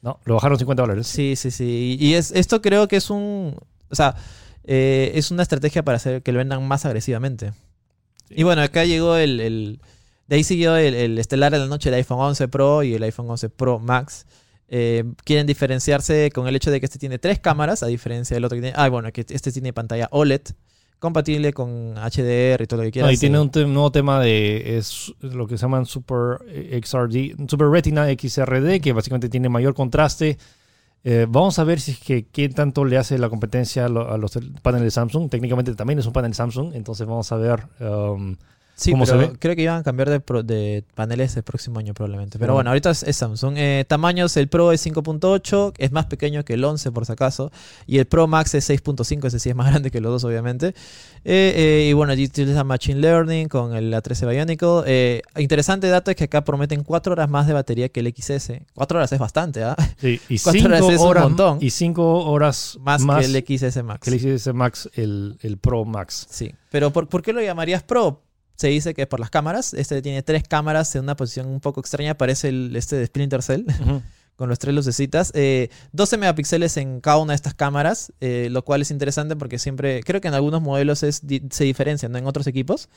No, 0.00 0.18
lo 0.24 0.34
bajaron 0.34 0.58
50 0.58 0.82
dólares. 0.82 1.06
Sí, 1.06 1.36
sí, 1.36 1.50
sí. 1.50 1.96
Y 2.00 2.14
es, 2.14 2.32
esto 2.32 2.60
creo 2.60 2.88
que 2.88 2.96
es 2.96 3.08
un. 3.10 3.56
O 3.88 3.94
sea, 3.94 4.16
eh, 4.64 5.12
es 5.14 5.30
una 5.30 5.42
estrategia 5.42 5.84
para 5.84 5.96
hacer 5.96 6.22
que 6.22 6.32
lo 6.32 6.38
vendan 6.38 6.66
más 6.66 6.84
agresivamente. 6.84 7.52
Sí. 8.28 8.34
Y 8.38 8.42
bueno, 8.42 8.62
acá 8.62 8.84
llegó 8.84 9.16
el. 9.16 9.40
el- 9.40 9.80
de 10.28 10.36
ahí 10.36 10.44
siguió 10.44 10.76
el, 10.76 10.94
el 10.94 11.18
estelar 11.18 11.52
de 11.52 11.58
la 11.58 11.66
noche, 11.66 11.88
el 11.90 11.96
iPhone 11.96 12.18
11 12.20 12.48
Pro 12.48 12.82
y 12.82 12.94
el 12.94 13.02
iPhone 13.02 13.28
11 13.28 13.48
Pro 13.50 13.78
Max. 13.78 14.24
Eh, 14.74 15.04
quieren 15.24 15.46
diferenciarse 15.46 16.30
con 16.34 16.48
el 16.48 16.56
hecho 16.56 16.70
de 16.70 16.80
que 16.80 16.86
este 16.86 16.98
tiene 16.98 17.18
tres 17.18 17.38
cámaras, 17.38 17.82
a 17.82 17.86
diferencia 17.88 18.34
del 18.34 18.44
otro 18.46 18.56
que 18.56 18.62
tiene. 18.62 18.74
Ah, 18.76 18.88
bueno, 18.88 19.12
que 19.12 19.20
este 19.28 19.52
tiene 19.52 19.74
pantalla 19.74 20.08
OLED, 20.12 20.40
compatible 20.98 21.52
con 21.52 21.94
HDR 21.98 22.62
y 22.62 22.66
todo 22.66 22.78
lo 22.78 22.82
que 22.84 22.88
No, 22.88 22.92
quieras. 22.92 23.12
y 23.12 23.18
tiene 23.18 23.38
un 23.38 23.50
te- 23.50 23.66
nuevo 23.66 23.92
tema 23.92 24.18
de 24.20 24.78
es 24.78 25.12
lo 25.20 25.46
que 25.46 25.58
se 25.58 25.62
llaman 25.62 25.84
Super 25.84 26.38
XRD, 26.82 27.34
Super 27.48 27.68
Retina 27.68 28.06
XRD, 28.08 28.80
que 28.80 28.92
básicamente 28.94 29.28
tiene 29.28 29.48
mayor 29.50 29.74
contraste. 29.74 30.38
Eh, 31.04 31.26
vamos 31.28 31.58
a 31.58 31.64
ver 31.64 31.80
si 31.80 31.90
es 31.90 31.98
que 31.98 32.26
qué 32.28 32.48
tanto 32.48 32.84
le 32.84 32.96
hace 32.96 33.18
la 33.18 33.28
competencia 33.28 33.84
a, 33.86 33.88
lo- 33.90 34.10
a 34.10 34.16
los 34.16 34.38
paneles 34.62 34.84
de 34.84 34.90
Samsung. 34.92 35.28
Técnicamente 35.28 35.74
también 35.74 35.98
es 35.98 36.06
un 36.06 36.12
panel 36.14 36.32
Samsung, 36.32 36.72
entonces 36.74 37.06
vamos 37.06 37.30
a 37.32 37.36
ver. 37.36 37.64
um, 37.80 38.36
Sí, 38.82 38.90
¿Cómo 38.90 39.06
se 39.06 39.12
pero 39.14 39.28
ve? 39.32 39.38
creo 39.38 39.56
que 39.56 39.62
iban 39.62 39.76
a 39.78 39.82
cambiar 39.82 40.10
de, 40.10 40.20
pro- 40.20 40.42
de 40.42 40.84
paneles 40.94 41.36
el 41.36 41.42
próximo 41.42 41.78
año 41.78 41.94
probablemente. 41.94 42.38
Pero 42.38 42.52
Bueno. 42.52 42.54
bueno, 42.58 42.70
ahorita 42.70 42.90
es, 42.90 43.02
es 43.04 43.16
Samsung. 43.16 43.54
Eh, 43.56 43.84
tamaños, 43.88 44.36
el 44.36 44.48
Pro 44.48 44.72
es 44.72 44.84
5.8, 44.86 45.74
es 45.78 45.92
más 45.92 46.06
pequeño 46.06 46.44
que 46.44 46.54
el 46.54 46.64
11 46.64 46.90
por 46.92 47.06
si 47.06 47.12
acaso. 47.12 47.50
Y 47.86 47.98
el 47.98 48.06
Pro 48.06 48.26
Max 48.26 48.54
es 48.54 48.68
6.5, 48.68 49.26
ese 49.26 49.38
sí 49.38 49.50
es 49.50 49.54
más 49.56 49.66
grande 49.70 49.90
que 49.90 50.00
los 50.00 50.10
dos 50.12 50.24
obviamente. 50.24 50.68
Eh, 51.24 51.52
eh, 51.56 51.86
y 51.88 51.92
bueno, 51.92 52.12
allí 52.12 52.24
utiliza 52.24 52.64
Machine 52.64 53.00
Learning 53.00 53.48
con 53.48 53.74
el 53.74 53.92
A13 53.94 54.28
Bionicle. 54.28 55.22
Interesante 55.36 55.86
dato 55.88 56.10
es 56.10 56.16
que 56.16 56.24
acá 56.24 56.42
prometen 56.44 56.82
4 56.82 57.12
horas 57.12 57.28
más 57.30 57.46
de 57.46 57.52
batería 57.52 57.88
que 57.88 58.00
el 58.00 58.12
XS. 58.14 58.52
4 58.74 58.98
horas 58.98 59.12
es 59.12 59.18
bastante, 59.18 59.62
¿ah? 59.62 59.76
sí, 59.98 60.20
y 60.28 60.38
Cuatro 60.42 60.60
5 60.60 60.66
horas 60.68 60.80
es 60.90 61.00
un 61.00 61.22
montón. 61.22 61.58
y 61.60 61.70
cinco 61.70 62.24
horas 62.24 62.76
Más, 62.80 63.02
más, 63.02 63.26
que 63.26 63.38
el 63.38 63.58
XS 63.58 63.82
Max. 63.84 64.00
que 64.08 64.10
el 64.16 64.38
XS 64.38 64.52
Max, 64.54 64.90
el, 64.94 65.38
el 65.42 65.58
Pro 65.58 65.84
Max. 65.84 66.26
Sí, 66.30 66.52
pero 66.70 66.92
¿por, 66.92 67.08
por 67.08 67.22
qué 67.22 67.32
lo 67.32 67.40
llamarías 67.42 67.82
Pro? 67.82 68.22
Se 68.56 68.68
dice 68.68 68.94
que 68.94 69.02
es 69.02 69.08
por 69.08 69.18
las 69.20 69.30
cámaras. 69.30 69.74
Este 69.74 70.00
tiene 70.02 70.22
tres 70.22 70.44
cámaras 70.48 70.94
en 70.94 71.02
una 71.04 71.16
posición 71.16 71.46
un 71.46 71.60
poco 71.60 71.80
extraña. 71.80 72.14
Parece 72.16 72.48
el, 72.48 72.74
este 72.76 72.96
de 72.96 73.06
Splinter 73.06 73.42
Cell, 73.42 73.64
con 74.36 74.48
los 74.48 74.58
tres 74.58 74.74
lucecitas. 74.74 75.32
Eh, 75.34 75.68
12 75.92 76.16
megapíxeles 76.18 76.76
en 76.76 77.00
cada 77.00 77.18
una 77.18 77.32
de 77.32 77.36
estas 77.36 77.54
cámaras, 77.54 78.12
eh, 78.20 78.48
lo 78.50 78.64
cual 78.64 78.82
es 78.82 78.90
interesante 78.90 79.36
porque 79.36 79.58
siempre, 79.58 80.02
creo 80.02 80.20
que 80.20 80.28
en 80.28 80.34
algunos 80.34 80.60
modelos 80.62 81.02
es, 81.02 81.26
di- 81.26 81.42
se 81.50 81.64
diferencian, 81.64 82.12
¿no? 82.12 82.18
En 82.18 82.26
otros 82.26 82.46
equipos. 82.46 82.88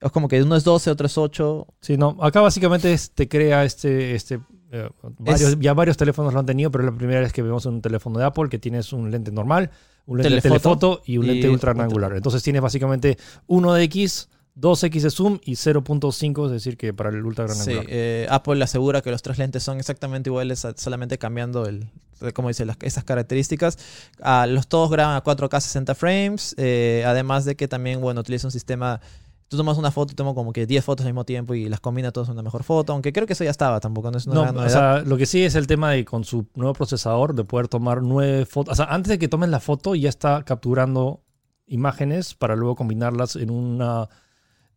Es 0.00 0.10
como 0.10 0.26
que 0.26 0.42
uno 0.42 0.56
es 0.56 0.64
12, 0.64 0.90
otro 0.90 1.06
es 1.06 1.16
8. 1.16 1.66
Sí, 1.80 1.96
no, 1.96 2.16
acá 2.20 2.40
básicamente 2.40 2.92
es- 2.92 3.12
te 3.12 3.28
crea 3.28 3.64
este, 3.64 4.14
este 4.16 4.40
eh, 4.72 4.88
varios- 5.18 5.52
Es- 5.52 5.58
ya 5.60 5.74
varios 5.74 5.96
teléfonos 5.96 6.32
lo 6.32 6.40
han 6.40 6.46
tenido, 6.46 6.70
pero 6.70 6.84
es 6.84 6.90
la 6.92 6.96
primera 6.98 7.20
vez 7.20 7.32
que 7.32 7.42
vemos 7.42 7.66
un 7.66 7.80
teléfono 7.82 8.18
de 8.18 8.24
Apple 8.24 8.48
que 8.48 8.58
tienes 8.58 8.92
un 8.92 9.10
lente 9.10 9.30
normal, 9.30 9.70
un 10.06 10.18
lente 10.18 10.34
de 10.34 10.40
Telefoto 10.40 10.78
telefoto 10.78 11.02
y 11.06 11.18
un 11.18 11.24
y 11.24 11.28
lente 11.28 11.48
ultra 11.50 11.70
ultra. 11.72 11.84
angular. 11.84 12.16
Entonces 12.16 12.42
tienes 12.42 12.62
básicamente 12.62 13.16
1 13.46 13.72
de 13.74 13.82
X, 13.84 14.28
2X 14.54 15.00
de 15.02 15.10
zoom 15.10 15.38
y 15.44 15.52
0.5, 15.54 16.46
es 16.46 16.52
decir, 16.52 16.76
que 16.76 16.92
para 16.92 17.08
el 17.10 17.24
ultra 17.24 17.44
gran 17.46 17.56
Sí, 17.56 17.70
angular. 17.70 17.86
eh, 17.88 18.26
Apple 18.30 18.62
asegura 18.62 19.00
que 19.00 19.10
los 19.10 19.22
tres 19.22 19.38
lentes 19.38 19.62
son 19.62 19.78
exactamente 19.78 20.28
iguales, 20.28 20.64
a- 20.64 20.74
solamente 20.76 21.16
cambiando 21.18 21.64
el, 21.66 21.88
como 22.34 22.48
dice, 22.48 22.64
las- 22.66 22.76
esas 22.82 23.04
características. 23.04 23.78
Ah, 24.20 24.46
los 24.46 24.66
todos 24.68 24.90
graban 24.90 25.16
a 25.16 25.22
4K 25.22 25.60
60 25.60 25.94
frames, 25.94 26.54
eh, 26.58 27.02
además 27.06 27.44
de 27.46 27.56
que 27.56 27.66
también, 27.68 28.00
bueno, 28.00 28.20
utiliza 28.20 28.46
un 28.46 28.52
sistema... 28.52 29.00
Tú 29.48 29.58
tomas 29.58 29.76
una 29.76 29.90
foto 29.90 30.12
y 30.12 30.16
tomas 30.16 30.32
como 30.32 30.50
que 30.50 30.66
10 30.66 30.82
fotos 30.82 31.04
al 31.04 31.12
mismo 31.12 31.24
tiempo 31.26 31.52
y 31.52 31.68
las 31.68 31.78
combina 31.78 32.10
todas 32.10 32.28
en 32.30 32.32
una 32.32 32.42
mejor 32.42 32.62
foto, 32.64 32.94
aunque 32.94 33.12
creo 33.12 33.26
que 33.26 33.34
eso 33.34 33.44
ya 33.44 33.50
estaba, 33.50 33.80
tampoco 33.80 34.10
no 34.10 34.16
es 34.16 34.26
una 34.26 34.50
No, 34.50 34.60
o 34.62 34.68
sea, 34.70 35.00
lo 35.00 35.18
que 35.18 35.26
sí 35.26 35.44
es 35.44 35.54
el 35.56 35.66
tema 35.66 35.90
de 35.90 36.06
con 36.06 36.24
su 36.24 36.46
nuevo 36.54 36.72
procesador 36.72 37.34
de 37.34 37.44
poder 37.44 37.68
tomar 37.68 38.00
nueve 38.02 38.46
fotos. 38.46 38.72
O 38.72 38.76
sea, 38.76 38.86
antes 38.86 39.10
de 39.10 39.18
que 39.18 39.28
tomes 39.28 39.50
la 39.50 39.60
foto 39.60 39.94
ya 39.94 40.08
está 40.08 40.42
capturando 40.44 41.20
imágenes 41.66 42.34
para 42.34 42.56
luego 42.56 42.76
combinarlas 42.76 43.36
en 43.36 43.50
una 43.50 44.08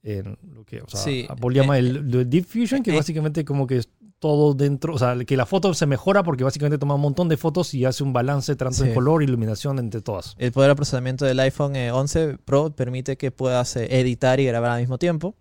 en 0.05 0.37
lo 0.53 0.63
que 0.63 0.81
o 0.81 0.87
sea, 0.87 0.99
Sí, 1.01 1.25
Apple 1.27 1.53
llama 1.55 1.75
eh, 1.77 1.79
el, 1.79 1.97
el 2.15 2.29
Deep 2.29 2.45
Fusion, 2.45 2.83
que 2.83 2.91
eh, 2.91 2.95
básicamente 2.95 3.43
como 3.43 3.67
que 3.67 3.77
es 3.77 3.89
todo 4.19 4.53
dentro, 4.53 4.93
o 4.93 4.97
sea, 4.97 5.13
que 5.25 5.35
la 5.35 5.45
foto 5.45 5.73
se 5.73 5.85
mejora 5.85 6.23
porque 6.23 6.43
básicamente 6.45 6.77
toma 6.77 6.95
un 6.95 7.01
montón 7.01 7.27
de 7.27 7.35
fotos 7.37 7.73
y 7.73 7.83
hace 7.85 8.03
un 8.03 8.13
balance 8.13 8.55
tanto 8.55 8.83
en 8.83 8.89
Sí. 8.89 8.93
color 8.95 9.21
y 9.21 9.25
iluminación 9.25 9.77
entre 9.77 10.01
todas. 10.01 10.35
El 10.37 10.51
poder 10.53 10.69
de 10.69 10.75
procesamiento 10.75 11.25
del 11.25 11.39
iPhone 11.41 11.75
eh, 11.75 11.91
11 11.91 12.37
Pro 12.45 12.71
permite 12.75 13.17
que 13.17 13.31
puedas 13.31 13.75
eh, 13.75 13.99
editar 13.99 14.39
y 14.39 14.45
grabar 14.45 14.71
al 14.71 14.79
mismo 14.79 14.97
tiempo. 14.97 15.35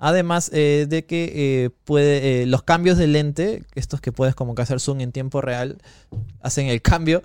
Además 0.00 0.48
eh, 0.54 0.86
de 0.88 1.06
que 1.06 1.32
eh, 1.64 1.70
puede, 1.84 2.42
eh, 2.42 2.46
los 2.46 2.62
cambios 2.62 2.98
de 2.98 3.08
lente, 3.08 3.64
estos 3.74 4.00
que 4.00 4.12
puedes 4.12 4.36
como 4.36 4.54
que 4.54 4.62
hacer 4.62 4.78
zoom 4.78 5.00
en 5.00 5.10
tiempo 5.10 5.40
real, 5.40 5.78
hacen 6.40 6.68
el 6.68 6.80
cambio 6.82 7.22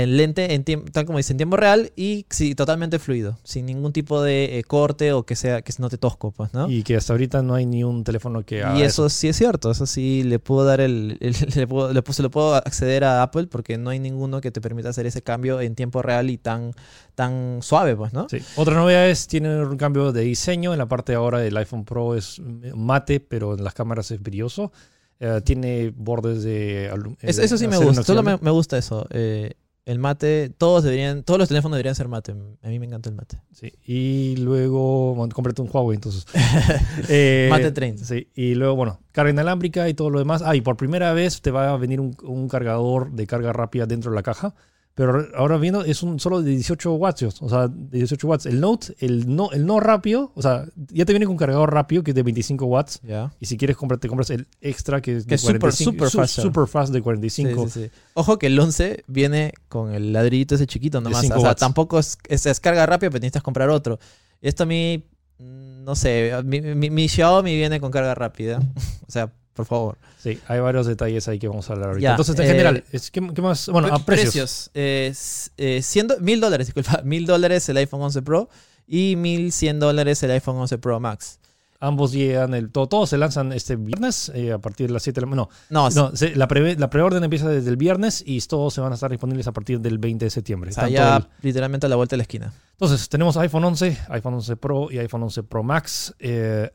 en 0.00 0.16
lente, 0.16 0.54
en 0.54 0.64
tal 0.64 1.04
como 1.04 1.18
dice, 1.18 1.32
en 1.32 1.36
tiempo 1.36 1.56
real 1.56 1.92
y 1.96 2.26
sí, 2.30 2.54
totalmente 2.54 2.98
fluido, 2.98 3.38
sin 3.44 3.66
ningún 3.66 3.92
tipo 3.92 4.22
de 4.22 4.58
eh, 4.58 4.64
corte 4.64 5.12
o 5.12 5.24
que 5.24 5.36
sea 5.36 5.62
que 5.62 5.72
no 5.78 5.88
te 5.90 5.98
tosco, 5.98 6.30
pues, 6.32 6.52
¿no? 6.54 6.70
Y 6.70 6.82
que 6.82 6.96
hasta 6.96 7.12
ahorita 7.12 7.42
no 7.42 7.54
hay 7.54 7.66
ni 7.66 7.84
un 7.84 8.04
teléfono 8.04 8.44
que 8.44 8.62
haga 8.62 8.78
Y 8.78 8.82
eso, 8.82 9.08
sí 9.08 9.28
es 9.28 9.36
cierto, 9.36 9.70
eso 9.70 9.86
sí 9.86 10.22
le 10.24 10.38
puedo 10.38 10.64
dar 10.64 10.80
el, 10.80 11.18
el- 11.20 11.34
le 11.56 11.66
puedo- 11.66 11.92
le 11.92 12.02
se 12.10 12.22
lo 12.22 12.30
puedo 12.30 12.54
acceder 12.54 13.04
a 13.04 13.22
Apple 13.22 13.46
porque 13.48 13.76
no 13.78 13.90
hay 13.90 13.98
ninguno 13.98 14.40
que 14.40 14.50
te 14.50 14.60
permita 14.60 14.88
hacer 14.88 15.06
ese 15.06 15.22
cambio 15.22 15.60
en 15.60 15.74
tiempo 15.74 16.00
real 16.02 16.30
y 16.30 16.38
tan, 16.38 16.72
tan 17.14 17.58
suave, 17.62 17.96
pues, 17.96 18.12
¿no? 18.12 18.28
Sí. 18.28 18.38
Otra 18.56 18.74
novedad 18.74 19.08
es, 19.08 19.26
tiene 19.26 19.62
un 19.64 19.76
cambio 19.76 20.12
de 20.12 20.22
diseño. 20.22 20.72
En 20.72 20.78
la 20.78 20.86
parte 20.86 21.14
ahora 21.14 21.38
del 21.38 21.56
iPhone 21.56 21.84
Pro 21.84 22.14
es 22.14 22.40
mate, 22.74 23.20
pero 23.20 23.54
en 23.54 23.64
las 23.64 23.74
cámaras 23.74 24.10
es 24.10 24.22
brilloso. 24.22 24.72
Eh, 25.20 25.40
tiene 25.44 25.92
bordes 25.96 26.42
de... 26.42 26.90
de 27.22 27.28
eso 27.28 27.56
sí 27.56 27.68
me 27.68 27.76
gusta, 27.76 28.02
solo 28.02 28.22
me, 28.22 28.50
gusta 28.50 28.76
eso. 28.76 29.06
eh, 29.10 29.54
el 29.86 29.98
mate, 29.98 30.50
todos 30.56 30.82
deberían, 30.82 31.24
todos 31.24 31.38
los 31.38 31.48
teléfonos 31.48 31.76
deberían 31.76 31.94
ser 31.94 32.08
mate. 32.08 32.32
A 32.62 32.68
mí 32.68 32.78
me 32.78 32.86
encanta 32.86 33.10
el 33.10 33.14
mate. 33.14 33.40
Sí. 33.52 33.72
Y 33.84 34.36
luego, 34.36 35.14
bueno, 35.14 35.34
cómprate 35.34 35.60
un 35.60 35.68
Huawei, 35.72 35.96
entonces. 35.96 36.26
Eh, 37.08 37.48
Mate 37.50 37.70
30. 37.72 38.04
Sí. 38.04 38.28
Y 38.34 38.54
luego, 38.54 38.76
bueno, 38.76 39.00
carga 39.12 39.30
inalámbrica 39.30 39.88
y 39.88 39.94
todo 39.94 40.10
lo 40.10 40.18
demás. 40.18 40.42
Ah, 40.44 40.56
y 40.56 40.60
por 40.62 40.76
primera 40.76 41.12
vez 41.12 41.42
te 41.42 41.50
va 41.50 41.72
a 41.72 41.76
venir 41.76 42.00
un, 42.00 42.16
un 42.22 42.48
cargador 42.48 43.12
de 43.12 43.26
carga 43.26 43.52
rápida 43.52 43.86
dentro 43.86 44.10
de 44.10 44.14
la 44.16 44.22
caja. 44.22 44.54
Pero 44.96 45.26
ahora 45.36 45.56
viendo, 45.58 45.84
es 45.84 46.04
un 46.04 46.20
solo 46.20 46.40
de 46.40 46.52
18 46.52 46.92
watts, 46.94 47.24
o 47.40 47.48
sea, 47.48 47.66
de 47.66 47.98
18 47.98 48.28
watts. 48.28 48.46
El 48.46 48.60
Note, 48.60 48.94
el 49.00 49.34
no, 49.34 49.50
el 49.50 49.66
no 49.66 49.80
rápido, 49.80 50.30
o 50.36 50.40
sea, 50.42 50.66
ya 50.92 51.04
te 51.04 51.12
viene 51.12 51.26
con 51.26 51.32
un 51.32 51.36
cargador 51.38 51.74
rápido 51.74 52.04
que 52.04 52.12
es 52.12 52.14
de 52.14 52.22
25 52.22 52.64
watts. 52.66 53.00
Ya. 53.02 53.32
Y 53.40 53.46
si 53.46 53.56
quieres 53.56 53.76
comprar, 53.76 53.98
te 53.98 54.06
compras 54.06 54.30
el 54.30 54.46
extra 54.60 55.02
que 55.02 55.16
es 55.16 55.26
de 55.26 55.34
es 55.34 55.40
super, 55.40 55.58
45, 55.58 55.90
super 55.92 56.10
su- 56.10 56.18
fast. 56.18 56.40
super 56.40 56.66
fast 56.68 56.92
de 56.92 56.98
Sí, 57.00 57.02
45. 57.02 57.68
sí, 57.68 57.82
sí. 57.84 57.90
Ojo 58.14 58.38
que 58.38 58.46
el 58.46 58.56
11 58.60 59.02
viene 59.08 59.52
con 59.68 59.92
el 59.92 60.12
ladrillito 60.12 60.54
ese 60.54 60.68
chiquito 60.68 61.00
nomás. 61.00 61.28
O 61.28 61.40
sea, 61.40 61.56
tampoco 61.56 61.98
es, 61.98 62.16
es, 62.28 62.46
es 62.46 62.60
carga 62.60 62.86
rápida, 62.86 63.10
pero 63.10 63.20
necesitas 63.20 63.42
comprar 63.42 63.70
otro. 63.70 63.98
Esto 64.42 64.62
a 64.62 64.66
mí, 64.66 65.02
no 65.40 65.96
sé, 65.96 66.30
mi, 66.44 66.60
mi, 66.60 66.90
mi 66.90 67.08
Xiaomi 67.08 67.56
viene 67.56 67.80
con 67.80 67.90
carga 67.90 68.14
rápida. 68.14 68.60
o 69.08 69.10
sea, 69.10 69.32
por 69.54 69.64
favor. 69.66 69.96
Sí, 70.18 70.38
hay 70.48 70.60
varios 70.60 70.86
detalles 70.86 71.26
ahí 71.28 71.38
que 71.38 71.48
vamos 71.48 71.68
a 71.70 71.72
hablar 71.74 71.88
ahorita. 71.90 72.02
Ya, 72.02 72.10
Entonces, 72.10 72.36
en 72.38 72.42
eh, 72.44 72.46
general, 72.48 72.84
¿qué, 72.90 73.00
qué 73.34 73.42
más? 73.42 73.68
Bueno, 73.68 73.88
a 73.88 73.98
Pre- 74.04 74.16
precios. 74.16 74.70
Eh, 74.74 75.14
eh, 75.56 75.80
100 75.82 76.06
do- 76.08 76.20
mil 76.20 76.40
dólares, 76.40 76.66
disculpa. 76.66 77.00
Mil 77.04 77.24
dólares 77.26 77.68
el 77.68 77.76
iPhone 77.78 78.02
11 78.02 78.22
Pro 78.22 78.48
y 78.86 79.16
1100 79.16 79.80
dólares 79.80 80.22
el 80.22 80.30
iPhone 80.32 80.56
11 80.56 80.78
Pro 80.78 81.00
Max. 81.00 81.38
Ambos 81.80 82.12
llegan, 82.12 82.54
el, 82.54 82.70
todo, 82.70 82.86
todos 82.88 83.10
se 83.10 83.18
lanzan 83.18 83.52
este 83.52 83.76
viernes 83.76 84.30
eh, 84.34 84.52
a 84.52 84.58
partir 84.58 84.86
de 84.86 84.94
las 84.94 85.02
7 85.02 85.20
de 85.20 85.26
la 85.26 85.34
No, 85.36 85.50
No, 85.68 85.90
no 85.90 86.16
se- 86.16 86.34
la, 86.34 86.48
pre- 86.48 86.76
la 86.76 86.88
preorden 86.88 87.22
empieza 87.22 87.46
desde 87.48 87.68
el 87.68 87.76
viernes 87.76 88.22
y 88.24 88.40
todos 88.40 88.72
se 88.72 88.80
van 88.80 88.92
a 88.92 88.94
estar 88.94 89.10
disponibles 89.10 89.46
a 89.48 89.52
partir 89.52 89.80
del 89.80 89.98
20 89.98 90.24
de 90.24 90.30
septiembre. 90.30 90.70
o 90.70 90.72
sea, 90.72 90.84
Tanto 90.84 90.94
ya 90.94 91.16
el- 91.18 91.26
literalmente 91.42 91.84
a 91.84 91.88
la 91.90 91.96
vuelta 91.96 92.14
de 92.14 92.18
la 92.18 92.22
esquina. 92.22 92.52
Entonces, 92.72 93.08
tenemos 93.10 93.36
iPhone 93.36 93.64
11, 93.64 93.98
iPhone 94.08 94.34
11 94.34 94.56
Pro 94.56 94.90
y 94.90 94.98
iPhone 94.98 95.24
11 95.24 95.42
Pro 95.42 95.62
Max. 95.62 96.14
Eh, 96.20 96.70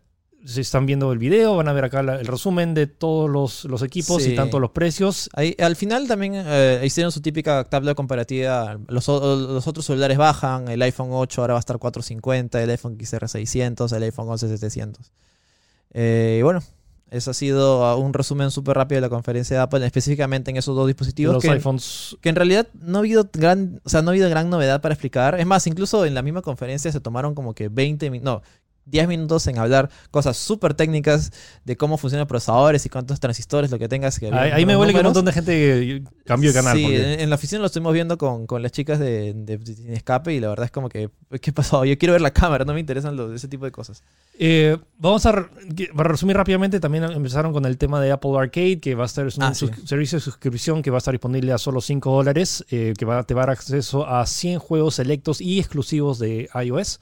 si 0.45 0.61
están 0.61 0.85
viendo 0.85 1.11
el 1.11 1.17
video, 1.19 1.55
van 1.57 1.67
a 1.67 1.73
ver 1.73 1.83
acá 1.83 2.01
la- 2.01 2.15
el 2.19 2.25
resumen 2.27 2.73
de 2.73 2.87
todos 2.87 3.29
los, 3.29 3.65
los 3.65 3.81
equipos 3.83 4.23
Sí. 4.23 4.31
y 4.31 4.35
tanto 4.35 4.59
los 4.59 4.71
precios. 4.71 5.29
Ahí, 5.33 5.55
al 5.59 5.75
final 5.75 6.07
también 6.07 6.33
eh, 6.35 6.81
hicieron 6.85 7.11
su 7.11 7.21
típica 7.21 7.63
tabla 7.65 7.93
comparativa. 7.95 8.79
Los, 8.87 9.07
los 9.07 9.67
otros 9.67 9.85
celulares 9.85 10.17
bajan. 10.17 10.67
El 10.69 10.81
iPhone 10.81 11.09
8 11.11 11.41
ahora 11.41 11.53
va 11.55 11.59
a 11.59 11.61
estar 11.61 11.77
450, 11.77 12.63
el 12.63 12.69
iPhone 12.69 12.97
XR 12.99 13.27
600, 13.27 13.91
el 13.91 14.03
iPhone 14.03 14.29
11 14.29 14.47
700. 14.47 15.11
Eh, 15.93 16.37
y 16.39 16.43
bueno, 16.43 16.61
Eso 17.11 17.31
ha 17.31 17.33
sido 17.33 17.85
ah, 17.85 17.95
un 17.95 18.13
resumen 18.13 18.51
súper 18.51 18.77
rápido 18.77 18.97
de 18.97 19.01
la 19.01 19.09
conferencia 19.09 19.57
de 19.57 19.63
Apple, 19.63 19.83
específicamente 19.83 20.51
en 20.51 20.57
esos 20.57 20.75
dos 20.75 20.85
dispositivos. 20.85 21.33
Los 21.33 21.41
que, 21.43 21.49
iPhones. 21.49 22.15
que 22.21 22.29
en 22.29 22.35
realidad 22.35 22.67
no 22.79 22.97
ha 22.97 22.99
habido 22.99 23.27
gran, 23.33 23.81
o 23.83 23.89
sea, 23.89 24.03
no 24.03 24.09
ha 24.09 24.13
habido 24.13 24.29
gran 24.29 24.51
novedad 24.51 24.79
para 24.79 24.93
explicar. 24.93 25.39
Es 25.39 25.47
más, 25.47 25.65
incluso 25.65 26.05
en 26.05 26.13
la 26.13 26.21
misma 26.21 26.43
conferencia 26.43 26.91
se 26.91 26.99
tomaron 26.99 27.33
como 27.33 27.55
que 27.55 27.67
20 27.67 28.11
minutos, 28.11 28.43
no, 28.43 28.43
10 28.89 29.07
minutos 29.07 29.45
en 29.47 29.57
hablar 29.59 29.89
cosas 30.11 30.37
súper 30.37 30.73
técnicas 30.73 31.31
de 31.65 31.77
cómo 31.77 31.97
funcionan 31.97 32.27
procesadores 32.27 32.85
y 32.85 32.89
cuántos 32.89 33.19
transistores, 33.19 33.71
lo 33.71 33.79
que 33.79 33.87
tengas 33.87 34.19
que 34.19 34.27
Ahí, 34.27 34.51
ahí 34.51 34.65
me 34.65 34.75
huele 34.77 34.93
que 34.93 34.99
un 34.99 35.05
montón 35.05 35.25
de 35.25 35.31
gente 35.33 36.03
cambió 36.25 36.49
de 36.51 36.53
canal. 36.55 36.75
Sí, 36.77 36.83
porque- 36.83 37.13
en, 37.13 37.19
en 37.21 37.29
la 37.29 37.35
oficina 37.35 37.59
lo 37.59 37.65
estuvimos 37.67 37.93
viendo 37.93 38.17
con, 38.17 38.45
con 38.47 38.61
las 38.61 38.71
chicas 38.71 38.99
de, 38.99 39.33
de, 39.33 39.57
de 39.57 39.75
Sin 39.75 39.93
Escape 39.93 40.33
y 40.33 40.39
la 40.39 40.49
verdad 40.49 40.65
es 40.65 40.71
como 40.71 40.89
que, 40.89 41.09
¿qué 41.41 41.51
pasó? 41.53 41.85
Yo 41.85 41.97
quiero 41.97 42.13
ver 42.13 42.21
la 42.21 42.31
cámara, 42.31 42.65
no 42.65 42.73
me 42.73 42.79
interesan 42.79 43.15
los, 43.15 43.33
ese 43.33 43.47
tipo 43.47 43.65
de 43.65 43.71
cosas. 43.71 44.03
Eh, 44.37 44.77
vamos 44.97 45.25
a, 45.25 45.49
para 45.95 46.09
resumir 46.09 46.35
rápidamente, 46.37 46.79
también 46.79 47.03
empezaron 47.05 47.51
con 47.53 47.65
el 47.65 47.77
tema 47.77 47.99
de 48.01 48.11
Apple 48.11 48.31
Arcade, 48.37 48.79
que 48.79 48.95
va 48.95 49.05
a 49.05 49.07
ser 49.07 49.25
un 49.25 49.43
Ah, 49.43 49.53
sí. 49.53 49.67
servicio 49.85 50.17
de 50.17 50.21
suscripción 50.23 50.81
que 50.81 50.91
va 50.91 50.97
a 50.97 50.99
estar 50.99 51.11
disponible 51.13 51.51
a 51.53 51.57
solo 51.57 51.81
5 51.81 52.11
dólares, 52.11 52.65
eh, 52.69 52.93
que 52.97 53.05
va, 53.05 53.23
te 53.23 53.33
va 53.33 53.41
a 53.43 53.45
dar 53.47 53.49
acceso 53.51 54.07
a 54.07 54.25
100 54.25 54.59
juegos 54.59 54.95
selectos 54.95 55.41
y 55.41 55.59
exclusivos 55.59 56.19
de 56.19 56.49
iOS. 56.63 56.99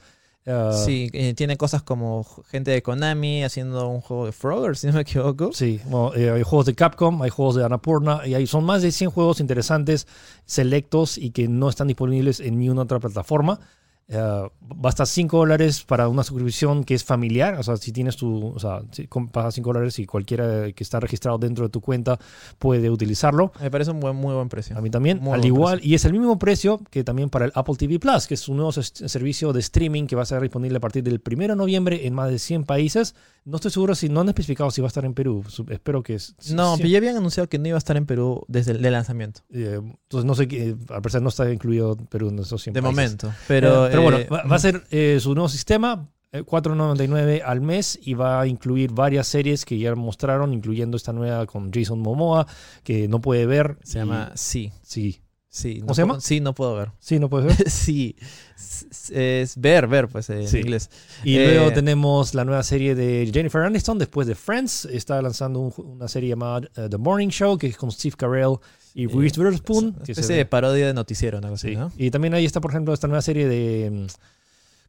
Eh, 0.50 0.70
sí, 0.72 1.10
eh, 1.12 1.34
tiene 1.34 1.58
cosas 1.58 1.82
como 1.82 2.24
gente 2.48 2.70
de 2.70 2.80
Konami 2.80 3.44
haciendo 3.44 3.86
un 3.86 4.00
juego 4.00 4.24
de 4.24 4.32
Frogger, 4.32 4.78
si 4.78 4.86
no 4.86 4.94
me 4.94 5.02
equivoco. 5.02 5.50
Sí, 5.52 5.78
bueno, 5.84 6.14
eh, 6.14 6.30
hay 6.30 6.42
juegos 6.42 6.64
de 6.64 6.74
Capcom, 6.74 7.20
hay 7.20 7.28
juegos 7.28 7.56
de 7.56 7.64
Annapurna, 7.66 8.26
y 8.26 8.32
hay, 8.32 8.46
son 8.46 8.64
más 8.64 8.80
de 8.80 8.90
100 8.90 9.10
juegos 9.10 9.40
interesantes, 9.40 10.06
selectos 10.46 11.18
y 11.18 11.32
que 11.32 11.48
no 11.48 11.68
están 11.68 11.86
disponibles 11.88 12.40
en 12.40 12.58
ni 12.58 12.70
una 12.70 12.82
otra 12.82 12.98
plataforma. 12.98 13.60
Eh, 14.10 14.16
va 14.16 14.86
a 14.86 14.88
estar 14.88 15.06
5 15.06 15.36
dólares 15.36 15.84
para 15.84 16.08
una 16.08 16.22
suscripción 16.24 16.82
que 16.84 16.94
es 16.94 17.04
familiar, 17.04 17.54
o 17.58 17.62
sea, 17.62 17.76
si 17.76 17.92
tienes 17.92 18.16
tu, 18.16 18.48
o 18.48 18.58
sea, 18.58 18.80
si 18.90 19.06
pagas 19.30 19.54
5 19.54 19.68
dólares 19.68 19.98
y 19.98 20.06
cualquiera 20.06 20.72
que 20.72 20.82
está 20.82 20.98
registrado 20.98 21.36
dentro 21.36 21.64
de 21.66 21.70
tu 21.70 21.80
cuenta 21.82 22.18
puede 22.58 22.88
utilizarlo. 22.88 23.52
Me 23.60 23.70
parece 23.70 23.90
un 23.90 24.00
buen, 24.00 24.16
muy 24.16 24.34
buen 24.34 24.48
precio. 24.48 24.76
A 24.78 24.80
mí 24.80 24.88
también, 24.88 25.18
Muy 25.20 25.34
al 25.34 25.44
igual, 25.44 25.80
y 25.82 25.94
es 25.94 26.04
el 26.06 26.12
mismo 26.12 26.38
precio 26.38 26.80
que 26.90 27.04
también 27.04 27.28
para 27.28 27.44
el 27.44 27.52
Apple 27.54 27.74
TV 27.76 27.98
Plus, 27.98 28.26
que 28.26 28.34
es 28.34 28.48
un 28.48 28.56
nuevo 28.56 28.72
servicio 28.72 29.52
de 29.52 29.60
streaming 29.60 30.06
que 30.06 30.16
va 30.16 30.22
a 30.22 30.24
estar 30.24 30.40
disponible 30.40 30.78
a 30.78 30.80
partir 30.80 31.02
del 31.02 31.20
1 31.22 31.48
de 31.48 31.56
noviembre 31.56 32.06
en 32.06 32.14
más 32.14 32.30
de 32.30 32.38
100 32.38 32.64
países. 32.64 33.14
No 33.44 33.56
estoy 33.56 33.70
seguro 33.70 33.94
si 33.94 34.08
no 34.10 34.20
han 34.20 34.28
especificado 34.28 34.70
si 34.70 34.80
va 34.82 34.86
a 34.86 34.88
estar 34.88 35.04
en 35.06 35.14
Perú. 35.14 35.42
Espero 35.70 36.02
que 36.02 36.14
es- 36.14 36.34
No, 36.52 36.74
pero 36.76 36.88
ya 36.88 36.98
habían 36.98 37.16
anunciado 37.16 37.48
que 37.48 37.58
no 37.58 37.66
iba 37.68 37.76
a 37.76 37.78
estar 37.78 37.96
en 37.96 38.04
Perú 38.04 38.44
desde 38.48 38.72
el 38.72 38.82
de 38.82 38.90
lanzamiento. 38.90 39.40
eh, 39.52 39.80
entonces 39.82 40.24
no 40.26 40.34
sé 40.34 40.48
qué, 40.48 40.76
al 40.90 41.02
parecer 41.02 41.22
no 41.22 41.28
está 41.30 41.50
incluido 41.50 41.96
Perú 41.96 42.28
en 42.28 42.38
esos 42.40 42.62
100 42.62 42.74
De 42.74 42.82
países. 42.82 42.96
momento. 42.96 43.32
Pero, 43.46 43.86
Eh, 43.86 43.97
pero 44.04 44.10
bueno, 44.10 44.18
eh, 44.18 44.28
va, 44.30 44.42
va 44.50 44.56
a 44.56 44.58
ser 44.58 44.84
eh, 44.90 45.18
su 45.20 45.34
nuevo 45.34 45.48
sistema, 45.48 46.08
eh, 46.32 46.42
4.99 46.42 47.42
al 47.44 47.60
mes 47.60 47.98
y 48.02 48.14
va 48.14 48.40
a 48.40 48.46
incluir 48.46 48.92
varias 48.92 49.26
series 49.26 49.64
que 49.64 49.78
ya 49.78 49.94
mostraron, 49.94 50.52
incluyendo 50.52 50.96
esta 50.96 51.12
nueva 51.12 51.46
con 51.46 51.72
Jason 51.72 52.00
Momoa, 52.00 52.46
que 52.84 53.08
no 53.08 53.20
puede 53.20 53.46
ver. 53.46 53.78
Se 53.82 53.98
y- 53.98 54.00
llama 54.02 54.32
Sí. 54.34 54.72
Sí. 54.82 55.20
Sí. 55.50 55.76
¿Cómo 55.80 55.88
no 55.88 55.94
se 55.94 56.02
llama? 56.02 56.20
Sí, 56.20 56.40
no 56.40 56.54
puedo 56.54 56.74
ver. 56.76 56.90
Sí, 57.00 57.18
no 57.18 57.30
puede 57.30 57.46
ver. 57.48 57.56
sí. 57.70 58.14
Es, 58.56 59.10
es 59.10 59.56
ver, 59.58 59.86
ver, 59.88 60.06
pues 60.08 60.28
en 60.30 60.46
Sí. 60.46 60.58
inglés. 60.58 60.90
Y 61.24 61.36
Eh, 61.38 61.54
luego 61.54 61.72
tenemos 61.72 62.34
la 62.34 62.44
nueva 62.44 62.62
serie 62.62 62.94
de 62.94 63.28
Jennifer 63.32 63.62
Aniston 63.62 63.98
después 63.98 64.28
de 64.28 64.34
Friends. 64.34 64.84
Está 64.84 65.20
lanzando 65.22 65.60
un- 65.60 65.72
una 65.78 66.06
serie 66.06 66.28
llamada 66.28 66.68
eh, 66.76 66.88
The 66.90 66.98
Morning 66.98 67.28
Show, 67.28 67.56
que 67.56 67.68
es 67.68 67.76
con 67.78 67.90
Steve 67.90 68.14
Carell 68.16 68.56
y 69.00 69.04
Eh, 69.04 69.08
Reese 69.14 69.40
Witherspoon. 69.40 69.84
Una 69.96 70.02
especie 70.06 70.34
de 70.36 70.44
parodia 70.46 70.86
de 70.86 70.94
noticiero, 70.94 71.38
una 71.38 71.48
cosa 71.50 71.62
Sí. 71.68 71.74
así, 71.74 71.76
¿no? 71.76 71.92
Y 71.96 72.10
también 72.10 72.34
ahí 72.34 72.44
está, 72.44 72.60
por 72.60 72.70
ejemplo, 72.72 72.92
esta 72.94 73.06
nueva 73.06 73.22
serie 73.22 73.46
de 73.48 73.90
mm, 73.90 74.06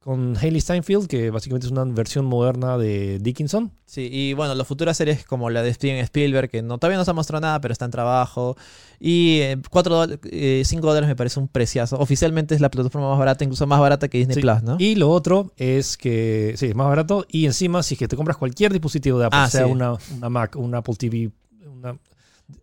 con 0.02 0.38
Hailey 0.38 0.62
Steinfeld, 0.62 1.08
que 1.08 1.30
básicamente 1.30 1.68
es 1.68 1.72
una 1.74 1.84
versión 1.84 2.26
moderna 2.26 2.78
de 2.78 3.20
Dickinson. 3.20 3.72
Sí, 3.86 4.08
y 4.12 4.34
bueno, 4.34 4.56
las 4.56 4.66
futuras 4.66 4.96
series 4.96 5.26
como 5.26 5.50
la 5.50 5.62
de 5.62 5.74
Steven 5.74 5.98
Spielberg, 6.06 6.50
que 6.50 6.62
no, 6.62 6.78
todavía 6.78 6.98
no 6.98 7.04
se 7.04 7.12
ha 7.12 7.14
mostrado 7.14 7.42
nada, 7.42 7.60
pero 7.60 7.74
está 7.74 7.84
en 7.86 7.92
trabajo. 7.92 8.56
Y 9.00 9.42
5 9.64 10.88
dólares 10.88 11.08
me 11.08 11.16
parece 11.16 11.40
un 11.40 11.48
preciazo. 11.50 11.98
Oficialmente 12.00 12.56
es 12.56 12.62
la 12.62 12.72
plataforma 12.72 13.10
más 13.10 13.20
barata, 13.20 13.44
incluso 13.44 13.68
más 13.68 13.80
barata 13.80 14.08
que 14.08 14.18
Disney 14.20 14.36
Sí. 14.36 14.42
Plus, 14.42 14.64
¿no? 14.64 14.78
Y 14.80 14.96
lo 14.96 15.10
otro 15.10 15.52
es 15.58 15.98
que, 15.98 16.54
sí, 16.58 16.68
es 16.68 16.76
más 16.76 16.88
barato. 16.88 17.26
Y 17.30 17.46
encima, 17.46 17.84
si 17.84 17.96
es 17.96 18.00
que 18.00 18.08
te 18.08 18.16
compras 18.16 18.38
cualquier 18.38 18.72
dispositivo 18.72 19.20
de 19.20 19.26
Apple, 19.26 19.40
Ah, 19.42 19.50
sea 19.50 19.66
sí. 19.66 19.72
una, 19.72 19.96
una 20.16 20.30
Mac, 20.30 20.56
un 20.56 20.74
Apple 20.76 20.96
TV, 20.96 21.30
una, 21.72 21.98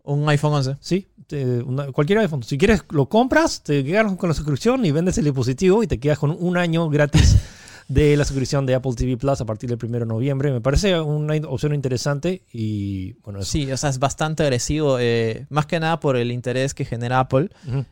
Un 0.05 0.29
iPhone 0.29 0.53
11. 0.55 0.77
sí, 0.81 1.07
te- 1.27 1.63
una- 1.63 1.91
cualquier 1.93 2.19
iPhone. 2.21 2.43
Si 2.43 2.57
quieres, 2.59 2.83
lo 2.91 3.09
compras, 3.09 3.63
te 3.63 3.85
quedas 3.85 4.13
con 4.15 4.29
la 4.29 4.35
suscripción 4.35 4.85
y 4.85 4.91
vendes 4.93 5.19
el 5.19 5.25
dispositivo 5.25 5.83
y 5.83 5.87
te 5.87 5.99
quedas 5.99 6.19
con 6.19 6.31
un 6.39 6.57
año 6.57 6.89
gratis 6.89 7.37
de 7.89 8.17
la 8.17 8.25
suscripción 8.25 8.67
de 8.67 8.75
Apple 8.75 8.93
TV 8.97 9.17
Plus 9.17 9.41
a 9.41 9.45
partir 9.45 9.71
del 9.71 9.79
1 9.81 9.99
de 10.01 10.07
noviembre. 10.07 10.51
Me 10.53 10.61
parece 10.61 11.01
una 11.01 11.35
opción 11.49 11.73
interesante 11.75 12.43
y 12.53 13.13
bueno, 13.23 13.39
eso. 13.41 13.51
Sí, 13.53 13.71
o 13.71 13.77
sea, 13.77 13.91
es 13.91 13.99
bastante 13.99 14.43
agresivo, 14.43 14.99
eh, 14.99 15.47
más 15.51 15.67
que 15.67 15.79
nada 15.79 16.01
por 16.01 16.17
el 16.17 16.33
interés 16.33 16.75
que 16.75 16.85
genera 16.85 17.21
Apple. 17.21 17.49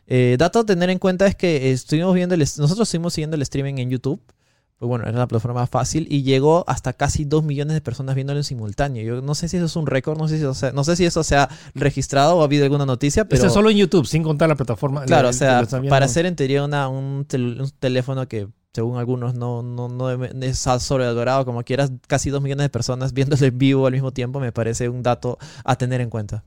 Eh, 0.07 0.35
dato 0.37 0.59
a 0.59 0.65
tener 0.65 0.89
en 0.89 0.99
cuenta 0.99 1.27
es 1.27 1.35
que 1.35 1.71
estuvimos 1.71 2.13
viendo 2.13 2.35
el, 2.35 2.41
nosotros 2.41 2.81
estuvimos 2.87 3.13
siguiendo 3.13 3.35
el 3.35 3.41
streaming 3.43 3.75
en 3.77 3.89
YouTube. 3.89 4.19
Pues 4.77 4.89
bueno, 4.89 5.05
era 5.07 5.17
la 5.17 5.27
plataforma 5.27 5.65
fácil 5.67 6.05
y 6.09 6.23
llegó 6.23 6.65
hasta 6.67 6.91
casi 6.91 7.23
2 7.23 7.43
millones 7.45 7.73
de 7.75 7.81
personas 7.81 8.13
viéndolo 8.13 8.39
en 8.39 8.43
simultáneo. 8.43 9.03
Yo 9.03 9.21
no 9.21 9.33
sé 9.33 9.47
si 9.47 9.55
eso 9.55 9.65
es 9.67 9.75
un 9.77 9.87
récord, 9.87 10.17
no 10.17 10.27
sé 10.27 10.35
si 10.37 10.41
eso, 10.43 10.53
sea- 10.53 10.73
no 10.73 10.83
sé 10.83 10.97
si 10.97 11.05
eso 11.05 11.23
se 11.23 11.37
ha 11.37 11.47
registrado 11.73 12.35
o 12.35 12.41
ha 12.41 12.43
habido 12.45 12.65
alguna 12.65 12.85
noticia, 12.85 13.23
pero 13.23 13.35
Este 13.37 13.47
es 13.47 13.53
solo 13.53 13.69
en 13.69 13.77
YouTube, 13.77 14.05
sin 14.05 14.21
contar 14.23 14.49
la 14.49 14.55
plataforma. 14.55 15.05
claro, 15.05 15.23
la- 15.23 15.29
o 15.29 15.33
sea, 15.33 15.59
para 15.89 16.05
hacer 16.05 16.25
en 16.25 16.35
teoría 16.35 16.63
una, 16.65 16.89
un, 16.89 17.25
tel- 17.25 17.61
un 17.61 17.69
teléfono 17.79 18.27
que 18.27 18.49
según 18.73 18.97
algunos 18.97 19.35
no, 19.35 19.63
no, 19.63 19.87
no 19.87 20.09
es 20.11 20.57
sobrevalorado 20.79 21.45
como 21.45 21.63
quieras, 21.63 21.93
casi 22.07 22.29
2 22.29 22.41
millones 22.41 22.65
de 22.65 22.69
personas 22.69 23.13
viéndolo 23.13 23.45
en 23.45 23.57
vivo 23.57 23.87
al 23.87 23.93
mismo 23.93 24.11
tiempo 24.11 24.41
me 24.41 24.51
parece 24.51 24.89
un 24.89 25.01
dato 25.01 25.37
a 25.63 25.77
tener 25.77 26.01
en 26.01 26.09
cuenta. 26.09 26.43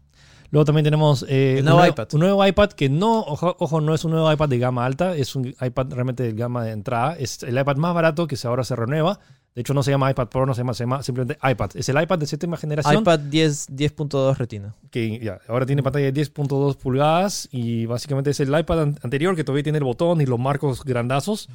Luego 0.50 0.64
también 0.64 0.84
tenemos 0.84 1.24
eh, 1.28 1.54
El 1.58 1.58
un, 1.60 1.64
nuevo 1.74 1.86
iPad. 1.86 2.08
un 2.12 2.20
nuevo 2.20 2.46
iPad 2.46 2.70
que 2.70 2.88
no, 2.88 3.20
ojo, 3.20 3.54
ojo, 3.58 3.80
no 3.80 3.94
es 3.94 4.04
un 4.04 4.12
nuevo 4.12 4.32
iPad 4.32 4.48
de 4.48 4.58
gama 4.58 4.86
alta, 4.86 5.14
es 5.14 5.36
un 5.36 5.46
iPad 5.60 5.86
realmente 5.90 6.22
de 6.22 6.32
gama 6.32 6.64
de 6.64 6.72
entrada. 6.72 7.16
Es 7.18 7.42
el 7.42 7.58
iPad 7.58 7.76
más 7.76 7.94
barato 7.94 8.26
que 8.26 8.36
ahora 8.44 8.64
se 8.64 8.74
renueva. 8.74 9.18
De 9.54 9.62
hecho, 9.62 9.74
no 9.74 9.82
se 9.82 9.90
llama 9.90 10.10
iPad 10.10 10.28
Pro, 10.28 10.46
no 10.46 10.54
se 10.54 10.60
llama, 10.60 10.72
se 10.72 10.84
llama 10.84 11.02
simplemente 11.02 11.36
iPad. 11.46 11.70
Es 11.74 11.88
el 11.88 12.00
iPad 12.00 12.18
de 12.20 12.26
séptima 12.26 12.56
generación 12.56 13.00
iPad 13.02 13.18
10 13.18 13.70
10.2 13.70 14.36
Retina. 14.36 14.74
que 14.90 15.18
ya, 15.18 15.40
ahora 15.48 15.66
tiene 15.66 15.82
pantalla 15.82 16.10
de 16.10 16.14
10.2 16.14 16.76
pulgadas 16.76 17.48
y 17.50 17.84
básicamente 17.86 18.30
es 18.30 18.38
el 18.40 18.56
iPad 18.56 18.80
an- 18.80 18.98
anterior 19.02 19.34
que 19.34 19.42
todavía 19.44 19.64
tiene 19.64 19.78
el 19.78 19.84
botón 19.84 20.20
y 20.20 20.26
los 20.26 20.38
marcos 20.38 20.84
grandazos. 20.84 21.48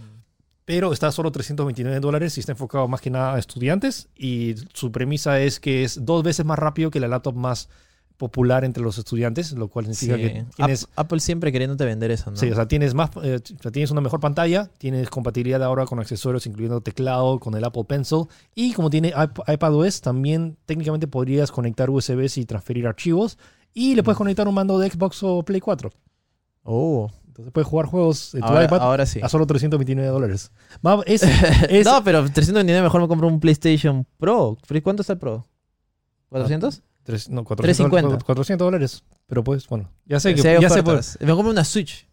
Pero 0.65 0.93
está 0.93 1.07
a 1.07 1.11
solo 1.11 1.31
329 1.31 1.99
dólares 1.99 2.37
y 2.37 2.39
está 2.41 2.51
enfocado 2.53 2.87
más 2.87 3.01
que 3.01 3.09
nada 3.09 3.35
a 3.35 3.39
estudiantes. 3.39 4.07
Y 4.17 4.55
su 4.73 4.91
premisa 4.91 5.39
es 5.41 5.59
que 5.59 5.83
es 5.83 6.05
dos 6.05 6.23
veces 6.23 6.45
más 6.45 6.57
rápido 6.59 6.89
que 6.91 6.99
la 7.01 7.07
laptop 7.09 7.35
más 7.35 7.69
popular 8.27 8.63
entre 8.63 8.81
los 8.83 8.97
estudiantes, 8.97 9.51
lo 9.51 9.67
cual 9.67 9.85
significa 9.93 10.15
Sí. 10.15 10.21
que 10.21 10.45
tienes, 10.55 10.83
Ap- 10.83 10.99
Apple 11.05 11.19
siempre 11.19 11.51
queriéndote 11.51 11.83
vender 11.85 12.11
eso, 12.11 12.31
¿no? 12.31 12.37
sí, 12.37 12.49
o 12.49 12.55
sea, 12.55 12.67
tienes, 12.67 12.93
más, 12.93 13.09
eh, 13.23 13.39
tienes 13.71 13.91
una 13.91 14.01
mejor 14.01 14.19
pantalla, 14.19 14.69
tienes 14.77 15.09
compatibilidad 15.09 15.61
ahora 15.63 15.85
con 15.85 15.99
accesorios, 15.99 16.45
incluyendo 16.47 16.81
teclado, 16.81 17.39
con 17.39 17.53
el 17.55 17.63
Apple 17.63 17.83
Pencil. 17.85 18.25
Y 18.55 18.73
como 18.73 18.89
tiene 18.89 19.13
iP- 19.13 19.43
iPadOS, 19.53 20.01
también 20.01 20.57
técnicamente 20.65 21.07
podrías 21.07 21.51
conectar 21.51 21.89
USBs 21.89 22.37
y 22.37 22.45
transferir 22.45 22.87
archivos. 22.87 23.37
Y 23.73 23.95
le 23.95 24.03
puedes 24.03 24.17
conectar 24.17 24.47
un 24.47 24.53
mando 24.55 24.77
de 24.79 24.89
Xbox 24.89 25.21
o 25.23 25.43
Play 25.43 25.59
4. 25.59 25.89
Oh, 26.63 27.09
Entonces 27.27 27.51
puedes 27.51 27.67
jugar 27.67 27.87
juegos 27.87 28.35
en 28.35 28.41
tu 28.41 28.47
ahora, 28.47 28.63
iPad 28.65 28.79
ahora 28.81 29.05
sí. 29.07 29.19
a 29.23 29.27
solo 29.27 29.45
329 29.47 30.07
dólares. 30.09 30.51
Va, 30.85 31.01
Es, 31.05 31.23
es- 31.69 31.85
no, 31.85 32.03
pero 32.03 32.19
329 32.21 32.81
mejor 32.83 33.01
me 33.01 33.07
compro 33.07 33.27
un 33.27 33.39
PlayStation 33.39 34.05
Pro. 34.17 34.57
¿Cuánto 34.83 35.01
está 35.01 35.13
el 35.13 35.19
Pro? 35.19 35.47
¿400? 36.31 36.81
Tres- 37.03 37.29
no, 37.29 37.43
400, 37.43 37.89
350. 37.91 38.25
400 38.25 38.65
dólares. 38.65 39.03
Pero 39.27 39.43
pues, 39.43 39.67
bueno, 39.67 39.89
ya 40.05 40.19
sé 40.19 40.33
que 40.35 40.41
ya 40.41 40.69
sé, 40.69 40.83
pues, 40.83 41.07
ofertas. 41.09 41.17
Me 41.21 41.33
compro 41.33 41.51
una 41.51 41.63
Switch. 41.63 42.07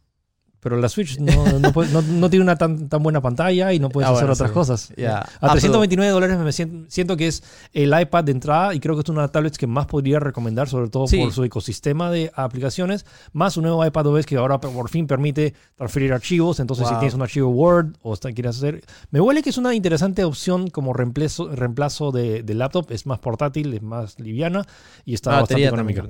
Pero 0.61 0.77
la 0.77 0.89
Switch 0.89 1.19
no, 1.19 1.59
no, 1.59 1.73
puede- 1.73 1.91
no- 1.93 2.03
no 2.03 2.31
tiene 2.31 2.43
una 2.45 2.57
tan, 2.57 2.89
tan 2.89 3.03
buena 3.03 3.21
pantalla 3.21 3.73
y 3.73 3.79
no 3.79 3.89
puedes 3.89 4.09
Ah, 4.09 4.13
hacer 4.13 4.25
bueno, 4.25 4.35
otras 4.35 4.51
sí. 4.51 4.55
cosas. 4.55 4.93
Ya. 4.97 5.19
A 5.21 5.29
Ah, 5.41 5.51
329 5.53 6.13
dólares 6.13 6.39
me 6.39 6.53
siento, 6.53 6.91
siento 6.91 7.17
que 7.17 7.27
es 7.29 7.43
el 7.73 7.99
iPad 7.99 8.25
de 8.25 8.33
entrada 8.33 8.75
y 8.75 8.81
creo 8.81 8.95
que 8.95 9.03
es 9.03 9.09
una 9.09 9.23
de 9.23 9.25
las 9.25 9.33
tablets 9.33 9.59
que 9.59 9.67
más 9.67 9.87
podría 9.87 10.21
recomendar, 10.21 10.69
sobre 10.69 10.89
todo 10.91 11.07
Sí. 11.07 11.19
por 11.19 11.33
su 11.33 11.45
ecosistema 11.45 12.11
de 12.11 12.31
aplicaciones, 12.35 13.07
más 13.33 13.57
un 13.57 13.65
nuevo 13.65 13.85
iPad 13.85 14.07
OS 14.07 14.27
que 14.27 14.37
ahora 14.37 14.61
por 14.61 14.89
fin 14.91 15.07
permite 15.07 15.55
transferir 15.77 16.13
archivos. 16.13 16.61
Entonces, 16.61 16.87
si 16.89 16.95
tienes 16.95 17.15
un 17.15 17.23
archivo 17.23 17.49
Word 17.51 17.97
o 18.03 18.15
está- 18.15 18.31
quieres 18.33 18.57
hacer... 18.57 18.83
Me 19.11 19.21
huele 19.21 19.43
que 19.43 19.51
es 19.51 19.59
una 19.59 19.75
interesante 19.75 20.25
opción 20.25 20.69
como 20.69 20.93
reemplazo, 20.93 21.49
reemplazo 21.55 22.13
de, 22.13 22.43
de 22.43 22.55
laptop. 22.55 22.91
Es 22.91 23.07
más 23.07 23.19
portátil, 23.19 23.73
es 23.75 23.83
más 23.83 24.19
liviana 24.21 24.67
y 25.05 25.15
está 25.15 25.31
bastante 25.41 25.67
económica. 25.67 26.05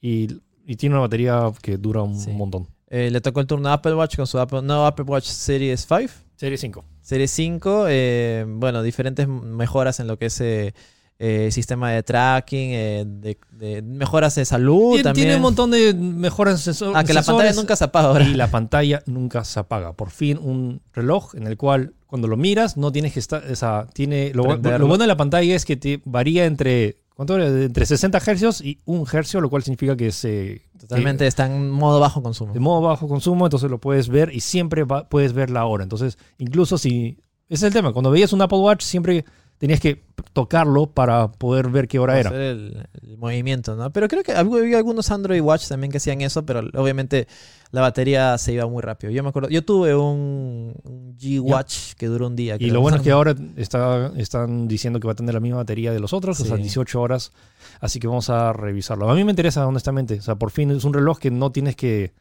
Y, 0.00 0.28
y 0.66 0.76
tiene 0.76 0.94
una 0.94 1.00
batería 1.02 1.50
que 1.62 1.76
dura 1.76 2.02
un 2.02 2.18
Sí. 2.18 2.30
montón. 2.30 2.68
Eh, 2.88 3.10
le 3.10 3.20
tocó 3.20 3.40
el 3.40 3.46
turno 3.46 3.68
a 3.68 3.74
Apple 3.74 3.94
Watch 3.94 4.16
con 4.16 4.26
su 4.26 4.38
Apple, 4.38 4.62
no, 4.62 4.86
Apple 4.86 5.04
Watch 5.06 5.24
Series 5.26 5.86
5. 5.88 6.12
Serie 6.36 6.56
5. 6.58 6.84
Serie 7.00 7.28
5, 7.28 7.86
eh, 7.88 8.44
bueno, 8.46 8.82
diferentes 8.82 9.26
mejoras 9.26 10.00
en 10.00 10.06
lo 10.06 10.18
que 10.18 10.26
es 10.26 10.40
eh, 10.40 10.74
eh, 11.18 11.48
sistema 11.50 11.90
de 11.92 12.02
tracking, 12.02 12.70
de, 13.20 13.38
de- 13.52 13.82
mejoras 13.82 14.34
de 14.34 14.44
salud 14.44 14.90
Tiene, 14.90 15.02
también. 15.04 15.24
tiene 15.26 15.36
un 15.36 15.42
montón 15.42 15.70
de 15.70 15.94
mejoras 15.94 16.54
en 16.66 16.74
sensor- 16.74 16.92
ah, 16.94 17.04
que 17.04 17.14
la 17.14 17.22
pantalla 17.22 17.52
nunca 17.54 17.74
se 17.74 17.84
apaga 17.84 18.08
ahora. 18.08 18.24
y 18.24 18.34
la 18.34 18.50
pantalla 18.50 19.02
nunca 19.06 19.44
se 19.44 19.58
apaga. 19.58 19.94
Por 19.94 20.10
fin 20.10 20.38
un 20.38 20.82
reloj 20.92 21.34
en 21.34 21.46
el 21.46 21.56
cual 21.56 21.94
cuando 22.06 22.28
lo 22.28 22.36
miras 22.36 22.76
no 22.76 22.92
tienes 22.92 23.14
que 23.14 23.20
estar, 23.20 23.42
o 23.50 23.56
sea, 23.56 23.86
tiene 23.94 24.32
lo, 24.34 24.44
bueno 24.44 24.98
de 24.98 25.06
la 25.06 25.16
pantalla 25.16 25.54
es 25.54 25.64
que 25.64 25.76
te 25.76 26.00
varía 26.04 26.44
entre 26.44 26.98
¿Cuánto? 27.16 27.38
Entre 27.40 27.86
60 27.86 28.18
hercios 28.26 28.60
y 28.60 28.78
1 28.84 29.06
hercio, 29.10 29.40
lo 29.40 29.48
cual 29.48 29.62
significa 29.62 29.96
que 29.96 30.12
se. 30.12 30.65
Totalmente 30.88 31.26
está 31.26 31.46
en 31.46 31.70
modo 31.70 32.00
bajo 32.00 32.22
consumo. 32.22 32.52
De 32.52 32.60
modo 32.60 32.80
bajo 32.80 33.08
consumo, 33.08 33.46
entonces 33.46 33.70
lo 33.70 33.78
puedes 33.78 34.08
ver 34.08 34.30
y 34.34 34.40
siempre 34.40 34.84
va- 34.84 35.08
puedes 35.08 35.32
ver 35.32 35.50
la 35.50 35.64
hora. 35.66 35.82
Entonces, 35.82 36.18
incluso 36.38 36.78
si. 36.78 37.18
Ese 37.48 37.54
es 37.54 37.62
el 37.64 37.72
tema. 37.72 37.92
Cuando 37.92 38.10
veías 38.10 38.32
un 38.32 38.42
Apple 38.42 38.58
Watch, 38.58 38.82
siempre 38.82 39.24
tenías 39.58 39.80
que 39.80 40.04
tocarlo 40.32 40.86
para 40.86 41.32
poder 41.32 41.68
ver 41.68 41.88
qué 41.88 41.98
hora 41.98 42.18
era. 42.20 42.30
El, 42.30 42.86
el 43.02 43.16
movimiento, 43.18 43.74
¿no? 43.76 43.90
Pero 43.92 44.08
creo 44.08 44.22
que 44.22 44.32
hab- 44.34 44.58
había 44.58 44.76
algunos 44.78 45.10
Android 45.10 45.40
Watch 45.40 45.68
también 45.68 45.90
que 45.90 45.96
hacían 45.98 46.20
eso, 46.20 46.44
pero 46.44 46.60
obviamente 46.74 47.26
la 47.70 47.80
batería 47.80 48.36
se 48.38 48.52
iba 48.52 48.66
muy 48.66 48.82
rápido. 48.82 49.12
Yo 49.12 49.22
me 49.22 49.30
acuerdo, 49.30 49.48
yo 49.48 49.64
tuve 49.64 49.94
un, 49.94 50.74
un 50.84 51.16
G-Watch 51.18 51.94
que 51.94 52.06
duró 52.06 52.26
un 52.26 52.36
día. 52.36 52.56
Y 52.58 52.70
lo 52.70 52.80
bueno 52.80 52.98
es 52.98 53.02
que 53.02 53.10
ahora 53.10 53.34
está, 53.56 54.12
están 54.16 54.68
diciendo 54.68 55.00
que 55.00 55.06
va 55.06 55.12
a 55.12 55.16
tener 55.16 55.34
la 55.34 55.40
misma 55.40 55.58
batería 55.58 55.92
de 55.92 56.00
los 56.00 56.12
otros, 56.12 56.38
o 56.40 56.44
sea, 56.44 56.56
Sí. 56.56 56.62
18 56.62 57.00
horas. 57.00 57.32
Así 57.80 57.98
que 57.98 58.06
vamos 58.06 58.30
a 58.30 58.52
revisarlo. 58.52 59.10
A 59.10 59.14
mí 59.14 59.24
me 59.24 59.32
interesa, 59.32 59.66
honestamente. 59.66 60.18
O 60.18 60.22
sea, 60.22 60.36
por 60.36 60.50
fin 60.50 60.70
es 60.70 60.84
un 60.84 60.92
reloj 60.94 61.18
que 61.18 61.30
no 61.30 61.50
tienes 61.52 61.76
que. 61.76 62.12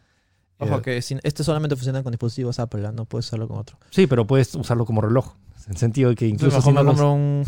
Ojo 0.60 0.82
que 0.82 1.02
sin- 1.02 1.20
este 1.24 1.44
solamente 1.44 1.76
funciona 1.76 2.02
con 2.04 2.12
dispositivos 2.12 2.60
Apple, 2.60 2.82
¿no? 2.82 2.92
no 2.92 3.06
puedes 3.06 3.26
usarlo 3.28 3.48
con 3.48 3.58
otro. 3.58 3.78
Sí, 3.90 4.08
pero 4.08 4.26
puedes 4.26 4.54
usarlo 4.56 4.86
como 4.86 5.02
reloj. 5.02 5.34
En 5.66 5.72
el 5.72 5.78
sentido 5.78 6.10
de 6.12 6.16
que 6.16 6.28
incluso 6.28 6.62
si 6.62 6.72
no 6.72 6.84
me 6.84 6.88
compro 6.90 7.12
un, 7.14 7.44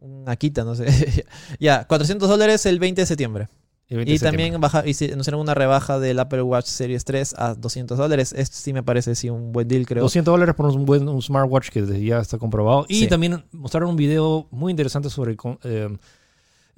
un 0.00 0.28
Akita, 0.28 0.64
no 0.64 0.74
sé. 0.74 1.24
ya, 1.60 1.86
400 1.86 2.28
dólares 2.28 2.66
el 2.66 2.78
20 2.78 3.02
de 3.02 3.06
septiembre. 3.06 3.48
el 3.88 3.96
20 3.98 4.10
de 4.10 4.14
Y 4.14 4.18
septiembre. 4.18 4.44
también 4.44 4.60
baja, 4.60 4.86
y 4.86 4.94
si- 4.94 5.10
una 5.40 5.54
rebaja 5.54 5.98
del 5.98 6.18
Apple 6.18 6.42
Watch 6.42 6.66
Series 6.66 7.04
3 7.04 7.34
a 7.38 7.54
200 7.54 7.96
dólares. 7.96 8.34
Este 8.36 8.56
sí 8.56 8.72
me 8.72 8.82
parece 8.82 9.14
sí 9.14 9.30
un 9.30 9.52
buen 9.52 9.68
deal, 9.68 9.86
creo. 9.86 10.02
200 10.02 10.32
dólares 10.32 10.54
por 10.54 10.66
un 10.66 10.84
buen 10.84 11.08
un 11.08 11.22
smartwatch 11.22 11.70
que 11.70 12.04
ya 12.04 12.18
está 12.18 12.38
comprobado. 12.38 12.84
Y 12.88 13.00
Sí. 13.00 13.06
también 13.08 13.44
mostraron 13.52 13.90
un 13.90 13.96
video 13.96 14.48
muy 14.50 14.70
interesante 14.72 15.08
sobre 15.08 15.36
eh, 15.62 15.96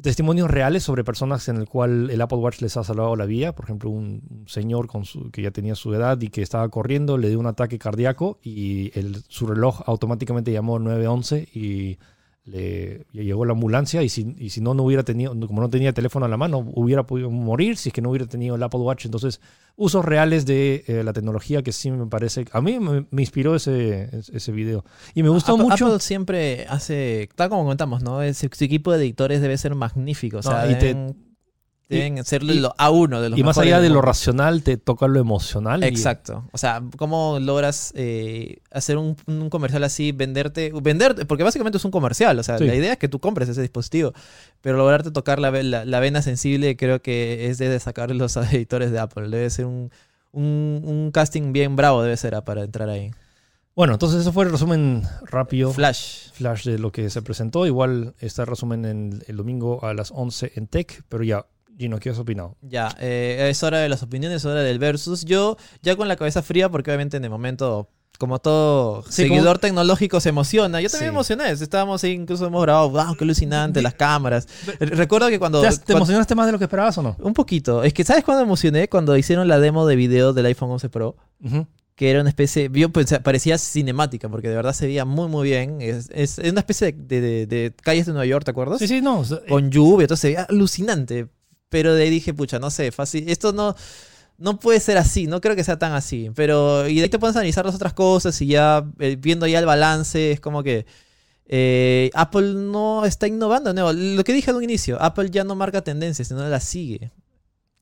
testimonios 0.01 0.51
reales 0.51 0.83
sobre 0.83 1.05
personas 1.05 1.49
en 1.49 1.57
el 1.57 1.69
cual 1.69 2.11
el 2.11 2.21
Apple 2.21 2.39
Watch 2.39 2.61
les 2.61 2.77
ha 2.77 2.85
salvado 2.85 3.15
la 3.17 3.27
vida. 3.27 3.55
Por 3.55 3.67
ejemplo, 3.67 3.91
un 3.91 4.45
señor 4.47 4.87
con 4.87 5.05
su- 5.05 5.31
que 5.31 5.43
ya 5.43 5.51
tenía 5.51 5.75
su 5.75 5.93
edad 5.95 6.21
y 6.21 6.29
que 6.29 6.43
estaba 6.43 6.69
corriendo, 6.69 7.19
le 7.19 7.29
dio 7.29 7.39
un 7.39 7.47
ataque 7.47 7.79
cardíaco 7.79 8.39
y 8.43 8.91
su 9.29 9.47
reloj 9.47 9.83
automáticamente 9.87 10.53
llamó 10.53 10.79
911 10.79 11.49
y 11.55 11.99
le 12.45 13.07
llegó 13.13 13.45
la 13.45 13.53
ambulancia 13.53 14.03
y 14.03 14.09
si, 14.09 14.35
y 14.37 14.51
si 14.51 14.61
no, 14.61 14.75
no 14.75 14.83
hubiera 14.83 15.05
tenido, 15.05 15.31
como 15.47 15.61
no 15.61 15.71
tenía 15.71 15.93
teléfono 15.93 16.27
a 16.27 16.29
la 16.29 16.37
mano, 16.37 16.59
hubiera 16.75 17.07
podido 17.07 17.31
morir 17.31 17.77
si 17.77 17.91
es 17.91 17.93
que 17.93 18.03
no 18.03 18.11
hubiera 18.11 18.27
tenido 18.27 18.57
el 18.57 18.63
Apple 18.63 18.81
Watch. 18.81 19.05
Entonces, 19.05 19.41
usos 19.77 20.05
reales 20.05 20.45
de 20.45 20.85
eh, 20.89 21.05
la 21.05 21.13
tecnología 21.13 21.63
que 21.63 21.71
sí 21.73 21.91
me 21.91 22.07
parece, 22.07 22.45
a 22.53 22.61
mí 22.61 22.81
me, 22.81 23.07
me 23.11 23.23
inspiró 23.23 23.55
ese, 23.55 24.09
ese 24.33 24.51
video. 24.53 24.85
Y 25.15 25.23
me 25.23 25.29
gustó 25.29 25.53
Apple, 25.53 25.65
mucho. 25.69 25.87
Apple 25.87 26.01
siempre 26.01 26.67
hace, 26.69 27.29
tal 27.37 27.49
como 27.49 27.63
comentamos, 27.63 28.03
¿no? 28.03 28.19
Su 28.35 28.47
equipo 28.47 28.91
de 28.93 28.99
editores 28.99 29.41
debe 29.41 29.57
ser 29.57 29.75
magnífico. 29.77 30.39
O 30.39 30.43
sea, 30.43 30.65
No, 30.65 30.71
y 30.73 30.75
te- 30.79 31.15
deben, 31.89 32.25
ser 32.25 32.43
y- 32.43 32.59
lo 32.61 32.75
A1 32.79 33.21
de 33.21 33.29
los 33.31 33.39
Y 33.39 33.43
más 33.43 33.59
allá 33.59 33.81
de 33.81 33.91
lo 33.91 34.01
racional, 34.01 34.63
te 34.63 34.77
toca 34.77 35.07
lo 35.09 35.21
emocional. 35.21 35.83
y- 35.85 35.87
Exacto. 35.87 36.45
O 36.53 36.59
sea, 36.59 36.83
¿cómo 36.97 37.39
logras 37.41 37.93
eh, 37.97 38.59
hacer 38.71 38.97
un, 38.97 39.17
un 39.27 39.51
comercial 39.51 39.85
así, 39.85 40.13
venderte, 40.13 40.73
venderte? 40.83 41.27
Porque 41.27 41.45
básicamente 41.45 41.77
es 41.79 41.85
un 41.85 41.91
comercial. 41.91 42.39
O 42.39 42.43
sea, 42.43 42.57
Sí. 42.59 42.65
la 42.65 42.75
idea 42.75 42.93
es 42.93 42.99
que 42.99 43.09
tú 43.09 43.19
compres 43.19 43.49
ese 43.49 43.61
dispositivo. 43.61 44.13
Pero 44.63 44.79
lograrte 44.79 45.11
tocar 45.11 45.39
la, 45.39 45.51
la, 45.51 45.85
la 45.85 46.01
vena 46.01 46.23
sensible 46.23 46.77
creo 46.77 47.03
que 47.03 47.49
es 47.51 47.59
de 47.59 47.69
destacar 47.69 48.11
los 48.15 48.37
editores 48.53 48.91
de 48.91 48.99
Apple. 48.99 49.29
Debe 49.29 49.51
ser 49.51 49.67
un, 49.67 49.91
un, 50.33 50.83
un 50.85 51.11
casting 51.13 51.53
bien 51.53 51.77
bravo, 51.77 52.03
debe 52.03 52.17
ser 52.17 52.35
ah, 52.35 52.45
para 52.45 52.63
entrar 52.63 52.89
ahí. 52.89 53.11
Bueno, 53.75 53.95
entonces 53.95 54.21
eso 54.21 54.33
fue 54.35 54.45
el 54.45 54.51
resumen 54.51 55.03
rápido. 55.25 55.73
Flash. 55.73 56.31
flash 56.35 56.65
de 56.67 56.79
lo 56.79 56.93
que 56.93 57.09
se 57.09 57.23
presentó. 57.23 57.67
Igual 57.67 58.15
está 58.21 58.43
el 58.43 58.49
resumen 58.49 58.85
en 58.85 59.23
el 59.27 59.37
domingo 59.37 59.83
a 59.85 59.95
las 59.95 60.11
11 60.15 60.53
en 60.57 60.67
Tech, 60.67 61.03
pero 61.09 61.25
ya, 61.25 61.47
Gino, 61.79 61.99
¿qué 61.99 62.11
has 62.11 62.19
opinado? 62.19 62.57
Ya, 62.63 62.95
eh, 63.01 63.49
es 63.51 63.63
hora 63.63 63.79
de 63.79 63.89
las 63.89 64.03
opiniones, 64.03 64.39
es 64.39 64.45
hora 64.45 64.63
del 64.63 64.79
versus. 64.79 65.25
Yo 65.25 65.57
ya 65.83 65.97
con 65.97 66.09
la 66.09 66.17
cabeza 66.17 66.43
fría, 66.43 66.69
porque 66.69 66.91
obviamente 66.91 67.17
en 67.17 67.25
el 67.25 67.31
momento, 67.31 67.89
como 68.19 68.39
todo 68.39 69.03
Sí, 69.05 69.23
seguidor 69.23 69.59
tecnológico 69.59 70.21
se 70.21 70.29
emociona. 70.29 70.81
Yo 70.81 70.89
también 70.91 71.09
Sí. 71.09 71.13
me 71.13 71.17
emocioné. 71.17 71.51
Estábamos 71.51 72.05
ahí, 72.05 72.13
incluso 72.13 72.47
hemos 72.47 72.63
grabado, 72.63 72.91
wow, 72.91 73.17
qué 73.17 73.25
alucinante, 73.25 73.83
las 73.83 73.95
cámaras. 73.95 74.47
Re- 74.79 74.87
Recuerdo 74.87 75.29
que 75.29 75.39
cuando... 75.39 75.61
¿Te, 75.61 75.67
has- 75.69 75.79
te 75.81 75.87
cuando- 75.87 75.99
emocionaste 76.05 76.35
más 76.35 76.47
de 76.47 76.53
lo 76.53 76.59
que 76.59 76.65
esperabas 76.65 76.97
o 76.99 77.03
no? 77.03 77.17
un 77.21 77.35
poquito. 77.35 77.83
Es 77.83 77.93
que, 77.95 78.05
¿sabes 78.05 78.23
cuándo 78.23 78.45
emocioné? 78.45 78.89
Cuando 78.89 79.17
hicieron 79.17 79.49
la 79.49 79.59
demo 79.59 79.87
de 79.87 79.97
video 79.97 80.33
del 80.33 80.47
iPhone 80.47 80.71
11 80.71 80.89
Pro. 80.89 81.17
Ujú. 81.43 81.67
Que 81.97 82.11
era 82.11 82.21
una 82.21 82.29
especie, 82.31 82.71
yo 82.73 82.89
pensé- 82.91 83.21
parecía 83.21 83.59
cinemática, 83.59 84.29
porque 84.29 84.49
de 84.49 84.57
verdad 84.57 84.73
se 84.73 84.87
veía 84.87 85.05
muy, 85.05 85.29
muy 85.29 85.49
bien. 85.49 85.79
Es, 85.81 86.09
es- 86.13 86.39
una 86.39 86.61
especie 86.61 86.93
de, 86.93 87.21
de- 87.21 87.47
de 87.47 87.75
calles 87.83 88.07
de 88.07 88.13
Nueva 88.13 88.27
York, 88.27 88.45
¿te 88.45 88.51
acuerdas? 88.53 88.79
Sí, 88.79 88.87
sí, 88.87 89.01
no. 89.03 89.23
con 89.49 89.71
lluvia, 89.71 90.05
entonces 90.05 90.21
se 90.21 90.29
veía 90.29 90.43
alucinante. 90.45 91.29
Pero 91.73 91.93
de 91.95 92.05
ahí 92.05 92.11
dije, 92.11 92.33
pucha, 92.33 92.61
no 92.61 92.71
sé, 92.71 92.93
fácil. 92.93 93.29
Esto 93.29 93.53
no, 93.53 93.75
no 94.39 94.61
puede 94.61 94.79
ser 94.79 94.97
así, 94.99 95.27
no 95.27 95.41
creo 95.41 95.57
que 95.57 95.65
sea 95.65 95.79
tan 95.79 95.93
así. 95.93 96.31
Pero, 96.37 96.87
y 96.89 96.97
de 96.97 97.03
ahí 97.03 97.09
te 97.09 97.19
puedes 97.19 97.35
analizar 97.35 97.67
las 97.67 97.75
otras 97.75 97.95
cosas 97.95 98.41
y 98.43 98.47
ya 98.47 98.85
eh, 99.01 99.17
viendo 99.19 99.47
ya 99.49 99.59
el 99.59 99.67
balance, 99.67 100.31
es 100.33 100.39
como 100.41 100.63
que 100.63 100.87
eh, 101.47 102.11
Apple 102.15 102.55
no 102.55 103.05
está 103.05 103.27
innovando. 103.27 103.73
nuevo. 103.75 103.93
Lo 103.93 104.23
que 104.23 104.33
dije 104.33 104.51
en 104.51 104.57
un 104.59 104.65
inicio, 104.65 105.01
Apple 105.03 105.31
ya 105.31 105.43
no 105.45 105.55
marca 105.57 105.83
tendencias, 105.83 106.29
sino 106.29 106.47
la 106.49 106.61
sigue. 106.61 107.11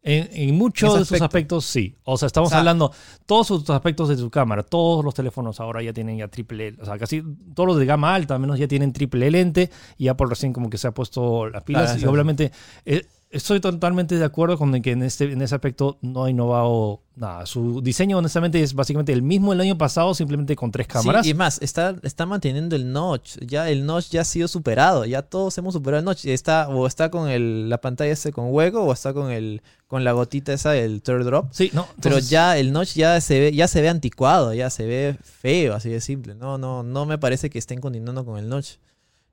En, 0.02 0.30
en 0.32 0.56
muchos 0.56 0.94
de 0.94 1.00
sus 1.00 1.08
aspecto. 1.08 1.24
aspectos, 1.26 1.64
sí. 1.66 1.94
O 2.04 2.16
sea, 2.16 2.26
estamos 2.26 2.46
O 2.46 2.50
sea- 2.50 2.60
hablando, 2.60 2.90
todos 3.26 3.46
sus 3.48 3.68
aspectos 3.68 4.08
de 4.08 4.16
su 4.16 4.30
cámara, 4.30 4.62
todos 4.62 5.04
los 5.04 5.12
teléfonos 5.12 5.60
ahora 5.60 5.82
ya 5.82 5.92
tienen 5.92 6.16
ya 6.16 6.26
triple, 6.28 6.74
o 6.80 6.86
sea, 6.86 6.96
casi 6.98 7.22
todos 7.54 7.66
los 7.66 7.76
de 7.78 7.84
gama 7.84 8.14
alta, 8.14 8.32
al 8.34 8.40
menos 8.40 8.58
ya 8.58 8.66
tienen 8.66 8.94
triple 8.94 9.30
lente, 9.30 9.70
y 9.98 10.08
Apple 10.08 10.28
recién 10.30 10.54
como 10.54 10.70
que 10.70 10.78
se 10.78 10.88
ha 10.88 10.92
puesto 10.92 11.50
las 11.50 11.62
pilas, 11.64 11.82
Claro, 11.84 11.98
y 11.98 12.00
sí. 12.00 12.06
obviamente 12.06 12.52
eh, 12.86 13.04
estoy 13.30 13.60
totalmente 13.60 14.16
de 14.16 14.24
acuerdo 14.24 14.58
con 14.58 14.74
el 14.74 14.82
que 14.82 14.90
en, 14.90 15.02
este, 15.02 15.32
en 15.32 15.40
ese 15.40 15.54
aspecto 15.54 15.98
no 16.02 16.24
ha 16.24 16.30
innovado 16.30 17.00
nada. 17.14 17.46
Su 17.46 17.80
diseño, 17.80 18.18
honestamente, 18.18 18.60
es 18.60 18.74
básicamente 18.74 19.12
el 19.12 19.22
mismo 19.22 19.52
del 19.52 19.60
año 19.60 19.78
pasado, 19.78 20.14
simplemente 20.14 20.56
con 20.56 20.72
tres 20.72 20.88
cámaras. 20.88 21.24
Sí, 21.24 21.30
y 21.30 21.34
más, 21.34 21.62
está, 21.62 21.94
está 22.02 22.26
manteniendo 22.26 22.74
el 22.74 22.92
notch. 22.92 23.38
Ya 23.38 23.70
el 23.70 23.86
notch 23.86 24.10
ya 24.10 24.22
ha 24.22 24.24
sido 24.24 24.48
superado. 24.48 25.04
Ya 25.04 25.22
todos 25.22 25.56
hemos 25.58 25.74
superado 25.74 26.00
el 26.00 26.04
notch. 26.04 26.26
Está, 26.26 26.68
o 26.68 26.86
está 26.86 27.10
con 27.10 27.28
el, 27.28 27.68
la 27.68 27.80
pantalla 27.80 28.12
ese 28.12 28.32
con 28.32 28.52
hueco, 28.52 28.82
o 28.82 28.92
está 28.92 29.14
con 29.14 29.30
el 29.30 29.62
con 29.86 30.04
la 30.04 30.12
gotita 30.12 30.52
esa, 30.52 30.76
el 30.76 31.02
third 31.02 31.24
drop. 31.24 31.48
Sí, 31.50 31.70
no, 31.72 31.88
Pero 32.00 32.20
ya 32.20 32.56
el 32.58 32.72
notch 32.72 32.94
ya 32.94 33.20
se 33.20 33.40
ve, 33.40 33.52
ya 33.52 33.66
se 33.66 33.82
ve 33.82 33.88
anticuado, 33.88 34.54
ya 34.54 34.70
se 34.70 34.86
ve 34.86 35.16
feo, 35.20 35.74
así 35.74 35.88
de 35.88 36.00
simple. 36.00 36.36
No, 36.36 36.58
no, 36.58 36.84
no 36.84 37.06
me 37.06 37.18
parece 37.18 37.50
que 37.50 37.58
estén 37.58 37.80
continuando 37.80 38.24
con 38.24 38.38
el 38.38 38.48
notch. 38.48 38.76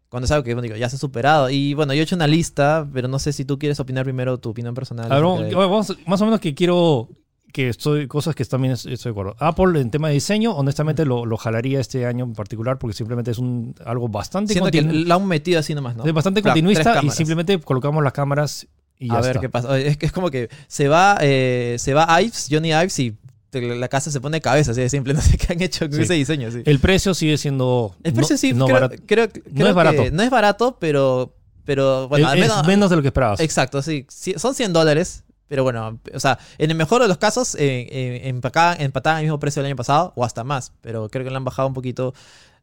Cuando 0.09 0.25
es 0.25 0.31
algo 0.31 0.43
que 0.43 0.53
bueno, 0.53 0.63
digo, 0.63 0.75
ya 0.77 0.89
se 0.89 0.95
ha 0.95 0.99
superado. 0.99 1.49
Y 1.49 1.73
bueno, 1.73 1.93
yo 1.93 1.99
he 1.99 2.03
hecho 2.03 2.15
una 2.15 2.27
lista, 2.27 2.87
pero 2.93 3.07
no 3.07 3.19
sé 3.19 3.33
si 3.33 3.43
tú 3.45 3.59
quieres 3.59 3.79
opinar 3.79 4.03
primero 4.05 4.37
tu 4.37 4.49
opinión 4.49 4.73
personal. 4.73 5.11
A 5.11 5.15
ver, 5.15 5.25
acerca 5.25 5.47
de- 5.49 5.55
vamos, 5.55 5.87
vamos- 5.89 6.07
más 6.07 6.21
o 6.21 6.25
menos 6.25 6.39
que 6.39 6.55
quiero 6.55 7.09
que 7.53 7.69
estoy 7.69 8.07
cosas 8.07 8.35
que 8.35 8.45
también 8.45 8.73
es- 8.73 8.85
estoy 8.85 9.09
de 9.09 9.11
acuerdo. 9.11 9.35
Apple 9.39 9.79
en 9.81 9.89
tema 9.89 10.09
de 10.09 10.13
diseño, 10.15 10.51
honestamente 10.55 11.05
lo, 11.05 11.25
lo 11.25 11.37
jalaría 11.37 11.79
este 11.79 12.05
año 12.05 12.25
en 12.25 12.33
particular 12.33 12.77
porque 12.77 12.93
simplemente 12.95 13.31
es 13.31 13.37
un 13.37 13.73
algo 13.85 14.07
bastante 14.09 14.53
que 14.53 14.61
continu- 14.61 15.05
la 15.05 15.15
han 15.15 15.27
metido 15.27 15.59
así 15.59 15.73
nomás, 15.73 15.95
¿no? 15.95 16.05
es 16.05 16.13
bastante 16.13 16.41
Claro, 16.41 16.53
continuista 16.55 17.01
y 17.03 17.09
simplemente 17.09 17.59
colocamos 17.59 18.03
las 18.03 18.13
cámaras 18.13 18.67
y 18.99 19.07
ya 19.07 19.15
a 19.15 19.21
ver 19.21 19.29
está. 19.31 19.41
qué 19.41 19.49
pasa. 19.49 19.77
Es 19.79 19.97
que 19.97 20.05
es 20.07 20.11
como 20.11 20.29
que 20.29 20.49
se 20.67 20.87
va, 20.87 21.17
eh, 21.21 21.75
se 21.79 21.93
va 21.93 22.21
Ives, 22.21 22.47
Johnny 22.51 22.69
Ives, 22.69 22.99
y 22.99 23.15
la 23.51 23.87
casa 23.87 24.11
se 24.11 24.19
pone 24.21 24.37
de 24.37 24.41
cabeza, 24.41 24.71
así 24.71 24.81
de 24.81 24.89
simple. 24.89 25.13
No 25.15 25.21
sé 25.21 25.37
qué 25.37 25.53
han 25.53 25.61
hecho 25.61 25.87
con 25.89 25.97
Sí. 25.97 26.03
ese 26.03 26.13
diseño. 26.15 26.51
Sí. 26.51 26.61
El 26.65 26.79
precio 26.79 27.13
sigue 27.13 27.37
siendo 27.37 27.95
El 28.03 28.13
precio 28.13 28.33
no- 28.33 28.37
sí, 28.37 28.53
no 28.53 28.65
creo, 28.65 28.75
barato. 28.75 28.95
creo- 29.05 29.29
creo 29.29 29.67
es 29.69 29.75
barato. 29.75 30.03
que 30.03 30.11
no 30.11 30.23
es 30.23 30.29
barato, 30.29 30.77
pero, 30.79 31.35
pero 31.65 32.07
bueno, 32.07 32.25
Es- 32.27 32.33
al 32.33 32.39
menos, 32.39 32.61
es 32.61 32.67
menos 32.67 32.89
de 32.89 32.95
lo 32.95 33.01
que 33.01 33.07
esperabas. 33.09 33.39
Exacto, 33.39 33.81
sí. 33.81 34.05
Son 34.37 34.53
100 34.55 34.73
dólares. 34.73 35.23
Pero 35.49 35.63
bueno, 35.63 35.97
o 36.13 36.19
sea, 36.19 36.37
en 36.57 36.71
el 36.71 36.75
mejor 36.75 37.01
de 37.01 37.07
los 37.07 37.17
casos, 37.19 37.55
eh, 37.55 37.87
eh, 37.89 38.21
empacaban, 38.25 38.81
empataban 38.81 39.19
el 39.19 39.23
mismo 39.27 39.39
precio 39.39 39.61
del 39.61 39.67
año 39.67 39.77
pasado 39.77 40.11
o 40.17 40.25
hasta 40.25 40.43
más. 40.43 40.73
Pero 40.81 41.07
creo 41.07 41.23
que 41.23 41.29
le 41.31 41.37
han 41.37 41.45
bajado 41.45 41.69
un 41.69 41.73
poquito. 41.73 42.13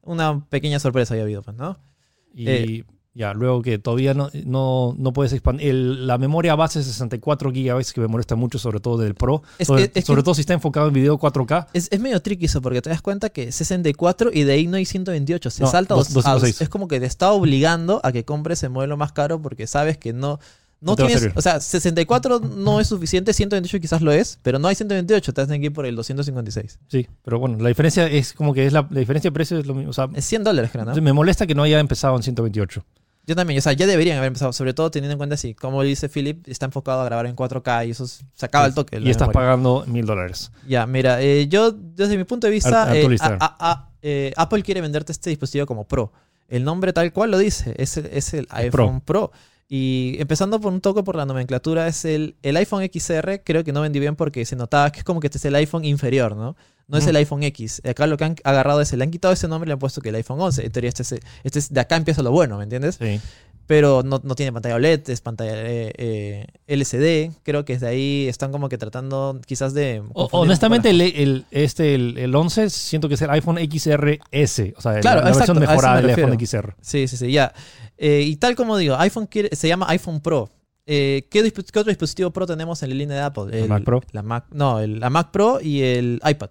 Una 0.02 0.44
pequeña 0.50 0.78
sorpresa 0.78 1.14
había 1.14 1.24
habido, 1.24 1.40
pues, 1.40 1.56
¿no? 1.56 1.78
Y 2.34 2.46
Eh, 2.46 2.84
ya, 3.14 3.32
luego 3.32 3.62
que 3.62 3.78
todavía 3.78 4.12
no, 4.12 4.28
no, 4.44 4.94
no 4.98 5.12
puedes 5.12 5.32
expandir. 5.32 5.68
el- 5.68 6.06
la 6.06 6.18
memoria 6.18 6.54
base 6.56 6.80
es 6.80 6.86
64 6.86 7.50
GB 7.52 7.92
que 7.94 8.00
me 8.00 8.08
molesta 8.08 8.34
mucho, 8.34 8.58
sobre 8.58 8.80
todo 8.80 8.98
del 8.98 9.14
Pro. 9.14 9.42
Es 9.58 9.68
sobre 9.68 9.88
que- 9.90 10.00
es 10.00 10.04
sobre 10.04 10.20
que- 10.20 10.24
todo 10.24 10.34
si 10.34 10.40
está 10.40 10.52
enfocado 10.54 10.88
en 10.88 10.94
video 10.94 11.16
4K. 11.18 11.68
Es, 11.72 11.88
es 11.92 12.00
medio 12.00 12.20
tricky 12.20 12.46
eso, 12.46 12.60
porque 12.60 12.82
te 12.82 12.90
das 12.90 13.02
cuenta 13.02 13.30
que 13.30 13.52
64 13.52 14.30
y 14.32 14.42
de 14.42 14.52
ahí 14.52 14.66
no 14.66 14.76
hay 14.76 14.84
128. 14.84 15.50
Se 15.50 15.62
No, 15.62 15.70
salta 15.70 15.94
dos- 15.94 16.10
a- 16.10 16.14
206. 16.14 16.60
Es 16.60 16.68
como 16.68 16.88
que 16.88 16.98
te 16.98 17.06
está 17.06 17.30
obligando 17.32 18.00
a 18.02 18.10
que 18.12 18.24
compres 18.24 18.62
el 18.64 18.70
modelo 18.70 18.96
más 18.96 19.12
caro 19.12 19.40
porque 19.40 19.66
sabes 19.66 19.96
que 19.96 20.12
no. 20.12 20.40
No, 20.80 20.96
tienes, 20.96 21.30
o 21.34 21.40
sea, 21.40 21.60
64 21.60 22.40
no 22.40 22.78
es 22.78 22.88
suficiente, 22.88 23.32
128 23.32 23.80
quizás 23.80 24.02
lo 24.02 24.12
es, 24.12 24.38
pero 24.42 24.58
no 24.58 24.68
hay 24.68 24.74
128, 24.74 25.32
te 25.32 25.40
hacen 25.40 25.58
que 25.60 25.66
ir 25.68 25.72
por 25.72 25.86
el 25.86 25.96
256. 25.96 26.78
Sí, 26.88 27.06
pero 27.24 27.38
bueno, 27.38 27.56
la 27.58 27.68
diferencia 27.70 28.06
es 28.06 28.34
como 28.34 28.52
que 28.52 28.66
es 28.66 28.72
la, 28.74 28.86
la 28.90 29.00
diferencia 29.00 29.30
de 29.30 29.32
precio 29.32 29.56
es 29.58 29.66
lo 29.66 29.74
mismo. 29.74 29.88
O 29.90 29.92
sea, 29.94 30.10
Es 30.14 30.26
100 30.26 30.44
dólares, 30.44 30.70
creo, 30.70 30.84
¿no? 30.84 30.94
me 31.00 31.12
molesta 31.14 31.46
que 31.46 31.54
no 31.54 31.62
haya 31.62 31.80
empezado 31.80 32.14
en 32.16 32.22
128. 32.22 32.84
Yo 33.26 33.34
también, 33.34 33.58
o 33.58 33.62
sea, 33.62 33.72
ya 33.72 33.86
deberían 33.86 34.18
haber 34.18 34.28
empezado, 34.28 34.52
sobre 34.52 34.74
todo 34.74 34.90
teniendo 34.90 35.12
en 35.12 35.18
cuenta 35.18 35.36
si, 35.38 35.54
como 35.54 35.82
dice 35.82 36.08
Philip, 36.10 36.46
está 36.46 36.66
enfocado 36.66 37.00
a 37.00 37.04
grabar 37.06 37.26
en 37.26 37.34
4K 37.34 37.86
y 37.86 37.90
eso 37.92 38.06
se 38.06 38.24
acaba 38.44 38.66
el 38.66 38.74
toque. 38.74 38.98
Y 38.98 39.08
estás 39.10 39.28
memoria. 39.28 39.40
pagando 39.48 39.84
mil 39.86 40.04
dólares. 40.04 40.50
Ya, 40.68 40.86
mira, 40.86 41.22
eh, 41.22 41.48
yo 41.48 41.72
desde 41.72 42.18
mi 42.18 42.24
punto 42.24 42.46
de 42.46 42.52
vista, 42.52 42.82
Ar- 42.82 42.96
eh, 42.96 43.02
Instagram. 43.04 43.38
a- 43.40 43.46
a- 43.46 43.70
a- 43.72 43.88
eh, 44.02 44.32
Apple 44.36 44.62
quiere 44.62 44.82
venderte 44.82 45.12
este 45.12 45.30
dispositivo 45.30 45.64
como 45.66 45.84
Pro. 45.84 46.12
El 46.48 46.64
nombre 46.64 46.92
tal 46.92 47.10
cual 47.14 47.30
lo 47.30 47.38
dice, 47.38 47.74
es 47.78 47.96
es 47.96 48.34
el 48.34 48.46
iPhone 48.50 49.00
Pro. 49.00 49.32
Y 49.68 50.16
empezando 50.18 50.60
por 50.60 50.72
un 50.72 50.80
toque 50.80 51.02
por 51.02 51.16
la 51.16 51.24
nomenclatura, 51.24 51.86
es 51.88 52.04
el, 52.04 52.36
el 52.42 52.56
iPhone 52.56 52.84
XR, 52.84 53.42
creo 53.42 53.64
que 53.64 53.72
no 53.72 53.80
vendí 53.80 53.98
bien 53.98 54.14
porque 54.14 54.44
se 54.44 54.56
notaba 54.56 54.92
que 54.92 54.98
es 54.98 55.04
como 55.04 55.20
que 55.20 55.28
este 55.28 55.38
es 55.38 55.44
el 55.46 55.54
iPhone 55.54 55.84
inferior, 55.84 56.36
¿no? 56.36 56.56
No 56.86 56.98
es 56.98 57.06
el 57.06 57.16
iPhone 57.16 57.42
X. 57.42 57.80
Acá 57.88 58.06
lo 58.06 58.18
que 58.18 58.24
han 58.24 58.36
agarrado 58.44 58.82
es, 58.82 58.92
le 58.92 59.02
han 59.02 59.10
quitado 59.10 59.32
ese 59.32 59.48
nombre 59.48 59.66
y 59.66 59.68
le 59.68 59.72
han 59.72 59.78
puesto 59.78 60.02
que 60.02 60.10
el 60.10 60.16
iPhone 60.16 60.38
11. 60.38 60.66
En 60.66 60.70
teoría 60.70 60.88
este 60.88 61.02
es, 61.02 61.14
este 61.42 61.58
es 61.58 61.72
de 61.72 61.80
acá 61.80 61.96
empieza 61.96 62.22
lo 62.22 62.30
bueno, 62.30 62.58
¿me 62.58 62.64
entiendes? 62.64 62.96
Sí. 62.96 63.20
Pero 63.66 64.02
no, 64.04 64.20
no 64.22 64.34
tiene 64.34 64.52
pantalla 64.52 64.74
OLED, 64.74 65.08
es 65.08 65.20
pantalla 65.22 65.52
eh, 65.56 65.90
eh, 65.96 66.46
LCD. 66.66 67.32
Creo 67.42 67.64
que 67.64 67.72
desde 67.74 67.86
ahí 67.88 68.26
están 68.28 68.52
como 68.52 68.68
que 68.68 68.76
tratando 68.76 69.40
quizás 69.46 69.72
de... 69.72 70.02
O- 70.12 70.28
honestamente, 70.32 70.90
poco 70.90 71.00
el, 71.02 71.14
el- 71.16 71.44
este, 71.50 71.94
el, 71.94 72.18
el 72.18 72.34
11 72.34 72.68
siento 72.68 73.08
que 73.08 73.14
es 73.14 73.22
el 73.22 73.30
iPhone 73.30 73.56
XRS. 73.58 74.74
O 74.76 74.80
sea, 74.82 75.00
Claro, 75.00 75.20
la, 75.22 75.30
la 75.30 75.36
versión 75.36 75.58
mejorada 75.58 75.96
me 75.96 76.02
del 76.02 76.10
iPhone. 76.18 76.38
XR. 76.38 76.74
Sí, 76.82 77.08
sí, 77.08 77.16
sí, 77.16 77.32
ya. 77.32 77.52
Eh, 77.96 78.22
y 78.26 78.36
tal 78.36 78.54
como 78.54 78.76
digo, 78.76 78.96
iPhone 78.96 79.26
quiere- 79.26 79.54
se 79.56 79.68
llama 79.68 79.86
iPhone 79.88 80.20
Pro. 80.20 80.50
Eh, 80.86 81.26
¿qué, 81.30 81.40
otro 81.40 81.84
dispositivo 81.84 82.30
Pro 82.30 82.44
tenemos 82.46 82.82
en 82.82 82.90
la 82.90 82.94
línea 82.96 83.16
de 83.16 83.22
Apple? 83.22 83.58
El 83.62 83.68
Mac 83.68 83.84
Pro. 83.84 84.02
La 84.12 84.22
Mac, 84.22 84.44
no, 84.50 84.86
la 84.86 85.08
Mac 85.08 85.30
Pro 85.30 85.58
y 85.62 85.80
el 85.80 86.20
iPad. 86.28 86.50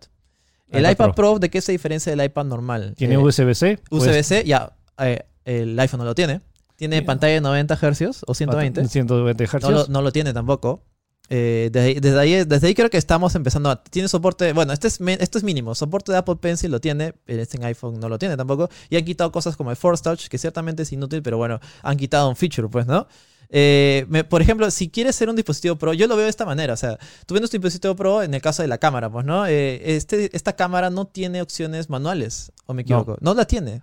El 0.71 0.79
iPad 0.81 0.91
iPad, 0.91 1.05
Pro. 1.05 1.13
Pro. 1.33 1.39
¿de 1.39 1.49
qué 1.51 1.61
se 1.61 1.71
diferencia 1.71 2.15
del 2.15 2.25
iPad 2.25 2.45
normal? 2.45 2.95
Tiene 2.97 3.13
Eh, 3.13 3.17
USB-C. 3.19 3.77
pues, 3.89 4.01
USB-C, 4.03 4.43
ya, 4.45 4.73
eh, 4.97 5.19
el 5.45 5.79
iPhone 5.79 5.99
no 5.99 6.05
lo 6.05 6.15
tiene. 6.15 6.41
Tiene 6.89 7.01
pantalla 7.05 7.33
de 7.35 7.41
90 7.41 7.75
Hz 7.75 8.23
o 8.27 8.33
120. 8.33 8.87
120 8.87 9.47
Hz. 9.47 9.61
No 9.61 9.71
lo, 9.71 9.87
no 9.87 10.01
lo 10.01 10.11
tiene 10.11 10.33
tampoco. 10.33 10.83
Eh, 11.29 11.69
desde, 11.71 11.87
ahí- 11.87 11.99
desde, 11.99 12.19
ahí, 12.19 12.45
desde 12.45 12.67
ahí 12.67 12.75
creo 12.75 12.89
que 12.89 12.97
estamos 12.97 13.33
empezando 13.35 13.69
a... 13.69 13.81
Tiene 13.83 14.07
soporte... 14.09 14.51
Bueno, 14.53 14.73
este 14.73 14.87
es, 14.89 14.99
esto 15.19 15.37
es 15.37 15.43
mínimo. 15.43 15.73
Soporte 15.73 16.11
de 16.11 16.17
Apple 16.17 16.35
Pencil 16.35 16.69
lo 16.69 16.81
tiene. 16.81 17.13
Este 17.25 17.57
en 17.57 17.63
iPhone 17.63 17.99
no 17.99 18.09
lo 18.09 18.19
tiene 18.19 18.35
tampoco. 18.37 18.69
Y 18.89 18.97
han 18.97 19.05
quitado 19.05 19.31
cosas 19.31 19.55
como 19.55 19.71
el 19.71 19.77
Force 19.77 20.03
Touch, 20.03 20.27
que 20.27 20.37
ciertamente 20.37 20.83
es 20.83 20.91
inútil, 20.91 21.23
pero 21.23 21.37
bueno, 21.37 21.59
han 21.81 21.97
quitado 21.97 22.29
un 22.29 22.35
feature, 22.35 22.67
pues, 22.67 22.85
¿no? 22.87 23.07
Eh, 23.55 24.05
me- 24.09 24.23
por 24.23 24.41
ejemplo, 24.41 24.69
si 24.71 24.89
quieres 24.89 25.15
ser 25.15 25.29
un 25.29 25.35
dispositivo 25.35 25.75
Pro, 25.77 25.93
yo 25.93 26.07
lo 26.07 26.15
veo 26.15 26.25
de 26.25 26.29
esta 26.29 26.45
manera. 26.45 26.73
O 26.73 26.77
sea, 26.77 26.97
tú 27.25 27.35
vendes 27.35 27.49
tu 27.51 27.57
dispositivo 27.57 27.95
Pro 27.95 28.21
en 28.23 28.33
el 28.33 28.41
caso 28.41 28.61
de 28.61 28.67
la 28.67 28.77
cámara, 28.79 29.09
pues, 29.11 29.25
¿no? 29.25 29.45
Eh, 29.47 29.95
este, 29.95 30.35
esta 30.35 30.55
cámara 30.55 30.89
no 30.89 31.05
tiene 31.05 31.41
opciones 31.41 31.89
manuales, 31.89 32.51
¿o 32.65 32.73
me 32.73 32.81
equivoco? 32.81 33.17
No, 33.21 33.33
la 33.33 33.45
tiene. 33.45 33.81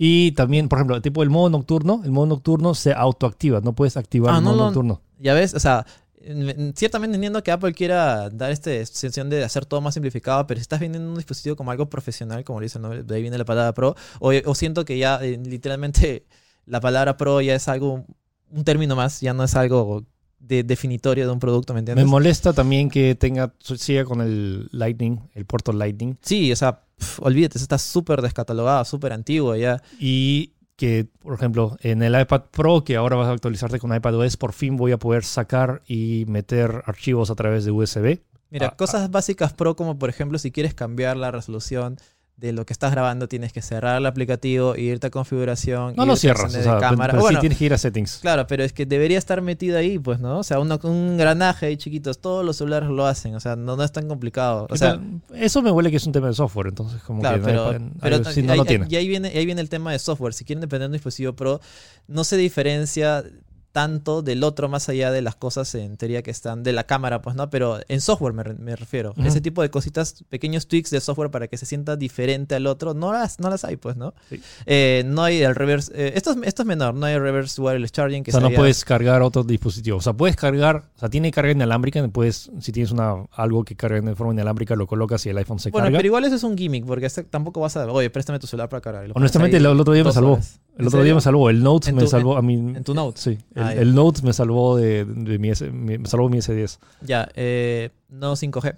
Y 0.00 0.32
también, 0.32 0.68
por 0.68 0.78
ejemplo, 0.78 1.02
tipo 1.02 1.22
el 1.24 1.30
modo 1.30 1.50
nocturno. 1.50 2.02
El 2.04 2.12
modo 2.12 2.26
nocturno 2.26 2.74
se 2.74 2.92
autoactiva. 2.94 3.60
No 3.60 3.74
puedes 3.74 3.96
activar 3.96 4.32
Ah, 4.34 4.38
el 4.38 4.44
no 4.44 4.50
modo 4.50 4.58
lo- 4.60 4.64
nocturno. 4.66 5.02
Ya 5.18 5.34
ves, 5.34 5.54
o 5.54 5.58
sea, 5.60 5.84
en- 6.20 6.72
ciertamente 6.76 7.16
entiendo 7.16 7.42
que 7.42 7.50
Apple 7.50 7.72
quiera 7.74 8.30
dar 8.30 8.52
esta 8.52 8.72
extensión 8.72 9.28
de 9.28 9.42
hacer 9.42 9.66
todo 9.66 9.80
más 9.80 9.94
simplificado, 9.94 10.46
pero 10.46 10.58
si 10.58 10.62
estás 10.62 10.78
vendiendo 10.78 11.08
un 11.10 11.16
dispositivo 11.16 11.56
como 11.56 11.72
algo 11.72 11.90
profesional, 11.90 12.44
como 12.44 12.60
le 12.60 12.66
dice 12.66 12.78
el 12.78 12.82
nombre, 12.82 13.02
de 13.02 13.14
ahí 13.16 13.22
viene 13.22 13.38
la 13.38 13.44
palabra 13.44 13.74
pro, 13.74 13.96
o, 14.20 14.30
o 14.44 14.54
siento 14.54 14.84
que 14.84 14.98
ya 14.98 15.16
eh, 15.24 15.36
literalmente 15.44 16.26
la 16.66 16.80
palabra 16.80 17.16
pro 17.16 17.40
ya 17.40 17.54
es 17.56 17.66
algo, 17.66 18.04
un 18.50 18.64
término 18.64 18.94
más, 18.94 19.20
ya 19.20 19.34
no 19.34 19.42
es 19.42 19.56
algo 19.56 20.04
de- 20.38 20.62
definitorio 20.62 21.26
de 21.26 21.32
un 21.32 21.38
producto, 21.40 21.72
¿me 21.72 21.78
Me 21.78 21.80
entiendes? 21.80 22.06
molesta 22.06 22.52
también 22.52 22.88
que 22.90 23.14
tenga 23.14 23.52
siga 23.60 24.04
con 24.04 24.20
el 24.20 24.68
Lightning, 24.72 25.18
el 25.34 25.44
puerto 25.46 25.72
Lightning. 25.72 26.16
sí, 26.22 26.50
o 26.52 26.56
sea, 26.56 26.82
pf, 26.96 27.20
olvídate, 27.22 27.58
eso 27.58 27.64
está 27.64 27.78
súper 27.78 28.22
descatalogado, 28.22 28.84
súper 28.84 29.12
antiguo 29.12 29.54
ya. 29.56 29.82
Y 29.98 30.52
que, 30.76 31.08
por 31.20 31.34
ejemplo, 31.34 31.76
en 31.80 32.02
el 32.02 32.18
iPad 32.20 32.42
Pro, 32.52 32.84
que 32.84 32.96
ahora 32.96 33.16
vas 33.16 33.26
a 33.28 33.32
actualizarte 33.32 33.80
con 33.80 33.92
iPadOS, 33.94 34.36
por 34.36 34.52
fin 34.52 34.76
voy 34.76 34.92
a 34.92 34.98
poder 34.98 35.24
sacar 35.24 35.82
y 35.88 36.24
meter 36.28 36.82
archivos 36.86 37.30
a 37.30 37.34
través 37.34 37.64
de 37.64 37.72
USB. 37.72 38.20
Mira, 38.50 38.68
Ah, 38.68 38.76
cosas 38.76 39.10
básicas 39.10 39.52
pro 39.52 39.74
como 39.76 39.98
por 39.98 40.08
ejemplo 40.08 40.38
si 40.38 40.50
quieres 40.52 40.72
cambiar 40.74 41.16
la 41.18 41.30
resolución 41.30 41.96
de 42.38 42.52
lo 42.52 42.64
que 42.64 42.72
estás 42.72 42.92
grabando 42.92 43.26
tienes 43.26 43.52
que 43.52 43.60
cerrar 43.62 43.98
el 43.98 44.06
aplicativo, 44.06 44.76
irte 44.76 45.08
a 45.08 45.10
configuración, 45.10 45.94
No 45.96 46.06
lo 46.06 46.14
cierras, 46.14 46.44
o 46.46 46.50
sea, 46.50 46.62
pero- 46.62 46.80
cámara. 46.80 47.10
pero 47.12 47.22
sí 47.22 47.24
Bueno, 47.24 47.40
tienes 47.40 47.58
que 47.58 47.64
ir 47.64 47.74
a 47.74 47.78
settings. 47.78 48.18
Claro, 48.22 48.46
pero 48.46 48.62
es 48.62 48.72
que 48.72 48.86
debería 48.86 49.18
estar 49.18 49.42
metido 49.42 49.76
ahí, 49.76 49.98
pues, 49.98 50.20
¿no? 50.20 50.38
O 50.38 50.42
sea, 50.44 50.60
uno- 50.60 50.78
un 50.84 51.08
engranaje 51.14 51.66
ahí 51.66 51.76
chiquitos, 51.76 52.20
todos 52.20 52.44
los 52.44 52.56
celulares 52.56 52.88
lo 52.90 53.04
hacen, 53.06 53.34
o 53.34 53.40
sea, 53.40 53.56
no, 53.56 53.74
no 53.76 53.82
es 53.82 53.90
tan 53.90 54.06
complicado. 54.06 54.64
O 54.64 54.68
¿Qué 54.68 54.78
sea? 54.78 55.00
Eso 55.34 55.62
me 55.62 55.72
huele 55.72 55.90
que 55.90 55.96
es 55.96 56.06
un 56.06 56.12
tema 56.12 56.28
de 56.28 56.34
software, 56.34 56.68
entonces 56.68 57.02
como 57.02 57.20
claro, 57.20 57.36
que 57.36 57.40
no 57.40 57.46
pero, 57.46 57.64
pueden- 57.64 57.92
pero 58.00 58.16
algo 58.16 58.28
así 58.28 58.42
no 58.42 58.54
lo 58.54 58.64
tiene. 58.64 58.86
y 58.88 58.94
ahí 58.94 59.08
viene, 59.08 59.28
ahí 59.28 59.44
viene 59.44 59.60
el 59.60 59.68
tema 59.68 59.90
de 59.90 59.98
software. 59.98 60.32
Si 60.32 60.44
quieren 60.44 60.60
depender 60.60 60.82
de 60.82 60.86
un 60.86 60.92
dispositivo 60.92 61.32
Pro, 61.32 61.60
no 62.06 62.22
se 62.22 62.36
diferencia 62.36 63.24
tanto 63.72 64.22
del 64.22 64.42
otro 64.44 64.68
más 64.68 64.88
allá 64.88 65.10
de 65.10 65.22
las 65.22 65.36
cosas 65.36 65.74
en 65.74 65.96
teoría 65.96 66.22
que 66.22 66.30
están 66.30 66.62
de 66.62 66.72
la 66.72 66.84
cámara, 66.84 67.22
pues, 67.22 67.36
¿no? 67.36 67.50
Pero 67.50 67.78
en 67.88 68.00
software 68.00 68.32
me, 68.32 68.42
me 68.54 68.76
refiero. 68.76 69.14
Ese 69.24 69.40
tipo 69.40 69.62
de 69.62 69.70
cositas, 69.70 70.24
pequeños 70.28 70.66
tweaks 70.68 70.90
de 70.90 71.00
software 71.00 71.30
para 71.30 71.48
que 71.48 71.56
se 71.56 71.66
sienta 71.66 71.96
diferente 71.96 72.54
al 72.54 72.66
otro, 72.66 72.94
no 72.94 73.12
las, 73.12 73.38
no 73.40 73.50
las 73.50 73.64
hay, 73.64 73.76
pues, 73.76 73.96
¿no? 73.96 74.14
Sí. 74.28 74.40
Eh, 74.66 75.02
no 75.06 75.22
hay 75.22 75.42
el 75.42 75.54
reverse, 75.54 75.92
eh, 75.94 76.12
esto, 76.16 76.32
es, 76.32 76.38
esto 76.44 76.62
es 76.62 76.66
menor, 76.66 76.94
no 76.94 77.06
hay 77.06 77.18
reverse 77.18 77.60
wireless 77.60 77.92
charging. 77.92 78.24
Que 78.24 78.30
o 78.30 78.32
sea, 78.32 78.40
no 78.40 78.50
puedes 78.50 78.84
cargar 78.84 79.22
otro 79.22 79.44
dispositivo. 79.44 79.98
O 79.98 80.00
sea, 80.00 80.12
puedes 80.12 80.34
cargar, 80.36 80.84
o 80.96 80.98
sea, 80.98 81.08
tiene 81.08 81.30
carga 81.30 81.52
inalámbrica, 81.52 82.06
puedes, 82.08 82.50
si 82.60 82.72
tienes 82.72 82.90
una, 82.90 83.14
algo 83.32 83.64
que 83.64 83.76
carga 83.76 84.00
de 84.00 84.14
forma 84.16 84.32
inalámbrica, 84.32 84.74
lo 84.76 84.86
colocas 84.86 85.24
y 85.26 85.28
el 85.28 85.38
iPhone 85.38 85.58
se 85.58 85.70
Bueno, 85.70 85.86
carga. 85.86 85.98
pero 85.98 86.06
igual 86.06 86.24
eso 86.24 86.34
es 86.36 86.42
un 86.42 86.56
gimmick, 86.56 86.84
porque 86.86 87.06
este- 87.06 87.24
tampoco 87.24 87.60
vas 87.60 87.76
a, 87.76 87.86
oye, 87.90 88.10
préstame 88.10 88.38
tu 88.38 88.46
celular 88.46 88.68
para 88.68 88.80
cargar. 88.80 89.10
Honestamente, 89.14 89.56
el, 89.58 89.66
el 89.66 89.78
otro 89.80 89.92
día 89.92 90.04
me 90.04 90.12
salvó. 90.12 90.38
El 90.76 90.82
¿En 90.82 90.86
otro 90.86 91.02
día 91.02 91.12
me 91.14 91.20
salvó. 91.20 91.50
El 91.50 91.60
Note 91.60 91.90
¿En 91.90 91.96
me 91.96 92.06
salvó 92.06 92.36
a 92.36 92.42
mí. 92.42 92.54
en 92.54 92.84
tu 92.84 92.94
Note? 92.94 93.20
Sí, 93.20 93.36
el, 93.58 93.64
Ah, 93.64 93.74
ya. 93.74 93.80
el 93.82 93.94
Note 93.94 94.22
me 94.22 94.32
salvó 94.32 94.76
de, 94.76 95.04
de 95.04 95.38
mi, 95.38 95.50
S- 95.50 95.70
me 95.70 96.04
salvó 96.06 96.28
mi 96.28 96.38
S10. 96.38 96.78
Ya, 97.02 97.28
eh, 97.34 97.90
no 98.08 98.34
5G. 98.36 98.76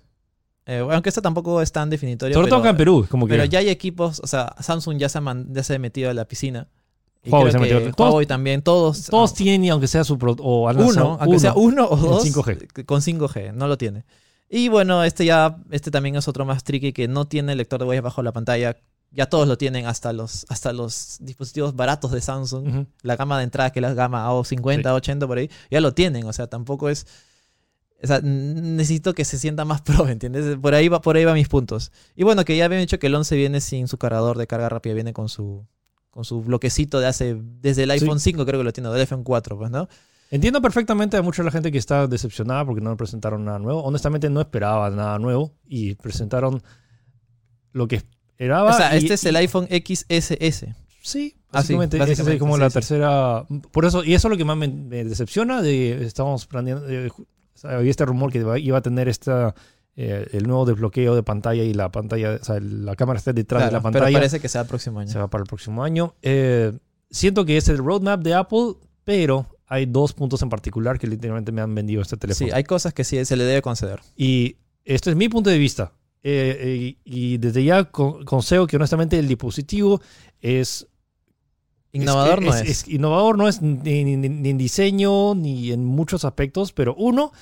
Eh, 0.66 0.86
aunque 0.90 1.08
esto 1.08 1.22
tampoco 1.22 1.62
es 1.62 1.72
tan 1.72 1.90
definitorio. 1.90 2.34
Sobre 2.34 2.48
todo 2.48 2.60
acá 2.60 2.70
en 2.70 2.76
Perú, 2.76 3.06
como 3.10 3.26
que 3.26 3.32
Pero 3.32 3.44
ya 3.44 3.58
hay 3.60 3.68
equipos, 3.70 4.20
o 4.22 4.26
sea, 4.26 4.54
Samsung 4.60 4.98
ya 4.98 5.08
se 5.08 5.18
ha, 5.18 5.20
man- 5.20 5.48
ya 5.52 5.62
se 5.62 5.74
ha 5.74 5.78
metido 5.78 6.10
a 6.10 6.14
la 6.14 6.24
piscina. 6.26 6.68
Y 7.22 7.30
Huawei 7.30 7.52
creo 7.52 7.64
se 7.80 7.84
que. 7.86 7.92
Todos- 7.92 8.10
Huawei 8.12 8.26
también, 8.26 8.62
todos. 8.62 9.06
todos 9.06 9.32
ah, 9.32 9.34
tienen, 9.36 9.70
aunque 9.70 9.86
sea 9.88 10.04
su 10.04 10.16
pro- 10.18 10.36
o 10.38 10.68
han 10.68 10.76
lanzado 10.76 11.06
uno, 11.08 11.18
aunque 11.20 11.38
sea 11.38 11.54
uno 11.54 11.86
o 11.88 11.96
dos. 11.96 12.24
5G. 12.24 12.84
Con 12.86 13.00
5G, 13.02 13.52
no 13.52 13.66
lo 13.68 13.76
tiene. 13.76 14.04
Y 14.48 14.68
bueno, 14.68 15.04
este 15.04 15.24
ya, 15.24 15.58
este 15.70 15.90
también 15.90 16.16
es 16.16 16.26
otro 16.28 16.44
más 16.44 16.64
tricky 16.64 16.92
que 16.92 17.08
no 17.08 17.26
tiene 17.26 17.54
lector 17.54 17.78
de 17.80 17.86
huellas 17.86 18.02
bajo 18.04 18.22
la 18.22 18.32
pantalla. 18.32 18.76
Ya 19.12 19.26
todos 19.26 19.48
lo 19.48 19.58
tienen, 19.58 19.86
hasta 19.86 20.12
los, 20.12 20.46
hasta 20.48 20.72
los 20.72 21.18
dispositivos 21.20 21.74
baratos 21.74 22.12
de 22.12 22.20
Samsung. 22.20 22.86
La 23.02 23.16
gama 23.16 23.38
de 23.38 23.44
entrada, 23.44 23.70
que 23.70 23.80
es 23.80 23.82
la 23.82 23.92
gama 23.94 24.32
o 24.32 24.44
50, 24.44 24.94
80 24.94 25.26
por 25.26 25.38
ahí, 25.38 25.50
ya 25.70 25.80
lo 25.80 25.92
tienen. 25.94 26.26
O 26.26 26.32
sea, 26.32 26.46
tampoco 26.46 26.88
es. 26.88 27.06
O 28.02 28.06
sea, 28.06 28.20
necesito 28.22 29.12
que 29.12 29.24
se 29.24 29.36
sienta 29.38 29.64
más 29.64 29.82
pro, 29.82 30.08
¿entiendes? 30.08 30.56
Por 30.58 30.74
ahí 30.74 30.88
va, 30.88 31.00
por 31.02 31.16
ahí 31.16 31.24
va 31.24 31.34
mis 31.34 31.48
puntos. 31.48 31.90
Y 32.14 32.22
bueno, 32.24 32.44
que 32.44 32.56
ya 32.56 32.64
habían 32.66 32.80
dicho 32.82 32.98
que 32.98 33.08
el 33.08 33.14
11 33.14 33.36
viene 33.36 33.60
sin 33.60 33.88
su 33.88 33.98
cargador 33.98 34.38
de 34.38 34.46
carga 34.46 34.68
rápida, 34.68 34.94
viene 34.94 35.12
con 35.12 35.28
su 35.28 35.66
con 36.10 36.24
su 36.24 36.40
bloquecito 36.42 36.98
de 36.98 37.06
hace 37.06 37.36
desde 37.40 37.84
el 37.84 37.90
Sí. 37.92 38.00
iPhone 38.04 38.18
5 38.18 38.44
creo 38.44 38.58
que 38.58 38.64
lo 38.64 38.72
tiene, 38.72 38.88
o 38.88 38.92
del 38.92 39.02
iPhone 39.02 39.22
4, 39.22 39.56
pues, 39.58 39.70
¿no? 39.70 39.88
Entiendo 40.32 40.60
perfectamente 40.60 41.16
a 41.16 41.22
mucha 41.22 41.42
la 41.44 41.50
gente 41.52 41.70
que 41.70 41.78
está 41.78 42.06
decepcionada 42.08 42.64
porque 42.64 42.80
no 42.80 42.96
presentaron 42.96 43.44
nada 43.44 43.58
nuevo. 43.60 43.82
Honestamente 43.84 44.28
no 44.30 44.40
esperaba 44.40 44.90
nada 44.90 45.18
nuevo 45.20 45.52
y 45.68 45.94
presentaron 45.96 46.62
lo 47.72 47.86
que 47.86 48.02
o 48.40 48.72
sea, 48.72 48.94
y- 48.94 48.98
este 48.98 49.14
es 49.14 49.24
el 49.24 49.36
iPhone 49.36 49.66
XSS. 49.68 50.74
Sí, 51.02 51.34
Ah, 51.52 51.62
sí, 51.62 51.74
básicamente, 51.74 51.96
esa 51.96 52.04
es 52.04 52.10
básicamente, 52.10 52.38
como 52.38 52.54
sí, 52.54 52.60
la 52.60 52.70
sí. 52.70 52.74
tercera. 52.74 53.44
Por 53.72 53.84
eso, 53.84 54.04
y 54.04 54.14
eso 54.14 54.28
es 54.28 54.30
lo 54.30 54.36
que 54.36 54.44
más 54.44 54.56
me, 54.56 54.68
me 54.68 55.02
decepciona. 55.04 55.62
De, 55.62 56.04
estamos 56.04 56.46
planeando. 56.46 56.88
eh, 56.88 57.10
había 57.64 57.90
este 57.90 58.04
rumor 58.06 58.30
que 58.32 58.38
iba- 58.38 58.78
a 58.78 58.82
tener 58.82 59.08
esta, 59.08 59.54
eh, 59.96 60.28
el 60.32 60.44
nuevo 60.46 60.64
desbloqueo 60.64 61.14
de 61.16 61.22
pantalla 61.22 61.62
y 61.64 61.74
la 61.74 61.90
pantalla, 61.90 62.38
o 62.40 62.44
sea, 62.44 62.60
la 62.60 62.94
cámara 62.96 63.18
está 63.18 63.32
detrás 63.32 63.62
de 63.64 63.68
Claro, 63.70 63.78
la 63.78 63.90
pero 63.90 64.00
pantalla. 64.04 64.18
parece 64.18 64.38
que 64.40 64.48
sea 64.48 64.60
el 64.62 64.68
próximo 64.68 65.00
año. 65.00 65.10
Se 65.10 65.18
va 65.18 65.28
para 65.28 65.42
el 65.42 65.48
próximo 65.48 65.82
año. 65.82 66.14
Eh, 66.22 66.72
siento 67.10 67.44
que 67.44 67.56
es 67.56 67.68
el 67.68 67.78
roadmap 67.78 68.22
de 68.22 68.34
Apple, 68.34 68.74
pero 69.04 69.46
hay 69.66 69.86
dos 69.86 70.12
puntos 70.12 70.40
en 70.42 70.48
particular 70.50 70.98
que 70.98 71.06
literalmente 71.08 71.50
me 71.50 71.60
han 71.62 71.74
vendido 71.74 72.02
este 72.02 72.16
teléfono. 72.16 72.46
Sí, 72.48 72.54
hay 72.54 72.62
cosas 72.64 72.94
que 72.94 73.02
sí 73.04 73.22
se 73.24 73.36
le 73.36 73.44
debe 73.44 73.60
conceder. 73.62 74.00
Y 74.16 74.56
este 74.84 75.10
es 75.10 75.16
mi 75.16 75.28
punto 75.28 75.50
de 75.50 75.58
vista. 75.58 75.92
Eh, 76.22 76.96
y 77.04 77.38
desde 77.38 77.64
ya 77.64 77.84
con- 77.84 78.24
concedo 78.24 78.66
que 78.66 78.76
honestamente 78.76 79.18
el 79.18 79.26
dispositivo 79.28 80.00
es 80.40 80.86
Innovador 81.92 82.38
es, 82.40 82.44
no 82.46 82.54
es- 82.54 82.60
es. 82.60 82.68
es 82.82 82.88
innovador 82.88 83.36
no 83.36 83.48
es 83.48 83.60
ni, 83.62 84.04
ni- 84.04 84.16
ni 84.28 84.48
en 84.50 84.58
diseño 84.58 85.34
ni 85.34 85.72
en 85.72 85.84
muchos 85.84 86.24
aspectos, 86.24 86.72
pero 86.72 86.94
uno, 86.94 87.32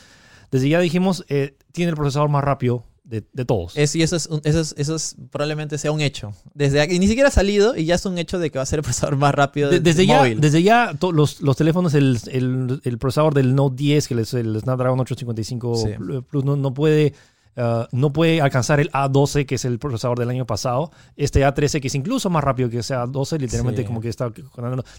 desde 0.50 0.70
ya 0.70 0.80
dijimos, 0.80 1.24
eh, 1.28 1.56
tiene 1.72 1.90
el 1.90 1.96
procesador 1.96 2.30
más 2.30 2.42
rápido 2.42 2.84
de, 3.04 3.24
de 3.32 3.44
todos. 3.44 3.76
Es, 3.76 3.94
y 3.94 4.02
eso 4.02 4.16
es, 4.16 4.28
eso, 4.44 4.60
es, 4.60 4.74
eso 4.78 4.94
es 4.96 5.16
probablemente 5.30 5.76
sea 5.76 5.92
un 5.92 6.00
hecho. 6.00 6.32
Desde 6.54 6.80
aquí, 6.80 6.98
ni 6.98 7.08
siquiera 7.08 7.28
ha 7.28 7.32
salido 7.32 7.76
y 7.76 7.84
ya 7.84 7.96
es 7.96 8.06
un 8.06 8.16
hecho 8.16 8.38
de 8.38 8.50
que 8.50 8.58
va 8.58 8.62
a 8.62 8.66
ser 8.66 8.78
el 8.78 8.84
procesador 8.84 9.16
más 9.16 9.34
rápido 9.34 9.68
De- 9.68 9.80
de, 9.80 9.80
desde, 9.80 10.06
ya, 10.06 10.18
móvil. 10.18 10.40
desde 10.40 10.62
ya 10.62 10.94
to- 10.98 11.12
los, 11.12 11.42
los 11.42 11.56
teléfonos, 11.56 11.92
el, 11.92 12.18
el- 12.30 12.80
el 12.84 12.98
procesador 12.98 13.34
del 13.34 13.54
Note 13.54 13.76
10, 13.76 14.08
que 14.08 14.14
es 14.18 14.32
el 14.32 14.58
Snapdragon 14.60 14.98
855 15.00 15.76
Sí. 15.76 16.22
Plus, 16.30 16.44
no, 16.44 16.56
no 16.56 16.72
puede, 16.72 17.12
ah, 17.59 17.88
no 17.92 18.12
puede 18.12 18.40
alcanzar 18.40 18.80
el 18.80 18.90
A12, 18.92 19.44
que 19.46 19.56
es 19.56 19.64
el 19.64 19.78
procesador 19.78 20.18
del 20.18 20.30
año 20.30 20.46
pasado. 20.46 20.90
Este 21.16 21.44
A13, 21.46 21.80
que 21.80 21.88
es 21.88 21.94
incluso 21.94 22.30
más 22.30 22.42
rápido 22.44 22.70
que 22.70 22.78
ese 22.78 22.94
A12, 22.94 23.38
literalmente 23.38 23.82
Sí. 23.82 23.86
como 23.86 24.00
que 24.00 24.09
está 24.09 24.32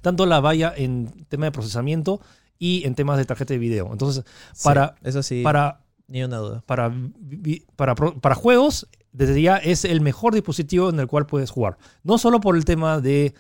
tanto 0.02 0.26
la 0.26 0.40
valla 0.40 0.74
en 0.76 1.26
tema 1.30 1.46
de 1.46 1.52
procesamiento 1.52 2.22
y 2.58 2.86
en 2.86 2.94
temas 2.96 3.18
de 3.18 3.26
tarjeta 3.26 3.54
de 3.54 3.58
video. 3.60 3.90
Entonces, 3.92 4.24
Sí, 4.54 4.64
para, 4.64 4.96
eso 5.04 5.24
sí, 5.24 5.42
para, 5.44 5.82
ni 6.08 6.22
una 6.24 6.38
duda. 6.38 6.64
para, 6.66 6.94
para, 7.76 7.96
para 7.96 8.36
juegos, 8.36 8.88
desde 9.12 9.42
ya 9.42 9.58
es 9.58 9.86
el 9.86 10.02
mejor 10.02 10.34
dispositivo 10.34 10.90
en 10.90 11.00
el 11.00 11.08
cual 11.08 11.26
puedes 11.26 11.50
jugar. 11.50 11.78
No 12.04 12.18
solo 12.18 12.40
por 12.42 12.56
el 12.56 12.66
tema 12.66 13.00
de 13.00 13.34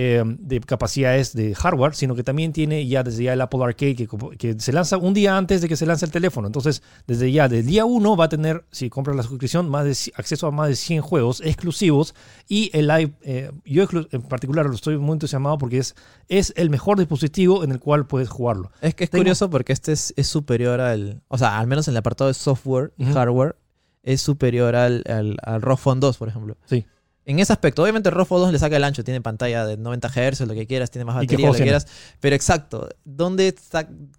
eh, 0.00 0.22
de 0.24 0.60
capacidades 0.60 1.32
de 1.32 1.56
hardware, 1.56 1.92
sino 1.92 2.14
que 2.14 2.22
también 2.22 2.52
tiene 2.52 2.86
ya 2.86 3.02
desde 3.02 3.24
ya 3.24 3.32
el 3.32 3.40
Apple 3.40 3.64
Arcade 3.64 3.96
que, 3.96 4.06
que 4.38 4.60
se 4.60 4.72
lanza 4.72 4.96
un 4.96 5.12
día 5.12 5.36
antes 5.36 5.60
de 5.60 5.68
que 5.68 5.74
se 5.74 5.86
lance 5.86 6.04
el 6.04 6.12
teléfono. 6.12 6.46
Entonces, 6.46 6.84
desde 7.08 7.32
ya, 7.32 7.48
del 7.48 7.66
día 7.66 7.84
1 7.84 8.16
va 8.16 8.26
a 8.26 8.28
tener, 8.28 8.64
si 8.70 8.90
compras 8.90 9.16
la 9.16 9.24
suscripción, 9.24 9.68
más 9.68 9.84
de, 9.86 10.12
acceso 10.14 10.46
a 10.46 10.52
más 10.52 10.68
de 10.68 10.76
100 10.76 11.00
juegos 11.02 11.40
exclusivos 11.44 12.14
y 12.48 12.70
el 12.74 12.86
live, 12.86 13.12
eh, 13.22 13.50
yo 13.64 13.88
en 14.12 14.22
particular 14.22 14.66
lo 14.66 14.74
estoy 14.74 14.98
muy 14.98 15.14
entusiasmado 15.14 15.58
porque 15.58 15.78
es, 15.78 15.96
es 16.28 16.52
el 16.56 16.70
mejor 16.70 16.96
dispositivo 16.98 17.64
en 17.64 17.72
el 17.72 17.80
cual 17.80 18.06
puedes 18.06 18.28
jugarlo. 18.28 18.70
Es 18.80 18.94
que 18.94 19.02
es 19.02 19.10
Tengo- 19.10 19.22
curioso 19.24 19.50
porque 19.50 19.72
este 19.72 19.90
es, 19.90 20.14
es 20.16 20.28
superior 20.28 20.80
al. 20.80 21.22
O 21.26 21.38
sea, 21.38 21.58
al 21.58 21.66
menos 21.66 21.88
en 21.88 21.94
el 21.94 21.98
apartado 21.98 22.28
de 22.28 22.34
software 22.34 22.92
y 22.98 23.04
hardware, 23.06 23.56
es 24.04 24.20
superior 24.22 24.76
al, 24.76 25.02
al, 25.08 25.36
al 25.42 25.60
ROG 25.60 25.78
Phone 25.80 25.98
2, 25.98 26.16
por 26.18 26.28
ejemplo. 26.28 26.56
Sí. 26.66 26.86
En 27.28 27.38
ese 27.38 27.52
aspecto, 27.52 27.82
obviamente 27.82 28.10
Phone 28.10 28.40
2 28.40 28.52
le 28.52 28.58
saca 28.58 28.76
el 28.76 28.84
ancho, 28.84 29.04
tiene 29.04 29.20
pantalla 29.20 29.66
de 29.66 29.76
90 29.76 30.08
Hz, 30.08 30.40
lo 30.46 30.54
que 30.54 30.66
quieras, 30.66 30.90
tiene 30.90 31.04
más 31.04 31.22
¿Y 31.22 31.26
qué 31.26 31.34
batería, 31.34 31.46
lo 31.48 31.52
que 31.52 31.62
quieras. 31.62 31.86
Pero 32.20 32.34
exacto, 32.34 32.88
¿dónde 33.04 33.54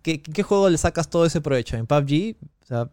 qué, 0.03 0.21
qué 0.21 0.43
juego 0.43 0.69
le 0.69 0.77
sacas 0.77 1.09
todo 1.09 1.25
ese 1.25 1.41
provecho? 1.41 1.75
¿En 1.75 1.87
PUBG? 1.87 2.35
O 2.63 2.65
sea, 2.65 2.89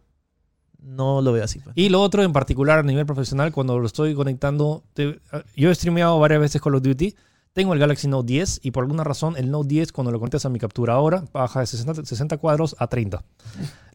no 0.80 1.20
lo 1.20 1.32
veo 1.32 1.44
así. 1.44 1.58
pues. 1.58 1.76
Y 1.76 1.88
lo 1.88 2.00
otro 2.00 2.22
en 2.22 2.32
particular 2.32 2.78
a 2.78 2.82
nivel 2.82 3.04
profesional, 3.06 3.52
cuando 3.52 3.78
lo 3.78 3.86
estoy 3.86 4.14
conectando, 4.14 4.84
te- 4.94 5.20
yo 5.54 5.70
he 5.70 5.74
streameado 5.74 6.18
varias 6.18 6.40
veces 6.40 6.62
Call 6.62 6.76
of 6.76 6.82
Duty, 6.82 7.14
tengo 7.56 7.72
el 7.72 7.80
Galaxy 7.80 8.06
Note 8.06 8.26
10 8.34 8.60
y 8.64 8.70
por 8.70 8.84
alguna 8.84 9.02
razón 9.02 9.34
el 9.38 9.50
Note 9.50 9.68
10 9.68 9.92
cuando 9.92 10.12
lo 10.12 10.18
conectas 10.18 10.44
a 10.44 10.50
mi 10.50 10.58
capturadora 10.58 11.24
baja 11.32 11.60
de 11.60 11.66
60, 11.66 12.04
60 12.04 12.36
cuadros 12.36 12.76
a 12.78 12.86
30, 12.86 13.24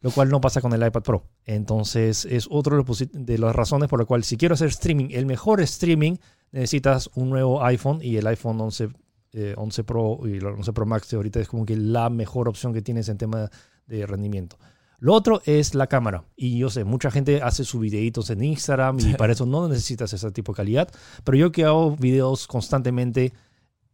lo 0.02 0.10
cual 0.10 0.30
no 0.30 0.42
pasa 0.42 0.62
con 0.62 0.74
el 0.74 0.84
iPad 0.84 1.04
Pro. 1.04 1.26
Entonces 1.46 2.26
es 2.26 2.48
otro 2.50 2.84
de 2.84 3.38
las 3.38 3.56
razones 3.56 3.88
por 3.88 4.00
la 4.00 4.06
cual 4.06 4.24
si 4.24 4.36
quiero 4.36 4.56
hacer 4.56 4.70
streaming, 4.70 5.10
el 5.12 5.28
mejor 5.28 5.62
streaming, 5.62 6.16
necesitas 6.52 7.12
un 7.14 7.30
nuevo 7.30 7.64
iPhone 7.64 8.00
y 8.02 8.18
el 8.18 8.26
iPhone 8.26 8.60
11, 8.60 8.90
eh, 9.34 9.54
11 9.56 9.84
Pro 9.84 10.20
y 10.26 10.38
el 10.38 10.46
11 10.48 10.74
Pro 10.74 10.88
Max 10.88 11.12
de 11.12 11.18
ahorita 11.18 11.40
es 11.40 11.48
como 11.48 11.64
que 11.64 11.78
la 11.78 12.10
mejor 12.10 12.50
opción 12.50 12.74
que 12.74 12.82
tienes 12.82 13.10
en 13.10 13.20
tema 13.20 13.52
de 13.86 14.08
rendimiento. 14.08 14.58
Lo 14.98 15.14
otro 15.14 15.42
es 15.46 15.76
la 15.76 15.86
cámara. 15.86 16.26
Y 16.36 16.58
yo 16.58 16.72
sé, 16.72 16.84
mucha 16.84 17.12
gente 17.12 17.42
hace 17.42 17.64
sus 17.64 17.82
videitos 17.82 18.32
en 18.32 18.44
Instagram 18.44 19.00
y 19.00 19.14
para 19.16 19.34
eso 19.34 19.46
no 19.46 19.68
necesitas 19.68 20.14
ese 20.14 20.32
tipo 20.32 20.52
de 20.52 20.58
calidad. 20.58 20.90
Pero 21.24 21.38
yo 21.38 21.52
que 21.52 21.66
hago 21.66 21.96
videos 21.96 22.46
constantemente, 22.46 23.34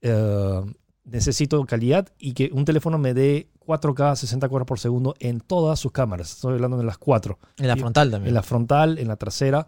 eh, 0.02 0.62
necesito 1.06 1.64
calidad 1.66 2.10
y 2.20 2.34
que 2.34 2.50
un 2.54 2.66
teléfono 2.66 2.98
me 2.98 3.14
dé 3.14 3.50
4K 3.66 4.16
60 4.16 4.48
cuadros 4.50 4.68
por 4.68 4.80
segundo 4.80 5.16
en 5.20 5.40
todas 5.40 5.80
sus 5.80 5.92
cámaras. 5.92 6.32
Estoy 6.34 6.54
hablando 6.56 6.78
de 6.78 6.84
las 6.84 6.98
cuatro. 6.98 7.40
En 7.58 7.68
la 7.68 7.76
y- 7.78 7.80
frontal 7.80 8.12
también. 8.12 8.30
En 8.30 8.34
la 8.34 8.44
frontal, 8.44 8.98
en 9.00 9.08
la 9.08 9.16
trasera 9.16 9.68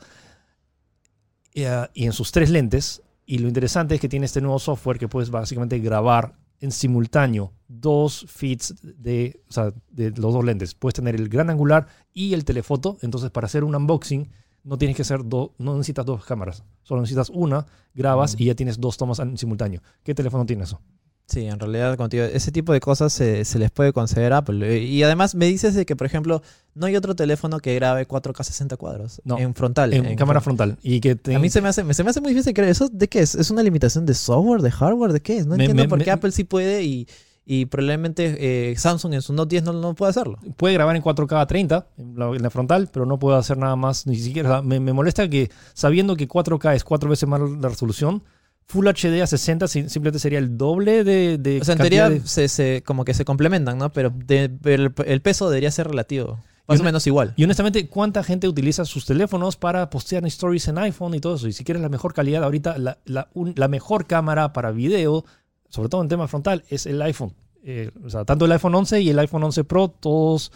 eh, 1.54 1.88
y 1.94 2.06
en 2.06 2.14
sus 2.14 2.32
tres 2.32 2.50
lentes. 2.50 3.02
Y 3.26 3.40
lo 3.40 3.48
interesante 3.48 3.96
es 3.96 4.02
que 4.02 4.10
tiene 4.10 4.26
este 4.26 4.42
nuevo 4.42 4.60
software 4.60 4.98
que 4.98 5.08
puedes 5.08 5.30
básicamente 5.30 5.80
grabar 5.80 6.34
en 6.62 6.72
simultáneo 6.72 7.54
dos 7.68 8.26
feeds 8.28 8.76
de, 8.82 9.40
o 9.48 9.54
sea, 9.54 9.72
de 9.92 10.10
los 10.12 10.34
dos 10.34 10.44
lentes. 10.44 10.74
Puedes 10.74 10.96
tener 10.96 11.16
el 11.16 11.30
gran 11.30 11.50
angular 11.50 11.88
y 12.14 12.34
el 12.34 12.44
telefoto. 12.44 12.98
Entonces, 13.02 13.30
para 13.32 13.46
hacer 13.46 13.64
un 13.64 13.76
unboxing, 13.76 14.30
no 14.70 14.78
tienes 14.78 14.95
que 14.95 15.01
hacer 15.01 15.22
dos, 15.26 15.49
no 15.57 15.74
necesitas 15.76 16.05
dos 16.05 16.24
cámaras. 16.24 16.63
Solo 16.84 17.01
necesitas 17.01 17.30
una, 17.30 17.65
grabas 17.93 18.36
Mm. 18.36 18.41
y 18.41 18.45
ya 18.45 18.55
tienes 18.55 18.80
dos 18.80 18.97
tomas 18.97 19.20
en 19.20 19.38
simultáneo. 19.38 19.82
¿Qué 20.03 20.13
teléfono 20.13 20.45
tiene 20.45 20.63
eso? 20.63 20.80
Sí, 21.26 21.45
en 21.45 21.59
realidad, 21.59 21.95
contigo, 21.95 22.24
ese 22.24 22.51
tipo 22.51 22.74
de 22.74 22.80
cosas 22.80 23.13
se, 23.13 23.45
se 23.45 23.59
les 23.59 23.70
puede 23.70 23.93
conceder 23.93 24.34
a 24.34 24.38
Apple. 24.38 24.80
Y 24.80 25.03
además 25.03 25.36
me 25.36 25.45
dices 25.45 25.76
de 25.76 25.86
que, 25.86 25.95
por 25.95 26.07
ejemplo, 26.07 26.41
no 26.74 26.88
hay 26.88 26.95
otro 26.95 27.15
teléfono 27.15 27.59
que 27.59 27.76
grabe 27.76 28.07
4K 28.07 28.43
60 28.43 28.78
cuadros. 28.78 29.22
No. 29.26 29.38
En 29.38 29.53
frontal. 29.53 29.93
En, 29.93 30.15
cámara 30.15 30.39
front- 30.39 30.43
frontal. 30.57 30.78
Y 30.82 30.99
que 31.01 31.15
te- 31.15 31.36
A 31.36 31.39
mí 31.39 31.49
se 31.51 31.61
me, 31.61 31.70
hace, 31.70 31.93
se 31.93 32.03
me 32.03 32.09
hace 32.09 32.20
muy 32.22 32.32
difícil 32.32 32.53
creer. 32.55 32.72
¿Eso 32.72 32.89
de 32.89 33.07
qué 33.07 33.20
es? 33.20 33.36
¿Es 33.36 33.51
una 33.51 33.61
limitación 33.61 34.07
de 34.07 34.15
software, 34.15 34.61
de 34.63 34.72
hardware? 34.72 35.13
¿De 35.13 35.22
qué 35.22 35.38
es? 35.38 35.45
No 35.45 35.55
Me- 35.55 35.65
entiendo 35.65 35.84
me- 35.84 35.89
por 35.89 36.03
qué 36.03 36.09
Apple 36.09 36.32
sí 36.32 36.45
puede 36.45 36.84
y, 36.84 37.07
y 37.52 37.66
probablemente 37.66 38.38
eh, 38.72 38.76
Samsung 38.78 39.16
en 39.16 39.22
su 39.24 39.34
Note 39.34 39.50
10 39.56 39.64
no, 39.64 39.74
no 39.74 39.95
puede 39.95 40.12
hacerlo. 40.12 40.38
puede 40.56 40.76
grabar 40.76 40.95
en 40.95 41.02
4K 41.02 41.41
a 41.41 41.47
30 41.47 41.88
en 41.97 42.18
la, 42.18 42.28
en 42.28 42.43
la 42.43 42.50
frontal, 42.52 42.89
pero 42.93 43.08
no 43.08 43.18
puede 43.18 43.38
hacer 43.39 43.58
nada 43.58 43.76
más, 43.76 44.06
ni 44.06 44.16
siquiera. 44.18 44.50
o 44.50 44.52
sea, 44.54 44.62
me, 44.62 44.80
me 44.80 44.93
molesta 44.93 45.28
que 45.28 45.50
sabiendo 45.74 46.16
que 46.16 46.28
4K 46.28 46.76
es 46.76 46.84
cuatro 46.84 47.10
veces 47.10 47.28
más 47.28 47.41
la 47.41 47.70
resolución, 47.70 48.24
Full 48.68 48.86
HD 48.88 49.24
a 49.24 49.26
60 49.26 49.68
si- 49.68 49.89
simplemente 49.89 50.20
sería 50.20 50.38
el 50.38 50.56
doble 50.56 51.04
de. 51.04 51.39
de 51.39 51.60
O 51.60 51.64
sea, 51.64 51.74
en 51.74 51.80
teoría 51.80 52.08
de- 52.08 52.20
se, 52.28 52.47
se- 52.47 52.84
como 52.86 53.04
que 53.04 53.16
se 53.16 53.26
complementan, 53.26 53.80
¿no? 53.80 53.91
Pero, 53.91 54.12
de- 54.12 54.52
el, 54.66 54.93
el 55.08 55.22
peso 55.24 55.50
debería 55.50 55.72
ser 55.72 55.88
relativo. 55.88 56.38
Más 56.68 56.80
o 56.80 56.84
menos 56.84 57.08
igual. 57.08 57.34
Y 57.36 57.45
honestamente, 57.45 57.88
¿cuánta 57.89 58.22
gente 58.24 58.47
utiliza 58.47 58.86
sus 58.86 59.08
teléfonos 59.08 59.56
para 59.56 59.89
postear 59.89 60.24
stories 60.28 60.68
en 60.68 60.78
iPhone 60.78 61.16
y 61.16 61.20
todo 61.20 61.34
eso? 61.38 61.47
Y 61.47 61.54
si 61.54 61.64
quieres 61.64 61.82
la 61.82 61.89
mejor 61.89 62.14
calidad, 62.14 62.43
ahorita 62.43 62.78
la, 62.78 63.00
la- 63.06 63.28
un- 63.34 63.54
la 63.58 63.68
mejor 63.68 64.06
cámara 64.06 64.54
para 64.54 64.70
video, 64.70 65.26
sobre 65.70 65.89
todo 65.89 66.01
en 66.01 66.07
tema 66.07 66.28
frontal, 66.28 66.63
es 66.70 66.86
el 66.86 67.01
iPhone. 67.01 67.34
Eh, 67.63 67.91
o 68.05 68.09
sea, 68.09 68.26
tanto 68.26 68.45
el 68.45 68.51
iPhone 68.51 68.76
11 68.76 69.01
y 69.01 69.09
el 69.09 69.20
iPhone 69.20 69.43
11 69.43 69.63
Pro, 69.63 69.89
todos 69.89 70.51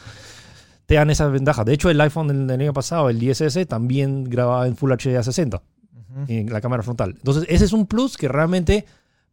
te 0.86 0.96
dan 0.96 1.10
esa 1.10 1.28
ventaja. 1.28 1.64
De 1.64 1.74
hecho, 1.74 1.90
el 1.90 2.00
iPhone 2.02 2.48
del, 2.48 2.62
año 2.62 2.74
pasado, 2.74 3.10
el 3.10 3.20
10S, 3.20 3.68
también 3.68 4.26
grababa 4.26 4.68
en 4.68 4.76
Full 4.76 4.92
HD 4.92 5.18
a 5.18 5.24
60 5.24 5.58
Ujú. 5.58 6.26
en 6.28 6.52
la 6.52 6.62
cámara 6.62 6.84
frontal. 6.84 7.16
Entonces, 7.18 7.46
ese 7.50 7.66
es 7.66 7.74
un 7.74 7.88
plus 7.88 8.18
que 8.18 8.28
realmente 8.28 8.86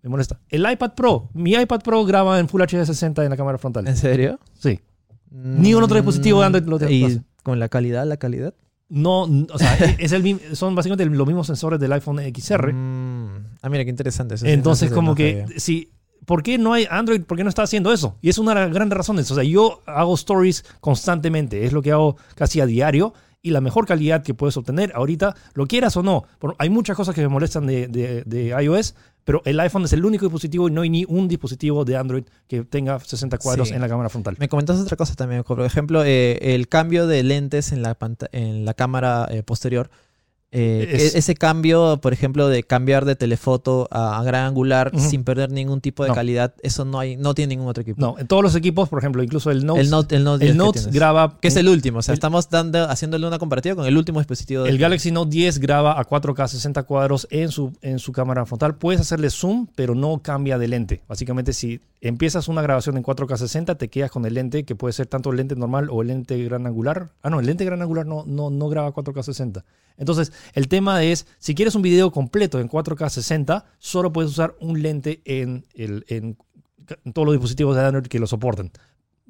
me 0.02 0.10
molesta. 0.10 0.40
El 0.48 0.70
iPad 0.70 0.92
Pro, 0.94 1.28
mi 1.34 1.52
iPad 1.52 1.80
Pro 1.82 2.04
graba 2.04 2.38
en 2.38 2.48
Full 2.48 2.62
HD 2.62 2.84
60 2.84 3.24
en 3.24 3.30
la 3.30 3.36
cámara 3.36 3.58
frontal. 3.58 3.86
¿En 3.86 3.96
serio? 3.96 4.38
Sí. 4.58 4.80
Ningún 5.30 5.82
otro 5.82 5.96
dispositivo 5.96 6.40
de 6.40 6.46
Android 6.46 6.64
lo 6.64 6.90
¿Y 6.90 7.22
con 7.42 7.60
la 7.60 7.68
calidad, 7.68 8.04
la 8.06 8.16
calidad? 8.16 8.54
No, 8.90 9.22
o 9.22 9.58
sea, 9.58 9.74
es 9.98 10.12
el, 10.12 10.40
son 10.56 10.74
básicamente 10.74 11.06
los 11.06 11.26
mismos 11.26 11.46
sensores 11.46 11.80
del 11.80 11.92
iPhone 11.92 12.20
XR. 12.34 12.72
Mm. 12.72 13.46
Ah, 13.62 13.68
mira, 13.70 13.84
qué 13.84 13.90
interesante. 13.90 14.34
eso 14.34 14.46
Entonces, 14.46 14.86
eso 14.88 14.94
como 14.94 15.14
que, 15.14 15.42
sabía. 15.42 15.58
si, 15.60 15.90
¿por 16.26 16.42
qué 16.42 16.58
no 16.58 16.72
hay 16.72 16.86
Android? 16.90 17.22
¿Por 17.22 17.36
qué 17.38 17.44
no 17.44 17.48
está 17.48 17.62
haciendo 17.62 17.92
eso? 17.92 18.16
Y 18.20 18.28
es 18.28 18.38
una 18.38 18.52
de 18.54 18.60
las 18.62 18.74
grandes 18.74 18.96
razones. 18.96 19.30
O 19.30 19.34
sea, 19.36 19.44
yo 19.44 19.80
hago 19.86 20.14
stories 20.14 20.64
constantemente, 20.80 21.64
es 21.64 21.72
lo 21.72 21.82
que 21.82 21.92
hago 21.92 22.16
casi 22.34 22.60
a 22.60 22.66
diario. 22.66 23.14
Y 23.42 23.52
la 23.52 23.62
mejor 23.62 23.86
calidad 23.86 24.22
que 24.22 24.34
puedes 24.34 24.54
obtener 24.58 24.92
ahorita, 24.94 25.34
lo 25.54 25.66
quieras 25.66 25.96
o 25.96 26.02
no. 26.02 26.24
Hay 26.58 26.68
muchas 26.68 26.94
cosas 26.94 27.14
que 27.14 27.22
me 27.22 27.28
molestan 27.28 27.66
de, 27.66 27.88
de- 27.88 28.22
de 28.26 28.48
iOS, 28.62 28.94
pero 29.24 29.42
el 29.44 29.58
iPhone 29.60 29.84
es 29.84 29.92
el 29.92 30.04
único 30.04 30.24
dispositivo 30.26 30.68
y 30.68 30.72
no 30.72 30.82
hay 30.82 30.90
ni 30.90 31.04
un 31.08 31.28
dispositivo 31.28 31.84
de 31.84 31.96
Android 31.96 32.24
que 32.48 32.64
tenga 32.64 32.98
60 32.98 33.38
cuadros 33.38 33.68
Sí. 33.68 33.74
en 33.74 33.80
la 33.80 33.88
cámara 33.88 34.08
frontal. 34.08 34.36
Me 34.38 34.48
comentas 34.48 34.78
otra 34.80 34.96
cosa 34.96 35.14
también. 35.14 35.42
Por 35.44 35.60
ejemplo, 35.62 36.04
eh, 36.04 36.38
el 36.54 36.68
cambio 36.68 37.06
de 37.06 37.22
lentes 37.22 37.72
en 37.72 37.82
la, 37.82 37.96
en 38.32 38.64
la 38.64 38.74
cámara 38.74 39.28
eh, 39.30 39.42
posterior. 39.42 39.90
Eh, 40.52 40.88
Es- 40.92 41.14
e- 41.14 41.18
ese 41.18 41.34
cambio, 41.36 41.98
por 42.02 42.12
ejemplo, 42.12 42.48
de 42.48 42.64
cambiar 42.64 43.04
de 43.04 43.14
telefoto 43.14 43.86
a, 43.92 44.20
gran 44.24 44.46
angular 44.46 44.90
sin 44.98 45.22
perder 45.22 45.50
ningún 45.52 45.80
tipo 45.80 46.02
de 46.02 46.08
No. 46.08 46.14
calidad, 46.16 46.54
eso 46.62 46.84
no 46.84 46.98
hay, 46.98 47.16
no 47.16 47.34
tiene 47.34 47.54
ningún 47.54 47.68
otro 47.68 47.82
equipo. 47.82 48.00
No, 48.00 48.18
en 48.18 48.26
todos 48.26 48.42
los 48.42 48.54
equipos, 48.56 48.88
por 48.88 48.98
ejemplo, 48.98 49.22
incluso 49.22 49.50
el 49.52 49.64
Note, 49.64 49.80
el 49.80 49.90
Note, 49.90 50.16
el 50.16 50.24
Note, 50.24 50.44
10 50.44 50.50
el 50.50 50.56
que 50.56 50.58
Note 50.64 50.78
tienes. 50.80 50.94
graba 50.94 51.38
que 51.40 51.48
es 51.48 51.56
el 51.56 51.68
último. 51.68 52.00
O 52.00 52.02
sea, 52.02 52.12
el- 52.12 52.16
estamos 52.16 52.50
dando, 52.50 52.82
haciéndole 52.90 53.26
una 53.28 53.38
comparativa 53.38 53.76
con 53.76 53.86
el 53.86 53.96
último 53.96 54.18
dispositivo. 54.18 54.64
de- 54.64 54.70
El 54.70 54.78
Galaxy 54.78 55.12
Note 55.12 55.30
10 55.30 55.58
graba 55.60 56.00
a 56.00 56.04
4K 56.04 56.48
60 56.48 56.82
cuadros 56.82 57.28
en 57.30 57.50
su, 57.50 57.72
en 57.82 58.00
su 58.00 58.10
cámara 58.10 58.44
frontal. 58.44 58.74
Puedes 58.74 59.00
hacerle 59.00 59.30
zoom, 59.30 59.68
pero 59.76 59.94
no 59.94 60.18
cambia 60.20 60.58
de 60.58 60.66
lente. 60.66 61.02
Básicamente, 61.08 61.52
si 61.52 61.80
empiezas 62.00 62.48
una 62.48 62.62
grabación 62.62 62.96
en 62.96 63.02
4K 63.02 63.36
60, 63.36 63.76
te 63.76 63.88
quedas 63.88 64.10
con 64.10 64.24
el 64.24 64.34
lente, 64.34 64.64
que 64.64 64.74
puede 64.74 64.92
ser 64.92 65.06
tanto 65.06 65.30
el 65.30 65.36
lente 65.36 65.56
normal 65.56 65.88
o 65.90 66.02
el 66.02 66.08
lente 66.08 66.42
gran 66.44 66.66
angular. 66.66 67.12
Ah, 67.22 67.30
no, 67.30 67.40
el 67.40 67.46
lente 67.46 67.64
gran 67.64 67.82
angular 67.82 68.06
no, 68.06 68.24
no, 68.26 68.50
no 68.50 68.68
graba 68.68 68.92
4K 68.92 69.22
60. 69.22 69.64
Entonces, 69.96 70.32
el 70.54 70.68
tema 70.68 71.02
es, 71.02 71.26
si 71.38 71.54
quieres 71.54 71.74
un 71.74 71.82
video 71.82 72.10
completo 72.10 72.60
en 72.60 72.68
4K 72.68 73.08
60, 73.08 73.66
solo 73.78 74.12
puedes 74.12 74.30
usar 74.30 74.54
un 74.60 74.82
lente 74.82 75.20
en, 75.24 75.66
el, 75.74 76.04
en, 76.08 76.36
todos 77.12 77.26
los 77.26 77.34
dispositivos 77.34 77.76
de 77.76 77.82
Android 77.82 78.06
que 78.06 78.18
lo 78.18 78.26
soporten. 78.26 78.70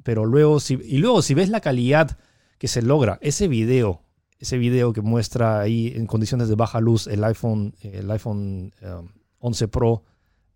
Pero 0.02 0.24
luego, 0.24 0.60
si, 0.60 0.74
y 0.74 0.98
luego, 0.98 1.22
si 1.22 1.34
ves 1.34 1.48
la 1.48 1.60
calidad 1.60 2.18
que 2.58 2.68
se 2.68 2.82
logra, 2.82 3.18
ese 3.20 3.48
video 3.48 4.02
ese 4.40 4.56
video 4.56 4.92
que 4.92 5.02
muestra 5.02 5.60
ahí 5.60 5.92
en 5.94 6.06
condiciones 6.06 6.48
de 6.48 6.54
baja 6.54 6.80
luz 6.80 7.06
el 7.06 7.22
iPhone, 7.24 7.74
el 7.82 8.10
iPhone 8.10 8.72
um, 8.82 9.08
11 9.38 9.68
Pro, 9.68 10.02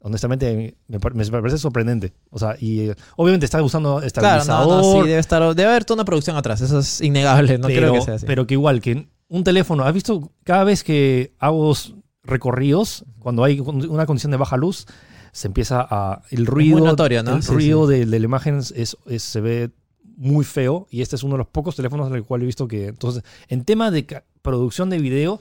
honestamente 0.07 0.77
me, 0.87 0.99
me 0.99 1.01
parece 1.41 1.59
sorprendente. 1.59 2.13
O 2.31 2.39
sea, 2.39 2.57
y 2.61 2.91
eh, 2.91 2.95
obviamente 3.17 3.47
está 3.47 3.63
usando 3.63 3.95
Claro, 3.97 4.07
estabilizador, 4.07 4.69
no, 4.69 4.77
no, 4.83 5.03
sí, 5.03 5.09
debe 5.09 5.19
estar, 5.19 5.43
debe 5.55 5.69
haber 5.71 5.85
toda 5.85 5.97
una 5.97 6.05
producción 6.05 6.37
atrás, 6.37 6.61
eso 6.61 6.79
es 6.79 7.01
innegable, 7.01 7.59
no 7.59 7.69
pero, 7.69 7.81
creo 7.81 7.95
que 7.95 8.01
sea 8.03 8.15
así. 8.15 8.27
pero 8.27 8.47
que 8.47 8.55
igual 8.55 8.81
que 8.81 9.09
un 9.29 9.43
teléfono, 9.45 9.85
¿has 9.85 9.95
visto 9.95 10.31
cada 10.45 10.65
vez 10.65 10.85
que 10.85 11.33
hago 11.39 11.73
recorridos, 12.23 13.05
cuando 13.19 13.45
hay 13.45 13.61
una 13.61 14.07
condición 14.07 14.31
de 14.31 14.37
baja 14.39 14.57
luz, 14.57 14.87
se 15.33 15.49
empieza 15.49 15.87
a 15.89 16.23
el 16.31 16.47
ruido, 16.47 16.81
notorio, 16.81 17.23
¿no? 17.23 17.37
el 17.37 17.43
Sí, 17.43 17.53
ruido 17.53 17.87
sí. 17.89 17.95
De, 17.95 18.07
de 18.07 18.19
la 18.19 18.25
imagen 18.25 18.59
es, 18.59 18.73
es- 19.07 19.23
se 19.23 19.41
ve 19.41 19.71
muy 20.17 20.45
feo 20.45 20.87
y 20.91 21.03
este 21.03 21.17
es 21.17 21.23
uno 21.25 21.35
de 21.35 21.39
los 21.39 21.49
pocos 21.49 21.75
teléfonos 21.75 22.07
en 22.09 22.15
el 22.15 22.23
cual 22.23 22.43
he 22.43 22.47
visto 22.47 22.69
que 22.69 22.87
entonces 22.87 23.25
en 23.49 23.65
tema 23.65 23.91
de 23.91 24.07
producción 24.43 24.89
de 24.91 24.99
video 24.99 25.41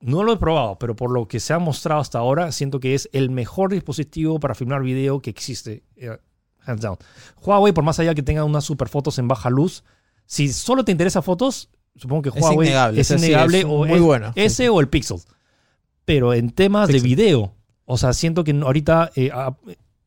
no 0.00 0.22
lo 0.22 0.32
he 0.32 0.36
probado, 0.36 0.78
pero 0.78 0.94
por 0.94 1.10
lo 1.10 1.26
que 1.28 1.40
se 1.40 1.52
ha 1.52 1.58
mostrado 1.58 2.00
hasta 2.00 2.18
ahora, 2.18 2.52
siento 2.52 2.78
que 2.80 2.94
es 2.94 3.08
el 3.12 3.30
mejor 3.30 3.70
dispositivo 3.72 4.38
para 4.40 4.54
filmar 4.54 4.82
video 4.82 5.20
que 5.20 5.30
existe. 5.30 5.82
eh, 5.96 6.16
hands 6.66 6.82
down. 6.82 6.96
Huawei, 7.42 7.72
por 7.72 7.82
más 7.84 7.98
allá 7.98 8.14
que 8.14 8.22
tenga 8.22 8.44
unas 8.44 8.64
super 8.64 8.88
fotos 8.88 9.18
en 9.18 9.26
baja 9.28 9.48
luz, 9.50 9.84
si 10.26 10.52
solo 10.52 10.84
te 10.84 10.92
interesa 10.92 11.22
fotos, 11.22 11.70
supongo 11.96 12.22
que 12.22 12.28
Es 12.28 12.42
Huawei 12.42 12.68
es, 12.68 12.74
innegable, 12.74 13.00
innegable 13.16 13.58
es 13.60 13.64
o 13.64 13.68
muy 13.86 13.92
es- 13.92 14.00
bueno. 14.02 14.32
ese 14.36 14.68
o 14.68 14.80
el 14.80 14.88
Pixel. 14.88 15.18
Pero 16.04 16.32
en 16.34 16.50
temas 16.50 16.88
de 16.88 17.00
video, 17.00 17.54
O 17.90 17.96
sea, 17.96 18.12
siento 18.12 18.44
que 18.44 18.52
ahorita 18.52 19.10
eh, 19.16 19.30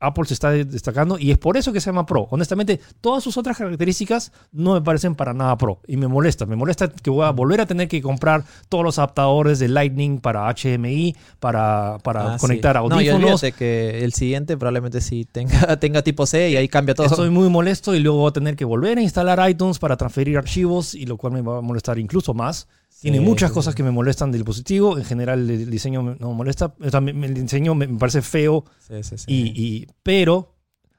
Apple 0.01 0.25
se 0.25 0.33
está 0.33 0.51
destacando 0.51 1.17
y 1.19 1.31
es 1.31 1.37
por 1.37 1.55
eso 1.57 1.71
que 1.71 1.79
se 1.79 1.85
llama 1.87 2.05
Pro. 2.05 2.27
Honestamente, 2.31 2.79
todas 2.99 3.23
sus 3.23 3.37
otras 3.37 3.57
características 3.57 4.31
no 4.51 4.73
me 4.73 4.81
parecen 4.81 5.15
para 5.15 5.33
nada 5.33 5.55
Pro 5.57 5.79
y 5.87 5.95
me 5.97 6.07
molesta. 6.07 6.45
Me 6.45 6.55
molesta 6.55 6.89
que 6.89 7.09
voy 7.09 7.25
a 7.25 7.29
volver 7.31 7.61
a 7.61 7.65
tener 7.65 7.87
que 7.87 8.01
comprar 8.01 8.43
todos 8.69 8.83
los 8.83 8.97
adaptadores 8.99 9.59
de 9.59 9.67
Lightning 9.67 10.19
para 10.19 10.47
HDMI, 10.53 11.15
para, 11.39 11.97
para 12.03 12.33
Ah, 12.33 12.37
sí. 12.37 12.41
conectar 12.41 12.75
No, 12.75 13.01
y 13.01 13.09
audífonos. 13.09 13.41
que 13.57 14.03
el 14.03 14.13
siguiente 14.13 14.57
probablemente 14.57 15.01
sí 15.01 15.25
tenga, 15.31 15.75
tenga 15.79 16.01
tipo 16.01 16.25
C 16.25 16.49
y 16.49 16.55
ahí 16.55 16.67
cambia 16.67 16.95
todo. 16.95 17.05
Estoy 17.07 17.29
muy 17.29 17.49
molesto 17.49 17.95
y 17.95 17.99
luego 17.99 18.19
voy 18.19 18.29
a 18.29 18.33
tener 18.33 18.55
que 18.55 18.65
volver 18.65 18.97
a 18.97 19.01
instalar 19.01 19.49
iTunes 19.49 19.79
para 19.79 19.97
transferir 19.97 20.37
archivos 20.37 20.95
y 20.95 21.05
lo 21.05 21.17
cual 21.17 21.33
me 21.33 21.41
va 21.41 21.59
a 21.59 21.61
molestar 21.61 21.99
incluso 21.99 22.33
más. 22.33 22.67
Tiene 23.01 23.17
Sí, 23.17 23.23
muchas 23.23 23.49
sí, 23.49 23.53
cosas 23.55 23.73
que 23.75 23.83
me 23.83 23.91
molestan 23.91 24.31
del 24.31 24.41
dispositivo. 24.41 24.97
En 24.97 25.03
general 25.05 25.49
el 25.49 25.69
diseño 25.69 26.03
me- 26.03 26.15
no 26.19 26.29
me 26.29 26.35
molesta. 26.35 26.75
O 26.79 26.89
sea, 26.89 27.01
me- 27.01 27.13
me- 27.13 27.27
el 27.27 27.33
diseño 27.33 27.73
me 27.75 27.87
parece 27.87 28.21
feo 28.21 28.65
Sí. 28.79 29.15
Y, 29.27 29.35
y- 29.59 29.87
pero 30.03 30.53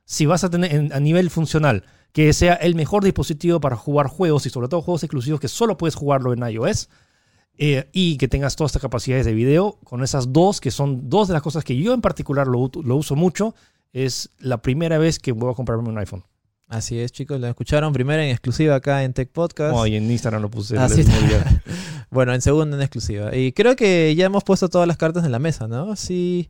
si 0.05 0.27
vas 0.27 0.43
a 0.45 0.51
tener 0.51 0.75
en- 0.75 0.93
a 0.93 0.99
nivel 1.01 1.31
funcional 1.31 1.85
que 2.13 2.33
sea 2.33 2.55
el 2.55 2.75
mejor 2.75 3.05
dispositivo 3.05 3.61
para 3.61 3.77
jugar 3.77 4.09
juegos 4.09 4.45
y 4.47 4.51
sobre 4.51 4.69
todo 4.69 4.83
juegos 4.83 5.03
exclusivos 5.05 5.41
que 5.41 5.49
solo 5.49 5.79
puedes 5.79 5.95
jugarlo 5.95 6.33
en 6.33 6.41
iOS 6.47 6.89
eh, 7.57 7.89
y 7.93 8.17
que 8.17 8.29
tengas 8.29 8.57
todas 8.57 8.71
estas 8.71 8.83
capacidades 8.83 9.25
de 9.27 9.35
video, 9.35 9.79
con 9.85 10.03
esas 10.03 10.33
dos, 10.33 10.61
que 10.61 10.71
son 10.71 11.09
dos 11.09 11.29
de 11.29 11.35
las 11.35 11.43
cosas 11.43 11.65
que 11.65 11.77
yo 11.77 11.93
en 11.95 12.01
particular 12.01 12.47
lo, 12.49 12.71
lo 12.83 12.97
uso 12.97 13.15
mucho, 13.15 13.55
es 13.93 14.31
la 14.39 14.61
primera 14.63 14.97
vez 14.99 15.19
que 15.19 15.33
voy 15.33 15.53
a 15.53 15.55
comprarme 15.55 15.89
un 15.89 15.99
iPhone. 15.99 16.25
Así 16.73 16.99
es, 16.99 17.13
chicos. 17.13 17.39
Lo 17.39 17.49
escucharon 17.49 17.93
primero 17.93 18.23
en 18.23 18.31
exclusiva 18.31 18.75
acá 18.77 19.05
en 19.05 19.13
Tech 19.13 19.29
Podcast. 19.31 19.75
Oh, 19.77 19.87
y 19.87 19.95
en 19.97 20.11
Instagram 20.11 20.41
lo 20.41 20.51
puse. 20.51 20.79
Así 20.79 20.99
mismo 20.99 21.15
día. 21.29 21.63
Bueno, 22.11 22.33
en 22.35 22.41
segunda 22.41 22.77
en 22.77 22.83
exclusiva. 22.83 23.35
Y 23.37 23.53
creo 23.53 23.77
que 23.77 24.15
ya 24.15 24.25
hemos 24.27 24.43
puesto 24.43 24.69
todas 24.69 24.89
las 24.89 24.97
cartas 24.97 25.25
en 25.25 25.33
la 25.33 25.39
mesa, 25.39 25.69
¿no? 25.69 25.95
Sí. 25.97 26.49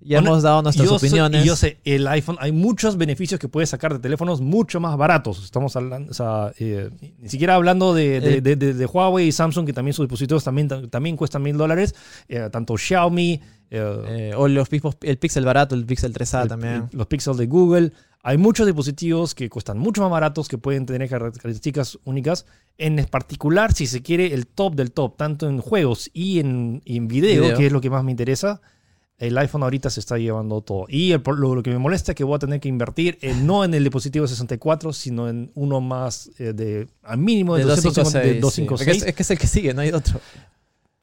Ya 0.00 0.18
Bueno, 0.18 0.32
hemos 0.32 0.42
dado 0.42 0.60
nuestras 0.62 0.86
Yo 0.88 0.98
sé- 0.98 1.06
opiniones. 1.06 1.42
y 1.44 1.46
yo 1.46 1.56
sé, 1.56 1.78
el 1.84 2.06
iPhone, 2.08 2.36
hay 2.40 2.52
muchos 2.52 2.98
beneficios 2.98 3.40
que 3.40 3.48
puedes 3.48 3.70
sacar 3.70 3.92
de 3.94 3.98
teléfonos 4.00 4.40
mucho 4.42 4.78
más 4.80 4.96
baratos. 4.98 5.42
Estamos 5.42 5.74
hablando, 5.76 6.10
o 6.10 6.14
sea, 6.14 6.52
eh, 6.58 6.90
ni 7.18 7.28
siquiera 7.30 7.54
hablando 7.54 7.94
de, 7.94 8.20
de- 8.42 8.86
Huawei 8.86 9.28
y 9.28 9.32
Samsung, 9.32 9.64
que 9.64 9.72
también 9.72 9.94
sus 9.94 10.04
dispositivos 10.04 10.44
también, 10.44 10.68
también 10.90 11.16
cuestan 11.16 11.42
mil 11.42 11.56
dólares. 11.56 11.94
Eh, 12.28 12.48
tanto 12.52 12.76
Xiaomi, 12.76 13.40
eh, 13.70 14.02
Eh, 14.30 14.32
o 14.36 14.46
los 14.48 14.68
el 15.02 15.16
Pixel 15.18 15.44
barato, 15.46 15.74
el 15.74 15.86
Pixel 15.86 16.12
3A 16.12 16.42
el- 16.42 16.48
también. 16.48 16.74
el- 16.92 16.98
los 16.98 17.06
Pixels 17.06 17.38
de 17.38 17.46
Google. 17.46 17.92
Hay 18.26 18.38
muchos 18.38 18.64
dispositivos 18.66 19.34
que 19.34 19.50
cuestan 19.50 19.78
mucho 19.78 20.00
más 20.00 20.10
baratos, 20.10 20.48
que 20.48 20.56
pueden 20.56 20.86
tener 20.86 21.08
características 21.10 21.98
únicas. 22.04 22.46
En 22.78 22.96
particular, 23.10 23.74
si 23.74 23.86
se 23.86 24.00
quiere 24.02 24.32
el 24.32 24.46
top 24.46 24.74
del 24.74 24.92
top, 24.92 25.16
tanto 25.18 25.46
en 25.48 25.60
juegos 25.60 26.10
y 26.14 26.40
en, 26.40 26.80
y 26.86 26.96
en 26.96 27.06
video, 27.06 27.42
Video. 27.42 27.56
que 27.58 27.66
es 27.66 27.72
lo 27.72 27.80
que 27.82 27.90
más 27.90 28.02
me 28.02 28.10
interesa, 28.12 28.62
el 29.18 29.36
iPhone 29.36 29.62
ahorita 29.62 29.90
se 29.90 30.00
está 30.00 30.16
llevando 30.16 30.60
todo. 30.62 30.86
Y 30.88 31.12
el- 31.12 31.22
lo, 31.24 31.54
lo 31.54 31.62
que 31.62 31.70
me 31.70 31.78
molesta 31.78 32.12
es 32.12 32.16
que 32.16 32.24
voy 32.24 32.34
a 32.36 32.38
tener 32.38 32.60
que 32.60 32.68
invertir 32.68 33.18
en- 33.20 33.46
no 33.46 33.62
en 33.62 33.74
el 33.74 33.84
dispositivo 33.84 34.26
64, 34.26 34.92
sino 34.94 35.28
en 35.28 35.52
uno 35.54 35.82
más 35.82 36.30
eh, 36.38 36.52
de 36.54 36.88
al 37.02 37.18
mínimo 37.18 37.54
de, 37.56 37.64
de 37.64 37.68
256. 37.68 37.76
256. 37.76 38.24
de 38.24 38.34
sí. 38.34 38.40
256. 38.40 38.98
Porque 38.98 39.10
Es, 39.10 39.14
que 39.16 39.22
es 39.22 39.30
el 39.30 39.38
que 39.38 39.46
sigue, 39.46 39.74
no 39.74 39.82
hay 39.82 39.90
otro. 39.92 40.18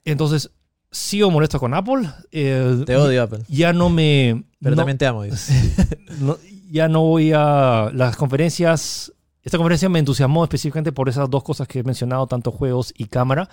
Entonces, 0.06 0.50
sigo 0.92 1.30
molesto 1.32 1.60
con 1.60 1.74
Apple. 1.74 2.10
eh, 2.32 2.84
Te 2.86 2.96
odio, 2.98 3.24
Apple. 3.24 3.44
Ya 3.48 3.72
no 3.74 3.90
me... 3.90 4.44
Pero 4.60 4.72
no- 4.76 4.78
también 4.82 4.98
te 4.98 5.06
amo. 5.06 5.24
no- 6.20 6.38
ya 6.72 6.88
no 6.88 7.02
voy 7.04 7.32
a 7.36 7.92
las 7.94 8.16
conferencias. 8.16 9.14
Esta 9.44 9.58
conferencia 9.58 9.90
me 9.90 10.00
entusiasmó 10.00 10.44
específicamente 10.44 10.92
por 10.92 11.10
esas 11.10 11.30
dos 11.30 11.44
cosas 11.44 11.68
que 11.68 11.80
he 11.80 11.84
mencionado, 11.84 12.28
tanto 12.28 12.52
juegos 12.52 12.94
y 12.96 13.06
cámara, 13.06 13.50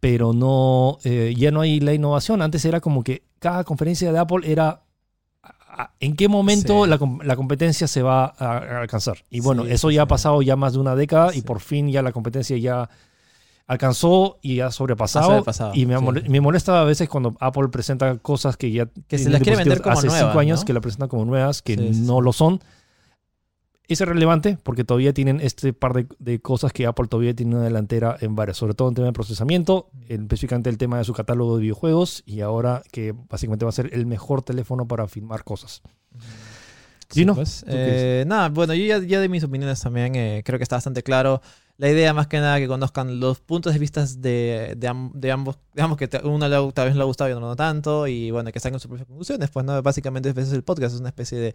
pero 0.00 0.32
no, 0.32 0.98
eh, 1.04 1.34
ya 1.36 1.50
no 1.50 1.60
hay 1.60 1.78
la 1.80 1.92
innovación. 1.94 2.42
Antes 2.42 2.64
era 2.64 2.80
como 2.80 3.04
que 3.04 3.22
cada 3.38 3.64
conferencia 3.64 4.12
de 4.12 4.18
Apple 4.18 4.50
era 4.50 4.82
en 6.00 6.16
qué 6.16 6.28
momento 6.28 6.84
Sí. 6.84 6.90
la, 6.90 6.98
la 7.22 7.36
competencia 7.36 7.86
se 7.86 8.02
va 8.02 8.24
a, 8.38 8.58
a 8.58 8.80
alcanzar. 8.80 9.18
Y 9.30 9.40
bueno, 9.40 9.64
Sí, 9.64 9.72
eso 9.72 9.88
sí, 9.88 9.94
ya 9.94 10.02
ha 10.02 10.06
pasado 10.06 10.42
ya 10.42 10.56
más 10.56 10.72
de 10.72 10.78
una 10.78 10.94
década 10.94 11.34
y 11.34 11.42
por 11.42 11.60
fin 11.60 11.88
ya 11.90 12.02
la 12.02 12.12
competencia 12.12 12.56
ya 12.58 12.88
alcanzó 13.70 14.38
y 14.42 14.60
ha 14.60 14.70
sobrepasado. 14.70 15.26
Ha 15.26 15.34
sobrepasado, 15.34 15.72
y 15.74 15.86
me, 15.86 15.96
sí. 15.96 16.28
me 16.28 16.40
molesta 16.40 16.80
a 16.80 16.84
veces 16.84 17.08
cuando 17.08 17.34
Apple 17.40 17.68
presenta 17.68 18.18
cosas 18.18 18.56
que 18.56 18.70
ya 18.72 18.86
Que 19.06 19.16
se 19.18 19.30
las 19.30 19.40
quiere 19.42 19.58
vender 19.58 19.80
como 19.80 19.96
hace 19.98 20.08
nuevas, 20.08 20.24
cinco 20.26 20.38
años 20.40 20.60
¿no? 20.60 20.66
que 20.66 20.72
la 20.72 20.80
presentan 20.80 21.08
como 21.08 21.24
nuevas 21.24 21.62
que 21.62 21.76
Sí, 21.76 22.00
no 22.02 22.18
sí. 22.18 22.22
lo 22.24 22.32
son. 22.32 22.60
Es 23.88 24.00
relevante 24.00 24.56
porque 24.62 24.84
todavía 24.84 25.12
tienen 25.12 25.40
este 25.40 25.72
par 25.72 25.94
de, 25.94 26.06
de 26.20 26.40
cosas 26.40 26.72
que 26.72 26.86
Apple 26.86 27.08
todavía 27.08 27.34
tiene 27.34 27.56
una 27.56 27.64
delantera 27.64 28.16
en 28.20 28.36
varias, 28.36 28.56
sobre 28.56 28.74
todo 28.74 28.88
en 28.88 28.94
tema 28.94 29.06
de 29.08 29.12
procesamiento, 29.12 29.88
en- 30.08 30.22
específicamente 30.22 30.70
el 30.70 30.78
tema 30.78 30.98
de 30.98 31.04
su 31.04 31.12
catálogo 31.12 31.56
de 31.56 31.62
videojuegos 31.62 32.22
y 32.24 32.40
ahora 32.40 32.82
que 32.92 33.14
básicamente 33.28 33.64
va 33.64 33.70
a 33.70 33.72
ser 33.72 33.90
el 33.92 34.06
mejor 34.06 34.42
teléfono 34.42 34.86
para 34.86 35.08
filmar 35.08 35.42
cosas. 35.42 35.82
Sí, 37.08 37.20
Gino, 37.22 37.34
pues, 37.34 37.60
¿tú 37.66 37.72
qué 37.72 38.20
eh, 38.20 38.24
nada, 38.28 38.48
bueno, 38.50 38.74
yo 38.74 38.84
ya, 38.84 38.98
ya 39.04 39.20
de 39.20 39.28
mis 39.28 39.42
opiniones 39.42 39.80
también 39.80 40.14
eh, 40.14 40.42
creo 40.44 40.58
que 40.60 40.62
está 40.62 40.76
bastante 40.76 41.02
claro. 41.02 41.42
La 41.80 41.88
idea 41.88 42.12
más 42.12 42.26
que 42.26 42.38
nada 42.40 42.58
que 42.58 42.68
conozcan 42.68 43.20
los 43.20 43.40
puntos 43.40 43.72
de 43.72 43.78
vista 43.78 44.04
de, 44.04 44.74
de, 44.76 45.10
de 45.14 45.32
ambos, 45.32 45.58
digamos 45.80 45.96
que 45.96 46.10
uno 46.24 46.46
le, 46.46 46.72
tal 46.72 46.88
vez 46.88 46.94
le 46.94 47.00
ha 47.00 47.06
gustado 47.06 47.30
y 47.30 47.32
otro 47.32 47.46
no 47.46 47.56
tanto, 47.56 48.06
y 48.06 48.30
bueno, 48.30 48.52
que 48.52 48.60
saquen 48.60 48.78
sus 48.78 48.88
propias 48.88 49.08
conclusiones, 49.08 49.48
pues 49.48 49.64
no, 49.64 49.82
básicamente 49.82 50.28
ese 50.28 50.42
es 50.42 50.52
el 50.52 50.62
podcast, 50.62 50.94
es 50.94 51.00
una 51.00 51.08
especie 51.08 51.38
de 51.38 51.54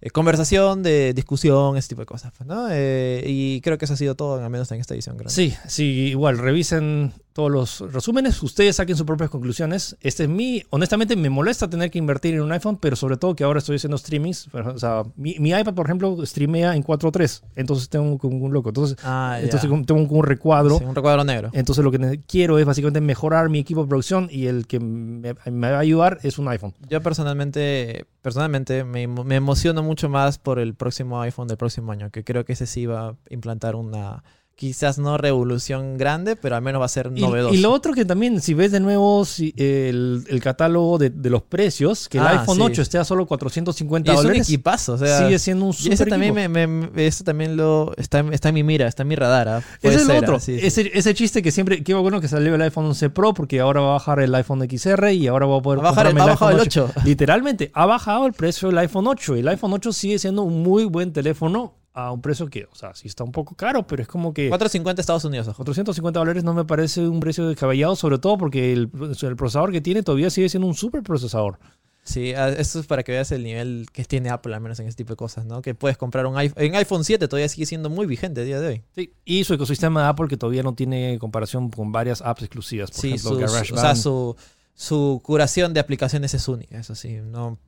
eh, 0.00 0.10
conversación, 0.10 0.82
de 0.82 1.12
discusión, 1.12 1.76
ese 1.76 1.88
tipo 1.88 2.00
de 2.00 2.06
cosas, 2.06 2.32
pues, 2.36 2.48
¿no? 2.48 2.68
Eh, 2.70 3.22
y 3.26 3.60
creo 3.60 3.76
que 3.76 3.84
eso 3.84 3.92
ha 3.92 3.98
sido 3.98 4.14
todo, 4.14 4.42
al 4.42 4.48
menos 4.50 4.72
en 4.72 4.80
esta 4.80 4.94
edición. 4.94 5.18
creo. 5.18 5.28
Sí, 5.28 5.54
sí, 5.68 5.84
igual, 5.84 6.38
revisen 6.38 7.12
todos 7.34 7.50
los 7.50 7.92
resúmenes, 7.92 8.42
ustedes 8.42 8.76
saquen 8.76 8.96
sus 8.96 9.04
propias 9.04 9.28
conclusiones. 9.28 9.94
Este 10.00 10.22
es 10.22 10.28
mi, 10.30 10.62
honestamente 10.70 11.16
me 11.16 11.28
molesta 11.28 11.68
tener 11.68 11.90
que 11.90 11.98
invertir 11.98 12.34
en 12.34 12.40
un 12.40 12.50
iPhone, 12.52 12.78
pero 12.78 12.96
sobre 12.96 13.18
todo 13.18 13.36
que 13.36 13.44
ahora 13.44 13.58
estoy 13.58 13.76
haciendo 13.76 13.98
streamings. 13.98 14.48
O 14.54 14.78
sea, 14.78 15.02
mi, 15.16 15.38
mi 15.38 15.50
iPad, 15.50 15.74
por 15.74 15.84
ejemplo, 15.84 16.24
streamea 16.24 16.74
en 16.74 16.82
4.3, 16.82 17.42
entonces 17.56 17.90
tengo 17.90 18.16
como 18.16 18.38
un 18.38 18.54
loco. 18.54 18.70
Entonces, 18.70 18.96
Ah, 19.04 19.38
entonces 19.42 19.68
tengo 19.84 20.08
como 20.08 20.20
un 20.20 20.24
recuadro. 20.24 20.78
Sí, 20.78 20.84
un 20.84 20.94
recuadro 20.94 21.24
negro. 21.24 21.50
Entonces 21.52 21.84
lo 21.84 21.90
que 21.90 22.22
quiero 22.26 22.58
es 22.58 22.64
básicamente 22.64 23.02
mejorar 23.02 23.50
mi 23.50 23.58
equipo 23.66 23.82
de 23.82 23.88
producción 23.88 24.28
y 24.30 24.46
el 24.46 24.66
que 24.66 24.80
me, 24.80 25.32
va 25.32 25.76
a 25.76 25.80
ayudar 25.80 26.18
es 26.22 26.38
un 26.38 26.48
iPhone. 26.48 26.74
Yo 26.88 27.02
personalmente, 27.02 28.06
personalmente 28.22 28.84
me, 28.84 29.06
me 29.06 29.36
emociono 29.36 29.82
mucho 29.82 30.08
más 30.08 30.38
por 30.38 30.58
el 30.58 30.74
próximo 30.74 31.20
iPhone 31.20 31.48
del 31.48 31.58
próximo 31.58 31.92
año, 31.92 32.10
que 32.10 32.24
creo 32.24 32.44
que 32.44 32.54
ese 32.54 32.66
sí 32.66 32.86
va 32.86 33.08
a 33.08 33.16
implantar 33.28 33.74
una, 33.74 34.22
quizás 34.56 34.98
no 34.98 35.18
revolución 35.18 35.98
grande, 35.98 36.34
pero 36.34 36.56
al 36.56 36.62
menos 36.62 36.80
va 36.80 36.86
a 36.86 36.88
ser 36.88 37.12
Y, 37.14 37.20
novedoso. 37.20 37.54
y 37.54 37.58
lo 37.58 37.70
otro 37.72 37.92
que 37.92 38.06
también, 38.06 38.40
si 38.40 38.54
ves 38.54 38.72
de 38.72 38.80
nuevo 38.80 39.24
si- 39.26 39.52
el, 39.58 40.24
el 40.30 40.40
catálogo 40.40 40.96
de, 40.96 41.10
de 41.10 41.28
los 41.28 41.42
precios, 41.42 42.08
que 42.08 42.16
el 42.16 42.24
Ah, 42.26 42.40
iPhone 42.40 42.56
sí. 42.56 42.62
8 42.62 42.80
esté 42.82 42.96
a 42.96 43.04
solo 43.04 43.24
Y 43.24 43.26
450 43.26 44.12
es 44.12 44.16
un 44.18 44.22
dólares, 44.24 44.48
equipazo, 44.48 44.94
o 44.94 44.98
sea, 44.98 45.18
sigue 45.18 45.38
siendo 45.38 45.66
un 45.66 45.72
y 45.72 45.74
super 45.74 45.92
ese 45.92 46.06
también, 46.06 46.34
me, 46.34 46.48
me- 46.48 47.06
eso 47.06 47.22
también 47.22 47.54
lo, 47.56 47.92
está, 47.98 48.24
está 48.32 48.48
en 48.48 48.54
mi 48.54 48.62
mira, 48.62 48.88
está 48.88 49.02
en 49.02 49.08
mi 49.08 49.14
radar. 49.14 49.62
Puede 49.82 49.94
Ese 49.94 50.02
es 50.02 50.08
lo 50.08 50.14
ser, 50.14 50.22
otro. 50.24 50.36
ah, 50.36 50.40
sí, 50.40 50.58
sí. 50.58 50.66
Ese, 50.66 50.90
ese 50.94 51.12
chiste 51.14 51.42
que 51.42 51.50
siempre, 51.50 51.84
qué 51.84 51.92
bueno 51.92 52.22
que 52.22 52.28
salió 52.28 52.54
el 52.54 52.62
iPhone 52.62 52.86
11 52.86 53.10
Pro 53.10 53.34
porque 53.34 53.60
ahora 53.60 53.82
va 53.82 53.88
a 53.90 53.92
bajar 53.92 54.20
el 54.20 54.34
iPhone 54.34 54.66
XR 54.66 55.12
y 55.12 55.26
ahora 55.26 55.44
voy 55.44 55.58
a 55.58 55.62
poder 55.62 55.80
Ha 55.80 55.82
bajado 55.82 56.08
el, 56.10 56.18
ha 56.18 56.24
bajado 56.24 56.50
el 56.52 56.56
iPhone 56.60 56.84
8. 56.94 57.00
Literalmente, 57.04 57.70
ha 57.74 57.84
bajado 57.84 58.26
el 58.26 58.32
precio 58.32 58.68
del 58.68 58.78
iPhone 58.78 59.06
8. 59.06 59.36
y 59.36 59.40
El 59.40 59.48
iPhone 59.48 59.74
8 59.74 59.92
sigue 59.92 60.18
siendo 60.18 60.42
un 60.42 60.62
muy 60.62 60.84
buen 60.86 61.12
teléfono 61.12 61.74
a 61.96 62.12
un 62.12 62.20
precio 62.20 62.46
que, 62.48 62.64
o 62.70 62.74
sea, 62.74 62.94
sí 62.94 63.08
está 63.08 63.24
un 63.24 63.32
poco 63.32 63.54
caro, 63.54 63.86
pero 63.86 64.02
es 64.02 64.08
como 64.08 64.34
que 64.34 64.48
450 64.50 65.00
Estados 65.00 65.24
Unidos, 65.24 65.48
ojo. 65.48 65.56
450 65.64 66.20
dólares 66.20 66.44
no 66.44 66.52
me 66.52 66.66
parece 66.66 67.08
un 67.08 67.20
precio 67.20 67.48
descabellado, 67.48 67.96
sobre 67.96 68.18
todo 68.18 68.36
porque 68.36 68.72
el, 68.74 68.90
el 69.22 69.36
procesador 69.36 69.72
que 69.72 69.80
tiene 69.80 70.02
todavía 70.02 70.28
sigue 70.28 70.50
siendo 70.50 70.66
un 70.68 70.74
super 70.74 71.02
procesador. 71.02 71.58
Sí, 72.04 72.32
esto 72.36 72.80
es 72.80 72.86
para 72.86 73.02
que 73.02 73.12
veas 73.12 73.32
el 73.32 73.42
nivel 73.42 73.86
que 73.92 74.04
tiene 74.04 74.28
Apple, 74.28 74.54
al 74.54 74.60
menos 74.60 74.78
en 74.78 74.86
este 74.86 74.98
tipo 74.98 75.14
de 75.14 75.16
cosas, 75.16 75.46
¿no? 75.46 75.62
Que 75.62 75.74
puedes 75.74 75.96
comprar 75.96 76.26
un 76.26 76.36
iPhone. 76.36 76.62
En 76.62 76.74
iPhone 76.76 77.02
7 77.02 77.26
todavía 77.28 77.48
sigue 77.48 77.66
siendo 77.66 77.88
muy 77.90 78.06
vigente 78.06 78.42
a 78.42 78.44
día 78.44 78.60
de 78.60 78.66
hoy. 78.68 78.82
Sí. 78.94 79.12
Y 79.24 79.42
su 79.44 79.54
ecosistema 79.54 80.02
de 80.02 80.08
Apple 80.10 80.28
que 80.28 80.36
todavía 80.36 80.62
no 80.62 80.74
tiene 80.74 81.18
comparación 81.18 81.70
con 81.70 81.90
varias 81.92 82.20
apps 82.20 82.42
exclusivas. 82.42 82.90
Por 82.90 83.00
Sí, 83.00 83.14
ejemplo, 83.14 83.48
su, 83.48 83.74
o 83.74 83.78
sea, 83.78 83.96
su, 83.96 84.36
su 84.74 85.20
curación 85.24 85.72
de 85.74 85.80
aplicaciones 85.80 86.32
es 86.34 86.46
única, 86.46 86.78
eso 86.78 86.94
sí, 86.94 87.16
no 87.24 87.58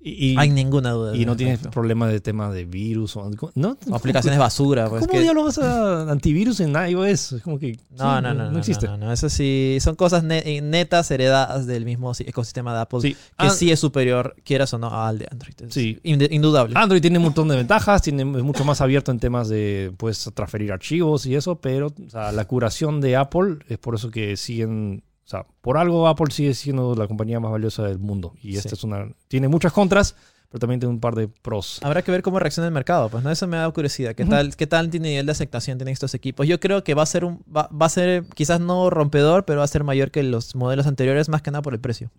y, 0.00 0.32
y- 0.32 0.36
hay 0.38 0.50
ninguna 0.50 0.90
duda. 0.92 1.16
y 1.16 1.26
no 1.26 1.36
tiene 1.36 1.52
respecto. 1.52 1.72
problema 1.72 2.06
de 2.08 2.20
tema 2.20 2.50
de 2.52 2.64
virus. 2.64 3.16
O, 3.16 3.30
¿no? 3.56 3.76
O 3.90 3.94
aplicaciones 3.96 4.38
basura, 4.38 4.88
pues 4.88 5.00
¿Cómo 5.02 5.12
que- 5.12 5.20
diablos 5.22 5.44
vas 5.56 5.58
a 5.58 6.10
antivirus 6.10 6.60
en 6.60 6.72
iOS? 6.74 7.32
Es 7.32 7.42
como 7.42 7.58
que 7.58 7.72
No, 7.90 8.16
sí, 8.16 8.22
no, 8.22 8.34
no, 8.34 8.50
no, 8.52 8.58
existe. 8.58 8.86
No, 8.86 8.96
no, 8.96 9.06
no, 9.06 9.12
Eso 9.12 9.28
sí, 9.28 9.78
son 9.80 9.96
cosas 9.96 10.22
ne- 10.22 10.42
eh, 10.46 10.60
netas 10.60 11.10
heredadas 11.10 11.66
del 11.66 11.84
mismo 11.84 12.14
si- 12.14 12.24
ecosistema 12.24 12.72
de 12.74 12.80
Apple, 12.80 13.00
Sí. 13.00 13.14
que 13.14 13.18
Ah, 13.38 13.50
sí 13.50 13.72
es 13.72 13.80
superior, 13.80 14.36
quieras 14.44 14.72
o 14.74 14.78
no, 14.78 14.88
al 14.88 15.18
de 15.18 15.26
Android. 15.30 15.54
Es 15.66 15.74
Sí. 15.74 15.98
indudable. 16.04 16.74
Android 16.78 17.00
tiene 17.00 17.18
un 17.18 17.24
montón 17.24 17.48
de 17.48 17.56
ventajas, 17.56 18.00
tiene, 18.02 18.22
es 18.22 18.44
mucho 18.44 18.64
más 18.64 18.80
abierto 18.80 19.10
en 19.10 19.18
temas 19.18 19.48
de 19.48 19.92
pues, 19.96 20.30
transferir 20.34 20.70
archivos 20.72 21.26
y 21.26 21.34
eso, 21.34 21.56
pero 21.60 21.88
o 21.88 22.10
sea, 22.10 22.30
la 22.32 22.44
curación 22.46 23.00
de 23.00 23.16
Apple 23.16 23.58
es 23.68 23.78
por 23.78 23.94
eso 23.96 24.10
que 24.10 24.36
siguen, 24.36 25.02
o 25.28 25.30
sea, 25.30 25.44
por 25.60 25.76
algo 25.76 26.08
Apple 26.08 26.30
sigue 26.32 26.54
siendo 26.54 26.94
la 26.94 27.06
compañía 27.06 27.38
más 27.38 27.52
valiosa 27.52 27.82
del 27.82 27.98
mundo. 27.98 28.32
Y 28.40 28.56
esta 28.56 28.70
Sí. 28.70 28.76
es 28.76 28.84
una, 28.84 29.12
tiene 29.28 29.46
muchas 29.48 29.74
contras, 29.74 30.16
pero 30.48 30.58
también 30.58 30.80
tiene 30.80 30.94
un 30.94 31.00
par 31.00 31.14
de 31.16 31.28
pros. 31.28 31.80
Habrá 31.82 32.00
que 32.00 32.10
ver 32.10 32.22
cómo 32.22 32.38
reacciona 32.38 32.66
el 32.66 32.72
mercado, 32.72 33.10
pues 33.10 33.22
no 33.22 33.30
eso 33.30 33.46
me 33.46 33.58
da 33.58 33.70
curiosidad. 33.70 34.14
¿Qué 34.14 34.24
tal, 34.24 34.56
qué 34.56 34.66
tal 34.66 34.88
nivel 34.90 35.26
de 35.26 35.32
aceptación 35.32 35.76
tienen 35.76 35.92
estos 35.92 36.14
equipos? 36.14 36.46
Yo 36.48 36.58
creo 36.58 36.82
que 36.82 36.94
va 36.94 37.02
a 37.02 37.06
ser 37.06 37.26
un, 37.26 37.44
va, 37.54 37.68
va 37.68 37.84
a 37.84 37.90
ser 37.90 38.24
quizás 38.34 38.58
no 38.58 38.88
rompedor, 38.88 39.44
pero 39.44 39.58
va 39.58 39.64
a 39.66 39.68
ser 39.68 39.84
mayor 39.84 40.10
que 40.10 40.22
los 40.22 40.54
modelos 40.56 40.86
anteriores, 40.86 41.28
más 41.28 41.42
que 41.42 41.50
nada 41.50 41.60
por 41.60 41.74
el 41.74 41.80
precio. 41.80 42.10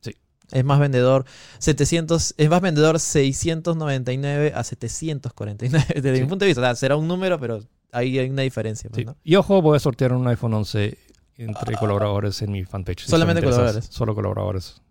Es 0.51 0.63
más 0.63 0.79
vendedor 0.79 1.25
700, 1.57 2.35
es 2.37 2.49
más 2.51 2.61
vendedor 2.61 2.99
699 2.99 4.53
a 4.55 4.63
749 4.63 5.85
desde 5.95 6.15
Sí. 6.15 6.21
mi 6.21 6.27
punto 6.27 6.45
de 6.45 6.49
vista. 6.49 6.61
O 6.61 6.65
sea, 6.65 6.75
será 6.75 6.95
un 6.95 7.07
número, 7.07 7.39
pero 7.39 7.59
ahí 7.91 8.19
hay 8.19 8.29
una 8.29 8.43
diferencia. 8.43 8.89
pues, 8.89 8.99
Sí. 9.01 9.05
¿no? 9.05 9.15
Y 9.23 9.35
ojo, 9.35 9.61
voy 9.63 9.77
a 9.77 9.79
sortear 9.79 10.13
un 10.13 10.27
iPhone 10.27 10.53
11 10.53 10.97
entre 11.39 11.75
colaboradores 11.77 12.41
en 12.41 12.51
mi 12.51 12.63
fanpage. 12.65 13.05
Solamente 13.05 13.41
colaboradores. 13.41 13.85
Solo 13.85 14.13
colaboradores. 14.15 14.81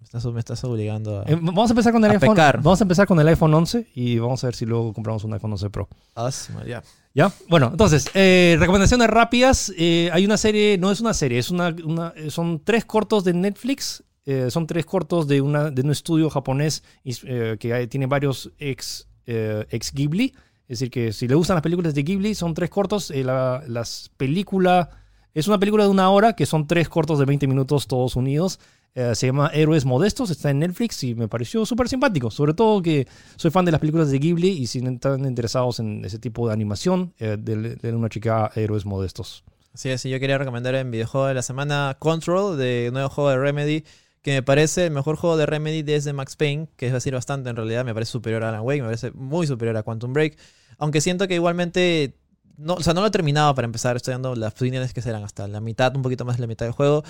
Me 0.00 0.04
estás, 0.04 0.24
me 0.26 0.38
estás 0.38 0.62
obligando 0.64 1.20
a... 1.20 1.22
Eh, 1.24 1.36
vamos 1.40 1.70
a 1.70 1.72
empezar 1.72 1.92
con 1.92 2.04
el 2.04 2.10
A 2.10 2.14
iPhone. 2.14 2.30
pecar. 2.30 2.56
Vamos 2.62 2.80
a 2.80 2.84
empezar 2.84 3.06
con 3.06 3.18
el 3.20 3.28
iPhone 3.28 3.54
11 3.54 3.88
y 3.94 4.18
vamos 4.18 4.42
a 4.44 4.48
ver 4.48 4.54
si 4.54 4.66
luego 4.66 4.92
compramos 4.92 5.24
un 5.24 5.32
iPhone 5.32 5.52
11 5.52 5.70
Pro. 5.70 5.88
Ah, 6.14 6.30
madre, 6.54 6.68
ya. 6.70 6.82
¿Ya? 7.14 7.32
Bueno, 7.48 7.68
entonces, 7.70 8.10
eh, 8.14 8.56
recomendaciones 8.58 9.08
rápidas. 9.08 9.72
Eh, 9.78 10.10
hay 10.12 10.24
una 10.24 10.36
serie, 10.36 10.76
no 10.78 10.90
es 10.90 11.00
una 11.00 11.14
serie, 11.14 11.38
es 11.38 11.50
una, 11.50 11.74
una- 11.84 12.12
son 12.28 12.60
tres 12.64 12.84
cortos 12.84 13.24
de 13.24 13.32
Netflix. 13.34 14.02
Eh, 14.26 14.50
son 14.50 14.66
tres 14.66 14.84
cortos 14.86 15.26
de, 15.28 15.40
una, 15.40 15.70
de 15.70 15.82
un 15.82 15.90
estudio 15.90 16.28
japonés 16.30 16.82
que 17.04 17.72
hay- 17.74 17.86
tiene 17.88 18.06
varios 18.06 18.50
ex, 18.58 19.06
ex 19.26 19.92
Ghibli. 19.92 20.34
Es 20.66 20.78
decir, 20.80 20.90
que 20.90 21.12
si 21.12 21.28
le 21.28 21.34
gustan 21.34 21.54
las 21.56 21.62
películas 21.62 21.94
de 21.94 22.02
Ghibli, 22.02 22.34
son 22.34 22.54
tres 22.54 22.70
cortos. 22.70 23.10
La, 23.10 23.62
las 23.68 24.10
película, 24.16 24.90
es 25.34 25.48
una 25.48 25.58
película 25.58 25.84
de 25.84 25.90
una 25.90 26.10
hora 26.10 26.34
que 26.34 26.46
son 26.46 26.66
tres 26.66 26.88
cortos 26.88 27.18
de 27.18 27.24
20 27.24 27.46
minutos 27.46 27.86
todos 27.86 28.16
unidos. 28.16 28.60
Eh, 28.94 29.16
se 29.16 29.26
llama 29.26 29.50
Héroes 29.52 29.84
Modestos, 29.84 30.30
está 30.30 30.50
en 30.50 30.60
Netflix 30.60 31.02
y 31.02 31.16
me 31.16 31.26
pareció 31.26 31.66
súper 31.66 31.88
simpático. 31.88 32.30
Sobre 32.30 32.54
todo 32.54 32.80
que 32.80 33.08
soy 33.36 33.50
fan 33.50 33.64
de 33.64 33.72
las 33.72 33.80
películas 33.80 34.10
de 34.10 34.18
Ghibli 34.20 34.50
y 34.50 34.68
si 34.68 34.78
están 34.78 35.24
interesados 35.26 35.80
en 35.80 36.04
ese 36.04 36.20
tipo 36.20 36.46
de 36.46 36.54
animación, 36.54 37.12
eh, 37.18 37.36
de, 37.38 37.92
una 37.92 38.08
chica 38.08 38.52
Héroes 38.54 38.86
Modestos. 38.86 39.42
Así 39.74 39.90
es, 39.90 40.04
y 40.04 40.10
yo 40.10 40.20
quería 40.20 40.38
recomendar 40.38 40.76
en 40.76 40.92
videojuego 40.92 41.26
de 41.26 41.34
la 41.34 41.42
semana 41.42 41.96
Control, 41.98 42.56
de 42.56 42.90
nuevo 42.92 43.08
juego 43.08 43.30
de 43.30 43.38
Remedy, 43.38 43.84
que 44.22 44.30
me 44.30 44.42
parece 44.44 44.86
el 44.86 44.92
mejor 44.92 45.16
juego 45.16 45.36
de 45.36 45.46
Remedy 45.46 45.82
desde 45.82 46.12
Max 46.12 46.36
Payne, 46.36 46.68
que 46.76 46.86
es 46.86 46.92
decir 46.92 47.12
bastante 47.12 47.50
en 47.50 47.56
realidad, 47.56 47.84
me 47.84 47.92
parece 47.92 48.12
superior 48.12 48.44
a 48.44 48.50
Alan 48.50 48.60
Wake, 48.60 48.82
me 48.82 48.86
parece 48.86 49.10
muy 49.10 49.48
superior 49.48 49.76
a 49.76 49.82
Quantum 49.82 50.12
Break, 50.12 50.38
aunque 50.78 51.00
siento 51.00 51.26
que 51.26 51.34
igualmente, 51.34 52.14
no, 52.56 52.74
o 52.74 52.82
sea, 52.82 52.94
no 52.94 53.00
lo 53.00 53.06
he 53.06 53.10
terminado 53.10 53.54
para 53.54 53.66
empezar, 53.66 53.96
estoy 53.96 54.12
dando 54.12 54.34
las 54.34 54.52
opiniones 54.52 54.92
que 54.94 55.02
serán 55.02 55.24
hasta 55.24 55.46
la 55.48 55.60
mitad, 55.60 55.94
un 55.96 56.02
poquito 56.02 56.24
más 56.24 56.36
de 56.36 56.42
la 56.42 56.46
mitad 56.46 56.66
del 56.66 56.72
juego. 56.72 57.02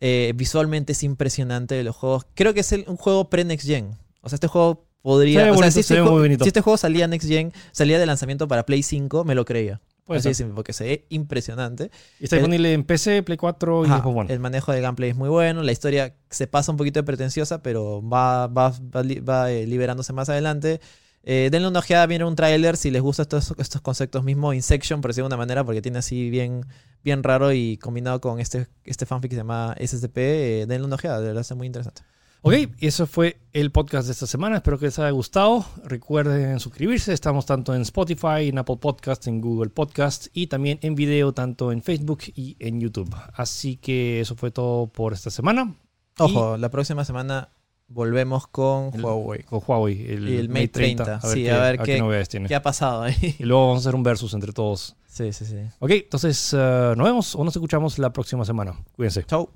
Eh, 0.00 0.32
visualmente 0.36 0.92
es 0.92 1.02
impresionante 1.02 1.74
de 1.74 1.84
los 1.84 1.96
juegos, 1.96 2.26
creo 2.34 2.54
que 2.54 2.60
es 2.60 2.72
el- 2.72 2.84
un 2.88 2.96
juego 2.96 3.28
pre-Next 3.30 3.66
Gen, 3.66 3.96
o 4.20 4.28
sea, 4.28 4.36
este 4.36 4.46
juego 4.48 4.86
podría... 5.02 5.40
Se 5.40 5.44
ve 5.44 5.50
o 5.50 5.54
sea, 5.54 5.60
bonito, 5.62 5.70
si, 5.70 5.72
se 5.74 5.80
este 5.80 5.94
ve 5.94 6.00
juego- 6.08 6.44
si 6.44 6.48
este 6.48 6.60
juego 6.60 6.76
salía 6.76 7.08
Next 7.08 7.28
Gen, 7.28 7.52
salía 7.72 7.98
de 7.98 8.06
lanzamiento 8.06 8.46
para 8.48 8.64
Play 8.64 8.82
5, 8.82 9.24
me 9.24 9.34
lo 9.34 9.44
creía. 9.44 9.80
Puede 10.04 10.18
Así 10.18 10.30
de 10.30 10.34
simple, 10.34 10.54
porque 10.56 10.72
se 10.72 10.82
ve 10.84 11.06
impresionante. 11.10 11.90
Está 12.18 12.34
el- 12.36 12.42
disponible 12.42 12.72
en 12.72 12.82
PC, 12.82 13.22
Play 13.22 13.36
4 13.38 13.84
y 13.86 13.88
Xbox 13.88 14.06
One. 14.16 14.32
El 14.32 14.40
manejo 14.40 14.72
del 14.72 14.82
gameplay 14.82 15.10
es 15.10 15.16
muy 15.16 15.28
bueno. 15.28 15.62
La 15.62 15.70
historia 15.70 16.16
se 16.28 16.48
pasa 16.48 16.72
un 16.72 16.76
poquito 16.76 16.98
de 16.98 17.04
pretenciosa, 17.04 17.62
pero 17.62 18.02
va, 18.06 18.48
va, 18.48 18.72
va, 18.92 19.50
eh, 19.52 19.64
liberándose 19.64 20.12
más 20.12 20.28
adelante. 20.28 20.80
Eh, 21.24 21.48
denle 21.52 21.68
una 21.68 21.78
ojeada, 21.78 22.06
viene 22.06 22.24
un 22.24 22.34
tráiler 22.34 22.76
si 22.76 22.90
les 22.90 23.00
gustan 23.00 23.24
estos, 23.24 23.54
estos 23.58 23.80
conceptos 23.80 24.24
mismo. 24.24 24.52
Insection, 24.52 25.00
por 25.00 25.10
decirlo 25.10 25.28
de 25.28 25.34
una 25.34 25.42
manera, 25.42 25.64
porque 25.64 25.82
tiene 25.82 25.98
así 25.98 26.30
bien, 26.30 26.66
bien 27.04 27.22
raro 27.22 27.52
y 27.52 27.76
combinado 27.78 28.20
con 28.20 28.40
este, 28.40 28.68
este 28.84 29.06
fanfic 29.06 29.30
que 29.30 29.36
se 29.36 29.40
llama 29.40 29.76
SSP. 29.78 30.16
eh, 30.16 30.66
denle 30.66 30.86
una 30.86 30.96
ojeada, 30.96 31.20
de 31.20 31.28
verdad 31.28 31.42
es 31.42 31.56
muy 31.56 31.66
interesante. 31.66 32.02
Ok, 32.44 32.54
y 32.80 32.88
eso 32.88 33.06
fue 33.06 33.36
el 33.52 33.70
podcast 33.70 34.06
de 34.06 34.12
esta 34.12 34.26
semana. 34.26 34.56
Espero 34.56 34.76
que 34.76 34.86
les 34.86 34.98
haya 34.98 35.10
gustado. 35.10 35.64
Recuerden 35.84 36.58
suscribirse. 36.58 37.12
Estamos 37.12 37.46
tanto 37.46 37.72
en 37.72 37.82
Spotify, 37.82 38.48
en 38.48 38.58
Apple 38.58 38.78
Podcasts, 38.78 39.28
en 39.28 39.40
Google 39.40 39.70
Podcasts 39.70 40.28
y 40.34 40.48
también 40.48 40.80
en 40.82 40.96
video 40.96 41.32
tanto 41.32 41.70
en 41.70 41.82
Facebook 41.82 42.18
y 42.34 42.56
en 42.58 42.80
YouTube. 42.80 43.14
Así 43.34 43.76
que 43.76 44.20
eso 44.20 44.34
fue 44.34 44.50
todo 44.50 44.88
por 44.88 45.12
esta 45.12 45.30
semana. 45.30 45.76
Ojo, 46.18 46.56
la 46.56 46.68
próxima 46.68 47.04
semana 47.04 47.48
volvemos 47.92 48.46
con 48.46 48.90
El- 48.94 49.04
Huawei. 49.04 49.42
Con 49.44 49.60
Huawei, 49.66 50.06
el, 50.10 50.28
Y 50.28 50.36
el 50.36 50.48
Mate 50.48 50.60
Mate 50.60 50.68
30. 50.68 51.02
A 51.04 51.06
ver, 51.26 51.34
Sí, 51.36 51.42
qué, 51.44 51.50
a 51.50 51.60
ver 51.60 51.78
qué 51.78 51.84
qué- 51.84 52.24
tiene. 52.28 52.48
¿Qué 52.48 52.54
ha 52.54 52.62
pasado 52.62 53.02
ahí? 53.02 53.36
Y 53.38 53.44
luego 53.44 53.68
vamos 53.68 53.84
a 53.84 53.88
hacer 53.88 53.94
un 53.94 54.02
versus 54.02 54.34
entre 54.34 54.52
todos. 54.52 54.96
sí, 55.06 55.32
sí, 55.32 55.44
sí. 55.44 55.56
Ok, 55.78 55.90
entonces 55.90 56.52
eh, 56.56 56.94
nos 56.96 57.04
vemos 57.04 57.34
o 57.34 57.44
nos 57.44 57.54
escuchamos 57.54 57.98
la 57.98 58.12
próxima 58.12 58.44
semana. 58.44 58.74
Cuídense. 58.96 59.24
Chau. 59.24 59.50